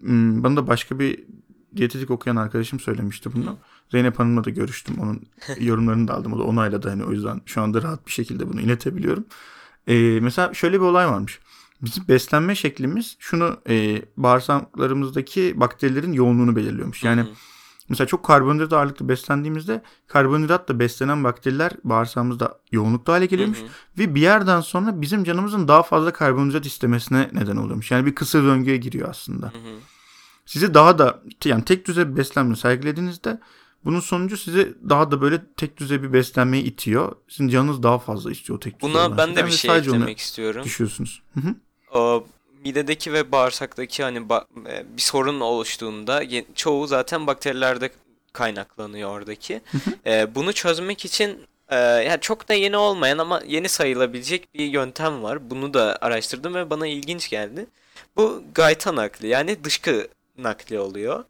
Hmm, 0.00 0.44
Bana 0.44 0.56
da 0.56 0.66
başka 0.66 0.98
bir 0.98 1.24
diyetetik 1.78 2.10
okuyan 2.10 2.36
arkadaşım 2.36 2.80
söylemişti 2.80 3.32
bunu. 3.34 3.56
Zeynep 3.90 4.18
Hanım'la 4.18 4.44
da 4.44 4.50
görüştüm. 4.50 4.96
Onun 4.98 5.22
yorumlarını 5.60 6.08
da 6.08 6.14
aldım. 6.14 6.32
O 6.32 6.38
da 6.38 6.42
onayladı. 6.42 6.88
Hani 6.88 7.04
o 7.04 7.12
yüzden 7.12 7.40
şu 7.46 7.62
anda 7.62 7.82
rahat 7.82 8.06
bir 8.06 8.12
şekilde 8.12 8.48
bunu 8.48 8.60
iletebiliyorum. 8.60 9.24
Ee, 9.86 10.18
mesela 10.22 10.54
şöyle 10.54 10.80
bir 10.80 10.84
olay 10.84 11.06
varmış. 11.08 11.38
Bizim 11.82 12.08
beslenme 12.08 12.54
şeklimiz 12.54 13.16
şunu 13.18 13.56
e, 13.68 14.02
bağırsaklarımızdaki 14.16 15.60
bakterilerin 15.60 16.12
yoğunluğunu 16.12 16.56
belirliyormuş. 16.56 17.04
Yani 17.04 17.20
mesela 17.88 18.06
çok 18.06 18.24
karbonhidrat 18.24 18.72
ağırlıklı 18.72 19.08
beslendiğimizde 19.08 19.82
karbonhidratla 20.06 20.78
beslenen 20.78 21.24
bakteriler 21.24 21.72
bağırsağımızda 21.84 22.58
yoğunlukta 22.72 23.12
hale 23.12 23.26
geliyormuş. 23.26 23.58
Ve 23.98 24.14
bir 24.14 24.20
yerden 24.20 24.60
sonra 24.60 25.00
bizim 25.00 25.24
canımızın 25.24 25.68
daha 25.68 25.82
fazla 25.82 26.12
karbonhidrat 26.12 26.66
istemesine 26.66 27.30
neden 27.32 27.56
oluyormuş. 27.56 27.90
Yani 27.90 28.06
bir 28.06 28.14
kısır 28.14 28.44
döngüye 28.44 28.76
giriyor 28.76 29.08
aslında. 29.08 29.46
Hı 29.46 29.58
hı. 29.58 29.97
Sizi 30.48 30.74
daha 30.74 30.98
da 30.98 31.22
yani 31.44 31.64
tek 31.64 31.86
düzey 31.86 32.08
bir 32.08 32.16
beslenme 32.16 32.56
sergilediğinizde 32.56 33.38
bunun 33.84 34.00
sonucu 34.00 34.36
sizi 34.36 34.74
daha 34.88 35.10
da 35.10 35.20
böyle 35.20 35.40
tek 35.56 35.76
düzey 35.76 36.02
bir 36.02 36.12
beslenmeye 36.12 36.62
itiyor. 36.62 37.16
Sizin 37.28 37.48
canınız 37.48 37.82
daha 37.82 37.98
fazla 37.98 38.30
istiyor 38.30 38.60
tek 38.60 38.84
olan 38.84 39.10
Buna 39.12 39.18
ben 39.18 39.36
de 39.36 39.46
bir 39.46 39.50
şey 39.50 39.76
eklemek 39.76 40.18
istiyorum. 40.18 40.64
düşüyorsunuz. 40.64 41.22
Hı 41.34 41.40
hı. 41.40 41.54
O 41.98 42.26
midedeki 42.64 43.12
ve 43.12 43.32
bağırsaktaki 43.32 44.02
hani 44.02 44.18
ba- 44.18 44.44
e, 44.68 44.96
bir 44.96 45.02
sorun 45.02 45.40
oluştuğunda 45.40 46.22
çoğu 46.54 46.86
zaten 46.86 47.26
bakterilerde 47.26 47.90
kaynaklanıyor 48.32 49.10
oradaki. 49.10 49.60
E, 50.06 50.34
bunu 50.34 50.52
çözmek 50.52 51.04
için 51.04 51.38
e, 51.68 51.76
ya 51.76 52.20
çok 52.20 52.48
da 52.48 52.54
yeni 52.54 52.76
olmayan 52.76 53.18
ama 53.18 53.42
yeni 53.46 53.68
sayılabilecek 53.68 54.54
bir 54.54 54.66
yöntem 54.66 55.22
var. 55.22 55.50
Bunu 55.50 55.74
da 55.74 55.98
araştırdım 56.00 56.54
ve 56.54 56.70
bana 56.70 56.86
ilginç 56.86 57.30
geldi. 57.30 57.66
Bu 58.16 58.42
gayta 58.54 58.96
nakli 58.96 59.26
yani 59.28 59.64
dışkı 59.64 60.08
nakli 60.38 60.78
oluyor. 60.78 61.24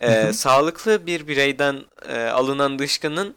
E, 0.00 0.32
sağlıklı 0.32 1.06
bir 1.06 1.28
bireyden 1.28 1.80
e, 2.08 2.18
alınan 2.22 2.78
dışkının 2.78 3.34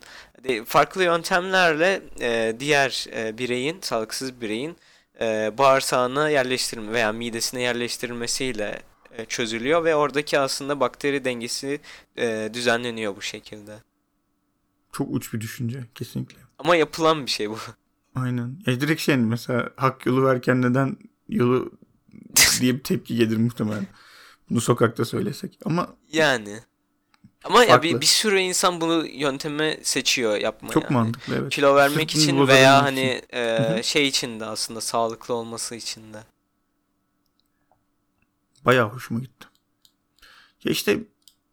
farklı 0.65 1.03
yöntemlerle 1.03 2.01
e, 2.21 2.55
diğer 2.59 3.05
e, 3.15 3.37
bireyin, 3.37 3.77
sağlıksız 3.81 4.41
bireyin 4.41 4.77
e, 5.21 5.51
bağırsağına 5.57 6.29
yerleştirme 6.29 6.91
veya 6.91 7.11
midesine 7.11 7.61
yerleştirilmesiyle 7.61 8.81
e, 9.17 9.25
çözülüyor 9.25 9.83
ve 9.83 9.95
oradaki 9.95 10.39
aslında 10.39 10.79
bakteri 10.79 11.25
dengesi 11.25 11.79
e, 12.17 12.49
düzenleniyor 12.53 13.15
bu 13.15 13.21
şekilde. 13.21 13.75
Çok 14.91 15.07
uç 15.11 15.33
bir 15.33 15.41
düşünce 15.41 15.83
kesinlikle. 15.95 16.37
Ama 16.59 16.75
yapılan 16.75 17.25
bir 17.25 17.31
şey 17.31 17.49
bu. 17.49 17.57
Aynen. 18.15 18.59
Ya 18.65 18.81
direkt 18.81 19.01
şey 19.01 19.17
mesela 19.17 19.69
hak 19.75 20.05
yolu 20.05 20.25
verken 20.25 20.61
neden 20.61 20.97
yolu 21.29 21.71
diye 22.61 22.75
bir 22.75 22.83
tepki 22.83 23.15
gelir 23.15 23.37
muhtemelen. 23.37 23.87
Bunu 24.49 24.61
sokakta 24.61 25.05
söylesek. 25.05 25.59
Ama 25.65 25.95
Yani. 26.11 26.59
Ama 27.43 27.63
ya 27.63 27.83
bir, 27.83 28.01
bir 28.01 28.05
sürü 28.05 28.39
insan 28.39 28.81
bunu 28.81 29.07
yöntemi 29.07 29.79
seçiyor 29.83 30.37
yapmaya. 30.37 30.73
çok 30.73 30.83
yani. 30.83 30.93
mantıklı 30.93 31.35
evet. 31.35 31.51
Kilo 31.51 31.75
vermek 31.75 32.11
Sırtını 32.11 32.23
için 32.23 32.47
veya 32.47 32.75
için. 32.75 32.85
hani 32.85 33.21
e, 33.33 33.83
şey 33.83 34.07
için 34.07 34.39
de 34.39 34.45
aslında 34.45 34.81
sağlıklı 34.81 35.33
olması 35.33 35.75
için 35.75 36.13
de. 36.13 36.23
Bayağı 38.65 38.89
hoşuma 38.89 39.19
gitti. 39.19 39.47
Ya 40.63 40.71
işte 40.71 40.99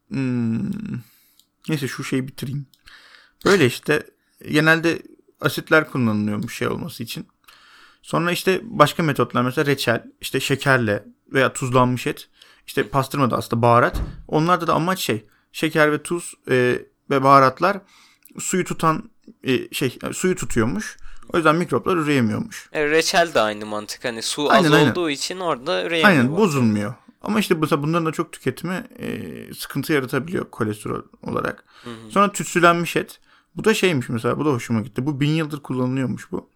hmm, 0.08 0.70
neyse 1.68 1.88
şu 1.88 2.04
şeyi 2.04 2.28
bitireyim. 2.28 2.66
Böyle 3.44 3.66
işte 3.66 4.06
genelde 4.50 5.02
asitler 5.40 5.90
kullanılıyormuş 5.90 6.56
şey 6.56 6.68
olması 6.68 7.02
için. 7.02 7.26
Sonra 8.02 8.32
işte 8.32 8.60
başka 8.62 9.02
metotlar 9.02 9.42
mesela 9.42 9.66
reçel, 9.66 10.04
işte 10.20 10.40
şekerle 10.40 11.04
veya 11.28 11.52
tuzlanmış 11.52 12.06
et, 12.06 12.28
işte 12.66 12.88
pastırma 12.88 13.30
da 13.30 13.36
aslında 13.36 13.62
baharat. 13.62 14.00
Onlarda 14.28 14.66
da 14.66 14.74
amaç 14.74 14.98
şey 14.98 15.26
şeker 15.52 15.92
ve 15.92 16.02
tuz 16.02 16.34
e, 16.50 16.78
ve 17.10 17.22
baharatlar 17.22 17.78
suyu 18.38 18.64
tutan 18.64 19.10
e, 19.44 19.74
şey 19.74 19.98
suyu 20.12 20.36
tutuyormuş. 20.36 20.96
O 21.32 21.36
yüzden 21.36 21.56
mikroplar 21.56 21.96
üreyemiyormuş. 21.96 22.68
E, 22.72 22.90
reçel 22.90 23.34
de 23.34 23.40
aynı 23.40 23.66
mantık. 23.66 24.04
Hani 24.04 24.22
su 24.22 24.50
Aynen, 24.50 24.64
az 24.68 24.72
aynen. 24.72 24.90
olduğu 24.90 25.10
için 25.10 25.40
orada 25.40 25.84
üreyemiyor. 25.84 26.18
Aynen 26.18 26.36
bozulmuyor. 26.36 26.94
Ama 27.22 27.40
işte 27.40 27.54
mesela 27.54 27.82
bunların 27.82 28.06
da 28.06 28.12
çok 28.12 28.32
tüketimi 28.32 28.84
e, 28.98 29.54
sıkıntı 29.54 29.92
yaratabiliyor 29.92 30.50
kolesterol 30.50 31.02
olarak. 31.22 31.64
Hı 31.84 31.90
hı. 31.90 32.10
Sonra 32.10 32.32
tütsülenmiş 32.32 32.96
et. 32.96 33.20
Bu 33.56 33.64
da 33.64 33.74
şeymiş 33.74 34.08
mesela 34.08 34.38
bu 34.38 34.44
da 34.44 34.50
hoşuma 34.50 34.80
gitti. 34.80 35.06
Bu 35.06 35.20
bin 35.20 35.30
yıldır 35.30 35.60
kullanılıyormuş 35.60 36.32
bu. 36.32 36.50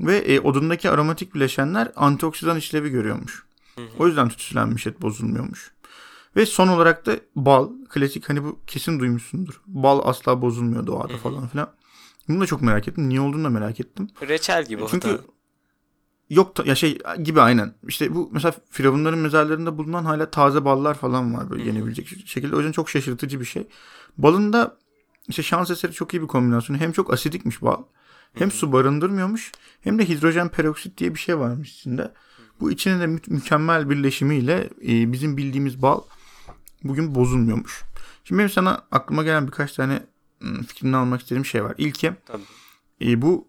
Ve 0.00 0.16
e, 0.16 0.40
odundaki 0.40 0.90
aromatik 0.90 1.34
bileşenler 1.34 1.92
antioksidan 1.96 2.56
işlevi 2.56 2.90
görüyormuş. 2.90 3.44
O 3.98 4.06
yüzden 4.06 4.28
tütsülenmiş 4.28 4.86
et 4.86 5.02
bozulmuyormuş. 5.02 5.72
Ve 6.36 6.46
son 6.46 6.68
olarak 6.68 7.06
da 7.06 7.16
bal. 7.36 7.68
Klasik 7.88 8.28
hani 8.28 8.44
bu 8.44 8.60
kesin 8.66 9.00
duymuşsundur. 9.00 9.60
Bal 9.66 10.00
asla 10.04 10.42
bozulmuyor 10.42 10.86
doğada 10.86 11.16
falan 11.16 11.48
filan. 11.48 11.70
Bunu 12.28 12.40
da 12.40 12.46
çok 12.46 12.62
merak 12.62 12.88
ettim. 12.88 13.08
Niye 13.08 13.20
olduğunu 13.20 13.44
da 13.44 13.50
merak 13.50 13.80
ettim. 13.80 14.08
Reçel 14.28 14.64
gibi 14.64 14.82
Çünkü 14.90 15.08
da. 15.08 15.18
yok 16.30 16.54
ta- 16.54 16.64
ya 16.66 16.74
şey 16.74 16.98
gibi 17.22 17.40
aynen. 17.40 17.74
İşte 17.88 18.14
bu 18.14 18.28
mesela 18.32 18.54
firavunların 18.70 19.18
mezarlarında 19.18 19.78
bulunan 19.78 20.04
hala 20.04 20.30
taze 20.30 20.64
ballar 20.64 20.94
falan 20.94 21.34
var 21.34 21.50
böyle 21.50 21.64
yenebilecek 21.64 22.08
şekilde. 22.26 22.54
O 22.56 22.58
yüzden 22.58 22.72
çok 22.72 22.90
şaşırtıcı 22.90 23.40
bir 23.40 23.44
şey. 23.44 23.66
Balın 24.18 24.52
da 24.52 24.76
işte 25.28 25.42
şans 25.42 25.70
eseri 25.70 25.92
çok 25.92 26.14
iyi 26.14 26.22
bir 26.22 26.26
kombinasyonu. 26.26 26.80
Hem 26.80 26.92
çok 26.92 27.12
asidikmiş 27.12 27.62
bal. 27.62 27.82
Hem 28.34 28.50
su 28.50 28.72
barındırmıyormuş. 28.72 29.52
Hem 29.80 29.98
de 29.98 30.08
hidrojen 30.08 30.48
peroksit 30.48 30.98
diye 30.98 31.14
bir 31.14 31.18
şey 31.18 31.38
varmış 31.38 31.72
içinde. 31.72 32.12
Bu 32.60 32.70
içine 32.70 33.00
de 33.00 33.06
mü- 33.06 33.20
mükemmel 33.28 33.90
birleşimiyle 33.90 34.70
e, 34.88 35.12
bizim 35.12 35.36
bildiğimiz 35.36 35.82
bal 35.82 36.00
bugün 36.84 37.14
bozulmuyormuş. 37.14 37.82
Şimdi 38.24 38.38
benim 38.38 38.50
sana 38.50 38.82
aklıma 38.90 39.22
gelen 39.22 39.46
birkaç 39.46 39.72
tane 39.72 40.02
fikrini 40.68 40.96
almak 40.96 41.20
istediğim 41.20 41.44
şey 41.44 41.64
var. 41.64 41.74
İlki 41.78 42.12
Tabii. 42.26 42.42
e, 43.02 43.22
bu 43.22 43.48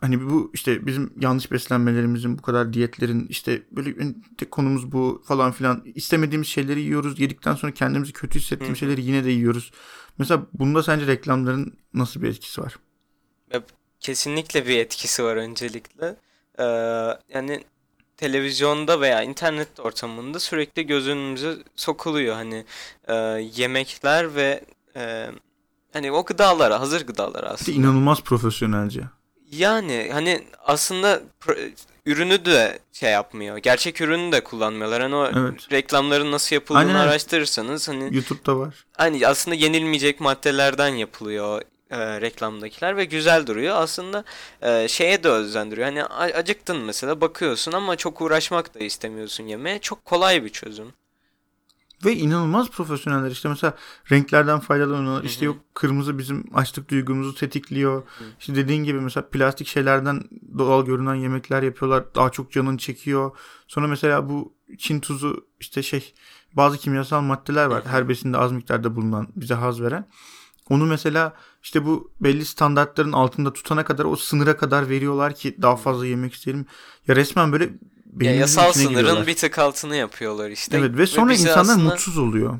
hani 0.00 0.30
bu 0.30 0.50
işte 0.54 0.86
bizim 0.86 1.12
yanlış 1.20 1.52
beslenmelerimizin 1.52 2.38
bu 2.38 2.42
kadar 2.42 2.72
diyetlerin 2.72 3.26
işte 3.28 3.62
böyle 3.72 4.14
tek 4.38 4.50
konumuz 4.50 4.92
bu 4.92 5.22
falan 5.26 5.52
filan 5.52 5.82
istemediğimiz 5.94 6.48
şeyleri 6.48 6.80
yiyoruz. 6.80 7.20
Yedikten 7.20 7.54
sonra 7.54 7.74
kendimizi 7.74 8.12
kötü 8.12 8.38
hissettiğimiz 8.38 8.76
hı. 8.76 8.80
şeyleri 8.80 9.02
yine 9.02 9.24
de 9.24 9.30
yiyoruz. 9.30 9.72
Mesela 10.18 10.46
bunda 10.52 10.82
sence 10.82 11.06
reklamların 11.06 11.78
nasıl 11.94 12.22
bir 12.22 12.28
etkisi 12.28 12.60
var? 12.60 12.76
Kesinlikle 14.00 14.66
bir 14.66 14.78
etkisi 14.78 15.24
var 15.24 15.36
öncelikle. 15.36 16.16
Ee, 16.58 16.64
yani 17.34 17.64
televizyonda 18.20 19.00
veya 19.00 19.22
internet 19.22 19.80
ortamında 19.80 20.38
sürekli 20.40 20.86
göz 20.86 21.08
önümüze 21.08 21.56
sokuluyor 21.76 22.34
hani 22.34 22.64
e, 23.08 23.14
yemekler 23.54 24.34
ve 24.34 24.64
e, 24.96 25.26
hani 25.92 26.12
o 26.12 26.24
gıdalar, 26.24 26.72
hazır 26.72 27.06
gıdalar 27.06 27.42
Bir 27.42 27.48
de 27.48 27.48
aslında. 27.48 27.78
inanılmaz 27.78 28.20
profesyonelce. 28.20 29.00
Yani 29.52 30.10
hani 30.12 30.40
aslında 30.64 31.20
ürünü 32.06 32.44
de 32.44 32.78
şey 32.92 33.10
yapmıyor. 33.10 33.56
Gerçek 33.56 34.00
ürünü 34.00 34.32
de 34.32 34.44
kullanmıyorlar. 34.44 35.02
Hani 35.02 35.14
o 35.14 35.26
Evet. 35.26 35.72
reklamların 35.72 36.32
nasıl 36.32 36.56
yapıldığını 36.56 36.80
Aynen, 36.80 36.94
araştırırsanız 36.94 37.88
hani 37.88 38.14
YouTube'da 38.16 38.58
var. 38.58 38.74
hani 38.96 39.26
aslında 39.26 39.54
yenilmeyecek 39.54 40.20
maddelerden 40.20 40.88
yapılıyor 40.94 41.62
e, 41.90 42.20
reklamdakiler 42.20 42.96
ve 42.96 43.04
güzel 43.04 43.46
duruyor. 43.46 43.76
Aslında 43.76 44.24
e, 44.62 44.88
şeye 44.88 45.22
de 45.22 45.28
özendiriyor. 45.28 45.86
Hani 45.86 46.04
acıktın 46.34 46.76
mesela 46.76 47.20
bakıyorsun 47.20 47.72
ama 47.72 47.96
çok 47.96 48.20
uğraşmak 48.20 48.74
da 48.74 48.78
istemiyorsun 48.78 49.44
yemeğe. 49.44 49.78
Çok 49.78 50.04
kolay 50.04 50.44
bir 50.44 50.48
çözüm. 50.48 50.92
Ve 52.04 52.16
inanılmaz 52.16 52.70
profesyoneller 52.70 53.30
işte 53.30 53.48
mesela 53.48 53.74
renklerden 54.10 54.60
faydalanıyorlar. 54.60 55.24
İşte 55.24 55.44
yok 55.44 55.56
kırmızı 55.74 56.18
bizim 56.18 56.44
açlık 56.54 56.90
duygumuzu 56.90 57.34
tetikliyor. 57.34 58.02
İşte 58.40 58.54
dediğin 58.54 58.84
gibi 58.84 59.00
mesela 59.00 59.28
plastik 59.28 59.66
şeylerden 59.66 60.22
doğal 60.58 60.84
görünen 60.84 61.14
yemekler 61.14 61.62
yapıyorlar. 61.62 62.14
Daha 62.14 62.30
çok 62.30 62.52
canın 62.52 62.76
çekiyor. 62.76 63.30
Sonra 63.68 63.86
mesela 63.86 64.28
bu 64.28 64.54
Çin 64.78 65.00
tuzu 65.00 65.46
işte 65.60 65.82
şey 65.82 66.14
bazı 66.52 66.78
kimyasal 66.78 67.20
maddeler 67.20 67.66
var. 67.66 67.82
Her 67.86 68.08
besinde 68.08 68.38
az 68.38 68.52
miktarda 68.52 68.96
bulunan 68.96 69.28
bize 69.36 69.54
haz 69.54 69.82
veren. 69.82 70.08
Onu 70.70 70.86
mesela 70.86 71.32
işte 71.62 71.84
bu 71.86 72.10
belli 72.20 72.44
standartların 72.44 73.12
altında 73.12 73.52
tutana 73.52 73.84
kadar 73.84 74.04
o 74.04 74.16
sınıra 74.16 74.56
kadar 74.56 74.88
veriyorlar 74.88 75.34
ki 75.34 75.56
daha 75.62 75.76
fazla 75.76 76.06
yemek 76.06 76.34
isteyelim. 76.34 76.66
Ya 77.08 77.16
resmen 77.16 77.52
böyle 77.52 77.64
Ya 77.64 77.70
beynimizin 78.06 78.40
yasal 78.40 78.72
sınırın 78.72 78.94
giriyorlar. 78.94 79.26
bir 79.26 79.36
tık 79.36 79.58
altını 79.58 79.96
yapıyorlar 79.96 80.50
işte. 80.50 80.78
Evet 80.78 80.96
ve 80.96 81.06
sonra 81.06 81.30
bizi 81.32 81.42
insanlar 81.48 81.72
aslında- 81.74 81.90
mutsuz 81.90 82.18
oluyor. 82.18 82.58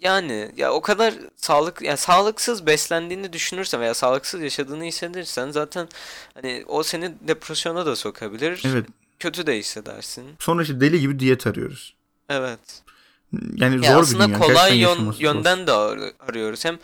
Yani 0.00 0.52
ya 0.56 0.72
o 0.72 0.80
kadar 0.80 1.14
sağlık 1.36 1.82
ya 1.82 1.96
sağlıksız 1.96 2.66
beslendiğini 2.66 3.32
düşünürsen 3.32 3.80
veya 3.80 3.94
sağlıksız 3.94 4.42
yaşadığını 4.42 4.84
hissedirsen 4.84 5.50
zaten 5.50 5.88
hani 6.34 6.64
o 6.68 6.82
seni 6.82 7.14
depresyona 7.28 7.86
da 7.86 7.96
sokabilir. 7.96 8.62
Evet. 8.66 8.86
Kötü 9.18 9.46
de 9.46 9.58
hissedersin. 9.58 10.24
Sonra 10.38 10.62
işte 10.62 10.80
deli 10.80 11.00
gibi 11.00 11.18
diyet 11.18 11.46
arıyoruz. 11.46 11.94
Evet. 12.28 12.60
Yani 13.54 13.84
Ya 13.86 13.92
zor 13.92 13.98
bir 13.98 14.02
aslında 14.02 14.26
dünya. 14.28 14.38
kolay 14.38 14.78
Gerçekten 14.78 15.04
yön- 15.04 15.12
zor. 15.12 15.20
yönden 15.20 15.66
de 15.66 15.72
ar- 15.72 16.12
arıyoruz. 16.28 16.64
Hem 16.64 16.78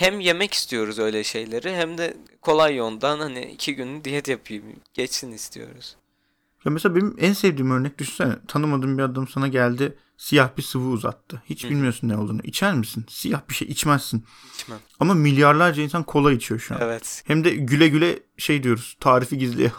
hem 0.00 0.20
yemek 0.20 0.54
istiyoruz 0.54 0.98
öyle 0.98 1.24
şeyleri 1.24 1.76
hem 1.76 1.98
de 1.98 2.16
kolay 2.42 2.76
yoldan 2.76 3.18
hani 3.20 3.40
iki 3.40 3.74
gün 3.74 4.04
diyet 4.04 4.28
yapayım 4.28 4.64
geçsin 4.94 5.32
istiyoruz. 5.32 5.96
Ya 6.64 6.72
mesela 6.72 6.96
benim 6.96 7.16
en 7.18 7.32
sevdiğim 7.32 7.70
örnek 7.70 7.98
düşünsene. 7.98 8.34
Tanımadığım 8.48 8.98
bir 8.98 9.02
adam 9.02 9.28
sana 9.28 9.48
geldi. 9.48 9.96
siyah 10.16 10.56
bir 10.56 10.62
sıvı 10.62 10.88
uzattı. 10.88 11.42
Hiç 11.46 11.64
Hı. 11.64 11.70
bilmiyorsun 11.70 12.08
ne 12.08 12.16
olduğunu. 12.16 12.40
İçer 12.44 12.74
misin? 12.74 13.04
Siyah 13.08 13.40
bir 13.48 13.54
şey 13.54 13.68
içmezsin. 13.68 14.24
İçmem. 14.54 14.78
Ama 15.00 15.14
milyarlarca 15.14 15.82
insan 15.82 16.02
kola 16.02 16.32
içiyor 16.32 16.60
şu 16.60 16.74
an. 16.74 16.80
Evet. 16.82 17.22
Hem 17.26 17.44
de 17.44 17.50
güle 17.50 17.88
güle 17.88 18.18
şey 18.38 18.62
diyoruz. 18.62 18.96
Tarifi 19.00 19.38
gizli 19.38 19.72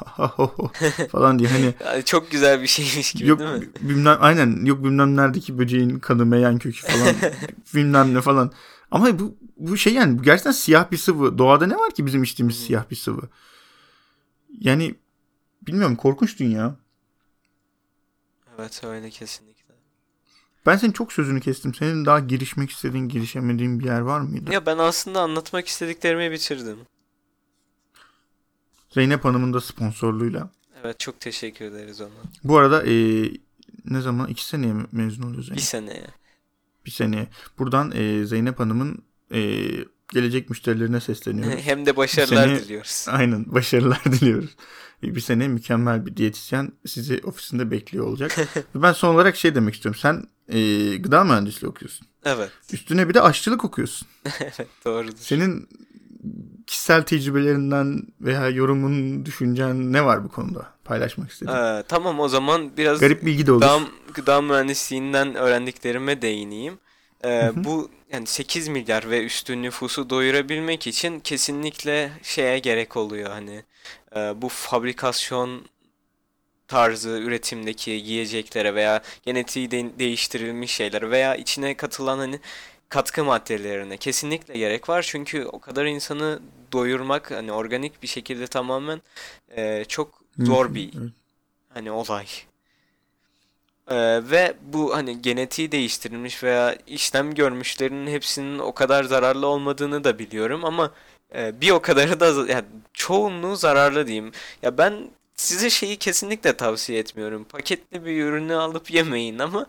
falan 1.12 1.40
diye 1.40 1.50
hani 1.50 1.74
Yani 1.86 2.06
çok 2.06 2.32
güzel 2.32 2.62
bir 2.62 2.68
şeymiş 2.68 3.14
gibi 3.14 3.30
yok 3.30 3.40
değil 3.40 3.52
mi? 3.52 3.70
bilmem 3.82 4.18
aynen 4.20 4.66
yok 4.66 4.84
bilmem 4.84 5.16
neredeki 5.18 5.58
böceğin 5.60 6.00
kanı 6.00 6.26
meyan 6.26 6.58
kökü 6.58 6.88
falan 6.88 7.16
bilmem 7.76 8.14
ne 8.14 8.22
falan. 8.22 8.52
Ama 8.92 9.20
bu 9.20 9.38
bu 9.58 9.78
şey 9.78 9.94
yani 9.94 10.20
bu 10.20 10.24
gerçekten 10.24 10.52
siyah 10.52 10.92
bir 10.92 10.98
sıvı. 10.98 11.38
Doğada 11.38 11.68
ne 11.68 11.76
var 11.76 11.92
ki 11.94 12.06
bizim 12.06 12.24
içtiğimiz 12.24 12.56
hı. 12.56 12.62
siyah 12.62 12.90
bir 12.90 12.96
sıvı? 12.96 13.30
Yani 14.60 14.96
bilmiyorum 15.68 15.96
korkunç 15.96 16.40
dünya. 16.40 16.76
Evet 18.60 18.82
öyle 18.84 19.10
kesinlikle. 19.10 19.62
Ben 20.66 20.78
senin 20.78 20.92
çok 20.92 21.14
sözünü 21.14 21.42
kestim. 21.42 21.74
Senin 21.74 22.06
daha 22.06 22.20
girişmek 22.20 22.70
istediğin, 22.70 23.10
girişemediğin 23.10 23.80
bir 23.80 23.86
yer 23.86 24.00
var 24.00 24.20
mıydı? 24.20 24.54
Ya 24.54 24.66
ben 24.66 24.78
aslında 24.78 25.22
anlatmak 25.22 25.68
istediklerimi 25.68 26.32
bitirdim. 26.32 26.78
Zeynep 28.90 29.26
Hanım'ın 29.26 29.54
da 29.54 29.62
sponsorluğuyla. 29.62 30.50
Evet 30.84 31.00
çok 31.00 31.20
teşekkür 31.20 31.66
ederiz 31.66 32.02
ona. 32.02 32.10
Bu 32.44 32.58
arada 32.58 32.84
eee, 32.84 33.32
ne 33.86 34.02
zaman? 34.02 34.28
iki 34.28 34.46
seneye 34.46 34.74
mi 34.74 34.86
mezun 34.92 35.24
oluyor 35.24 35.38
Bir 35.40 35.44
Zeynep? 35.46 35.62
seneye. 35.62 36.08
Bir 36.86 36.92
seneye. 36.92 37.28
Buradan 37.60 37.92
eee, 37.92 38.26
Zeynep 38.26 38.60
Hanım'ın 38.60 39.04
eee, 39.32 39.86
gelecek 40.14 40.50
müşterilerine 40.50 41.00
sesleniyoruz. 41.00 41.60
Hem 41.64 41.86
de 41.86 41.98
başarılar 41.98 42.48
Seni- 42.48 42.60
diliyoruz. 42.60 43.06
Aynen 43.10 43.46
başarılar 43.54 44.04
diliyoruz. 44.06 44.56
E, 45.04 45.16
Bir 45.16 45.22
sene 45.22 45.48
mükemmel 45.48 46.06
bir 46.06 46.18
diyetisyen 46.18 46.72
sizi 46.86 47.22
ofisinde 47.24 47.72
bekliyor 47.72 48.06
olacak. 48.06 48.36
Ben 48.76 48.94
son 48.94 49.16
olarak 49.16 49.36
şey 49.36 49.56
demek 49.56 49.74
istiyorum. 49.76 50.00
Sen 50.02 50.24
eee, 50.56 50.98
gıda 50.98 51.24
mühendisliği 51.24 51.70
okuyorsun. 51.70 52.08
Evet. 52.26 52.52
Üstüne 52.74 53.10
bir 53.10 53.14
de 53.14 53.22
aşçılık 53.22 53.66
okuyorsun. 53.66 54.08
Evet 54.40 54.68
doğrudur. 54.86 55.18
Senin 55.18 55.70
kişisel 56.72 57.04
tecrübelerinden 57.04 58.02
veya 58.22 58.50
yorumun, 58.50 59.26
düşüncen 59.26 59.94
ne 59.94 60.06
var 60.06 60.24
bu 60.24 60.30
konuda 60.30 60.68
paylaşmak 60.86 61.32
istediğin? 61.32 61.58
Ee, 61.58 61.84
tamam 61.88 62.20
o 62.20 62.28
zaman 62.28 62.78
biraz 62.78 63.00
Garip 63.00 63.26
bilgi 63.26 63.48
de 63.48 63.52
olur. 63.52 63.62
gıda, 63.62 63.80
gıda 64.14 64.42
mühendisliğinden 64.42 65.36
öğrendiklerime 65.36 66.22
değineyim. 66.22 66.80
Ee, 67.26 67.52
hı. 67.56 67.64
bu 67.64 67.90
yani 68.14 68.28
8 68.28 68.68
milyar 68.68 69.10
ve 69.10 69.26
üstü 69.26 69.62
nüfusu 69.62 70.10
doyurabilmek 70.10 70.88
için 70.88 71.20
kesinlikle 71.20 72.12
şeye 72.24 72.60
gerek 72.60 72.98
oluyor 72.98 73.30
hani 73.30 73.64
e, 74.16 74.42
bu 74.42 74.50
fabrikasyon 74.50 75.66
tarzı 76.68 77.10
üretimdeki 77.10 77.92
yiyeceklere 77.92 78.76
veya 78.76 79.02
genetiği 79.24 79.72
de- 79.72 80.00
değiştirilmiş 80.00 80.72
şeyler 80.72 81.12
veya 81.12 81.36
içine 81.36 81.78
katılan 81.78 82.18
hani 82.18 82.40
katkı 82.92 83.24
maddelerine 83.24 83.98
kesinlikle 83.98 84.54
gerek 84.54 84.90
var 84.90 85.06
çünkü 85.08 85.46
o 85.46 85.60
kadar 85.60 85.86
insanı 85.86 86.40
doyurmak 86.74 87.32
hani 87.32 87.52
organik 87.52 88.04
bir 88.04 88.08
şekilde 88.08 88.48
tamamen 88.48 89.02
e, 89.56 89.86
çok 89.86 90.22
zor 90.40 90.76
bir 90.76 90.92
hani 91.74 91.92
olay. 91.92 92.26
Ee, 93.88 94.22
ve 94.32 94.54
bu 94.62 94.96
hani 94.96 95.22
genetiği 95.22 95.72
değiştirilmiş 95.72 96.44
veya 96.44 96.78
işlem 96.88 97.34
görmüşlerin 97.34 98.08
hepsinin 98.08 98.60
o 98.60 98.74
kadar 98.74 99.04
zararlı 99.04 99.48
olmadığını 99.48 100.04
da 100.04 100.20
biliyorum 100.20 100.66
ama 100.66 100.92
e, 101.36 101.62
bir 101.62 101.72
o 101.72 101.82
kadarı 101.82 102.20
da 102.20 102.52
yani 102.52 102.66
çoğunluğu 102.94 103.56
zararlı 103.56 104.08
diyeyim. 104.08 104.32
Ya 104.62 104.78
ben 104.78 104.94
size 105.42 105.70
şeyi 105.70 105.98
kesinlikle 105.98 106.58
tavsiye 106.58 107.00
etmiyorum. 107.00 107.44
Paketli 107.44 108.06
bir 108.06 108.24
ürünü 108.26 108.56
alıp 108.56 108.92
yemeyin 108.92 109.40
ama 109.40 109.66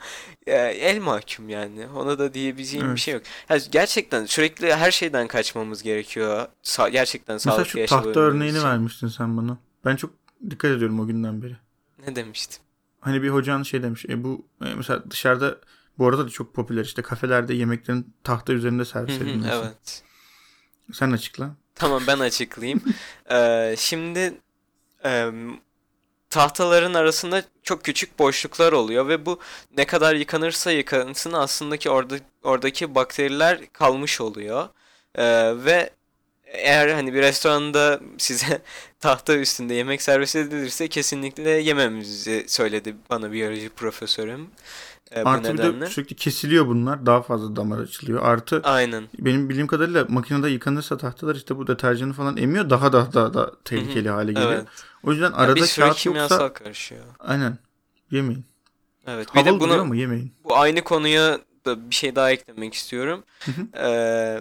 e, 0.47 0.53
el 0.57 1.01
mahkum 1.01 1.49
yani. 1.49 1.87
Ona 1.97 2.19
da 2.19 2.35
diyebileceğim 2.35 2.85
bir 2.87 2.91
Evet. 2.91 2.99
şey 2.99 3.15
yok. 3.15 3.23
Ya 3.49 3.59
gerçekten 3.71 4.27
sürekli 4.27 4.75
her 4.75 4.91
şeyden 4.91 5.29
kaçmamız 5.29 5.83
gerekiyor. 5.83 6.47
Sa- 6.65 6.91
gerçekten 6.91 7.35
Mesela 7.35 7.55
sağlıklı 7.57 7.71
şu 7.71 7.79
yaşayabilmemiz 7.79 8.15
tahta 8.15 8.21
örneğini 8.21 8.57
için. 8.57 8.69
vermiştin 8.69 9.09
sen 9.09 9.37
bana. 9.37 9.59
Ben 9.85 9.97
çok 9.97 10.11
dikkat 10.51 10.71
ediyorum 10.71 11.01
o 11.01 11.07
günden 11.07 11.43
beri. 11.43 11.57
Ne 12.07 12.17
demiştim? 12.17 12.63
Hani 13.01 13.23
bir 13.23 13.29
hocan 13.31 13.63
şey 13.63 13.83
demiş. 13.83 14.05
E 14.09 14.25
bu 14.25 14.47
e, 14.65 14.75
mesela 14.75 15.11
dışarıda 15.11 15.59
bu 15.99 16.09
arada 16.09 16.25
da 16.27 16.29
çok 16.31 16.55
popüler 16.55 16.85
işte 16.85 17.03
kafelerde 17.03 17.55
yemeklerin 17.55 18.15
tahta 18.25 18.53
üzerinde 18.53 18.85
servis 18.85 19.17
edilmesi. 19.17 19.51
Evet. 19.55 20.03
Sen 20.93 21.11
açıkla. 21.11 21.51
Tamam 21.75 22.03
ben 22.07 22.19
açıklayayım. 22.19 22.83
Ee, 23.31 23.75
şimdi 23.79 24.35
em, 25.05 25.61
tahtaların 26.31 26.95
arasında 26.95 27.43
çok 27.63 27.85
küçük 27.85 28.19
boşluklar 28.19 28.73
oluyor 28.73 29.09
ve 29.09 29.27
bu 29.27 29.41
ne 29.77 29.85
kadar 29.85 30.15
yıkanırsa 30.15 30.73
yıkansın 30.73 31.33
aslında 31.33 31.77
ki 31.77 31.91
orada 31.91 32.17
oradaki 32.43 32.95
bakteriler 32.95 33.61
kalmış 33.73 34.21
oluyor. 34.21 34.69
Ee, 35.15 35.25
ve 35.65 35.91
eğer 36.45 36.89
hani 36.89 37.15
bir 37.15 37.23
restoranda 37.23 38.01
size 38.19 38.63
tahta 39.01 39.37
üstünde 39.37 39.75
yemek 39.75 40.03
servis 40.03 40.37
edilirse 40.37 40.89
kesinlikle 40.89 41.51
yememizi 41.51 42.45
söyledi 42.49 42.97
bana 43.11 43.33
biyoloji 43.33 43.69
profesörüm. 43.69 44.51
Bu 45.17 45.29
Artı 45.29 45.53
bir 45.53 45.59
nedenle. 45.59 45.81
de 45.81 45.87
sürekli 45.87 46.17
kesiliyor 46.17 46.67
bunlar. 46.67 47.07
Daha 47.07 47.23
fazla 47.23 47.57
damar 47.57 47.79
açılıyor. 47.79 48.23
Artı 48.23 48.61
Aynen. 48.65 49.05
benim 49.19 49.49
bildiğim 49.49 49.67
kadarıyla 49.67 50.07
makinede 50.09 50.49
yıkanırsa 50.51 50.97
tahtalar 50.97 51.37
işte 51.37 51.57
bu 51.57 51.67
deterjanı 51.67 52.13
falan 52.13 52.37
emiyor. 52.37 52.71
Daha 52.71 52.93
da 52.93 53.13
daha 53.13 53.35
da 53.35 53.53
tehlikeli 53.65 54.11
hale 54.11 54.33
geliyor. 54.33 54.53
Evet. 54.53 54.67
O 55.05 55.11
yüzden 55.13 55.31
Ya 55.31 55.37
arada 55.37 55.57
bir 55.57 55.61
sürü 55.61 55.85
kağıt 55.85 56.07
yoksa 56.07 56.53
karışıyor. 56.53 57.05
aynen 57.19 57.59
yemeyin. 58.11 58.45
Evet. 59.07 59.29
Bir 59.35 59.41
Havalı 59.41 59.57
de 59.57 59.61
duruyor 59.61 59.75
bunu 59.77 59.83
ama 59.83 59.97
yemeyin. 59.97 60.33
Bu 60.45 60.57
aynı 60.57 60.85
konuya 60.85 61.39
da 61.67 61.91
bir 61.91 61.95
şey 61.95 62.17
daha 62.17 62.31
eklemek 62.31 62.75
istiyorum. 62.75 63.25
Ee, 63.77 64.41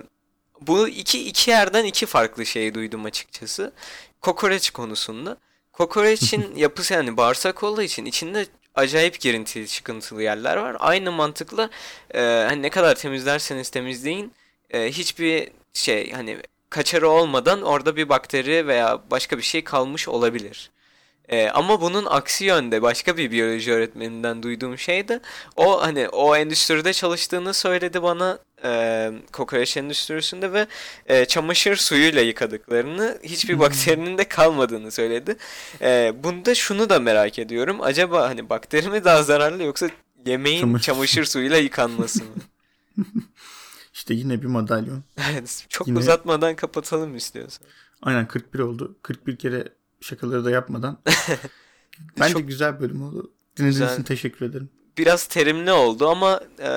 bu 0.61 0.88
iki 0.88 1.28
iki 1.28 1.51
yerden 1.51 1.86
iki 1.86 2.05
farklı 2.05 2.45
şey 2.45 2.74
duydum 2.74 3.05
açıkçası. 3.05 3.74
Kokoreç 4.22 4.69
konusunda. 4.72 5.38
Kokoreçin 5.74 6.45
yapısı 6.55 6.93
yani 6.93 7.17
bağırsak 7.17 7.63
olduğu 7.63 7.82
için 7.82 8.05
içinde 8.05 8.45
acayip 8.76 9.19
girintili 9.19 9.67
çıkıntılı 9.67 10.24
yerler 10.24 10.57
var. 10.57 10.78
Aynı 10.80 11.11
mantıkla 11.11 11.69
e, 12.13 12.19
hani 12.22 12.61
ne 12.61 12.69
kadar 12.69 12.95
temizlerseniz 12.95 13.69
temizleyin 13.69 14.34
e, 14.69 14.91
hiçbir 14.91 15.51
şey 15.74 16.11
hani 16.11 16.38
kaçarı 16.69 17.09
olmadan 17.09 17.61
orada 17.61 17.95
bir 17.95 18.09
bakteri 18.09 18.67
veya 18.67 19.01
başka 19.11 19.38
bir 19.38 19.43
şey 19.43 19.63
kalmış 19.63 20.07
olabilir. 20.07 20.72
E, 21.30 21.49
ama 21.49 21.82
bunun 21.82 22.05
aksi 22.05 22.45
yönde 22.45 22.82
başka 22.82 23.17
bir 23.17 23.32
biyoloji 23.32 23.72
öğretmeninden 23.72 24.43
duyduğum 24.43 24.78
şey 24.78 25.07
de 25.07 25.22
o 25.55 25.82
hani 25.82 26.09
o 26.09 26.36
endüstride 26.36 26.93
çalıştığını 26.93 27.53
söyledi 27.53 28.03
bana 28.03 28.39
e, 28.63 29.11
kokoreç 29.32 29.78
endüstrisinde 29.78 30.53
ve 30.53 30.67
e, 31.07 31.26
çamaşır 31.26 31.76
suyuyla 31.76 32.22
yıkadıklarını 32.22 33.19
hiçbir 33.24 33.59
bakterinin 33.59 34.17
de 34.17 34.28
kalmadığını 34.28 34.91
söyledi. 34.91 35.36
E, 35.82 36.13
bunda 36.24 36.55
şunu 36.55 36.89
da 36.89 36.99
merak 36.99 37.39
ediyorum. 37.39 37.82
Acaba 37.82 38.30
hani 38.30 38.49
bakteri 38.49 38.89
mi 38.89 39.03
daha 39.03 39.24
zararlı 39.24 39.63
yoksa 39.63 39.89
yemeğin 40.26 40.61
Çamaşır 40.61 40.86
çamaşır, 40.86 41.26
suyuyla 41.26 41.57
yıkanması 41.57 42.24
mı? 42.24 42.30
İşte 43.93 44.13
yine 44.13 44.41
bir 44.41 44.47
madalyon. 44.47 45.03
Evet, 45.32 45.65
çok 45.69 45.88
Yine- 45.88 45.99
uzatmadan 45.99 46.55
kapatalım 46.55 47.15
istiyorsan. 47.15 47.67
Aynen 48.01 48.28
41 48.28 48.59
oldu. 48.59 48.95
41 49.01 49.36
kere 49.38 49.67
şakaları 50.01 50.45
da 50.45 50.51
yapmadan. 50.51 50.97
Bence 52.19 52.33
Çok 52.33 52.47
güzel 52.47 52.79
bölüm 52.79 53.03
oldu. 53.03 53.31
Dinlediğiniz 53.57 53.79
Güzel. 53.79 53.93
için 53.93 54.03
teşekkür 54.03 54.45
ederim. 54.45 54.69
biraz 54.97 55.27
terimli 55.27 55.71
oldu 55.71 56.07
ama 56.09 56.41
e, 56.59 56.69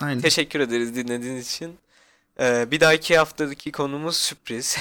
Aynen. 0.00 0.20
teşekkür 0.20 0.60
ederiz 0.60 0.94
dinlediğiniz 0.94 1.48
için. 1.48 1.74
E, 2.40 2.70
bir 2.70 2.80
dahaki 2.80 3.18
haftadaki 3.18 3.72
konumuz 3.72 4.16
sürpriz. 4.16 4.76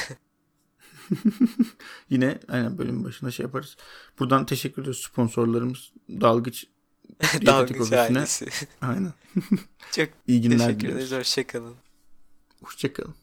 Yine 2.09 2.39
aynen 2.47 2.77
bölümün 2.77 3.03
başında 3.03 3.31
şey 3.31 3.43
yaparız. 3.45 3.77
Buradan 4.19 4.45
teşekkür 4.45 4.81
ediyoruz 4.81 5.03
sponsorlarımız. 5.03 5.91
Dalgıç 6.09 6.65
Dalgıç 7.45 7.91
ailesi. 7.93 8.47
Aynen. 8.81 9.13
Çok 9.91 10.09
İyi 10.27 10.41
günler 10.41 10.57
teşekkür 10.67 10.89
ederiz. 10.89 11.11
Hoşçakalın. 11.11 11.75
Hoşçakalın. 12.63 13.15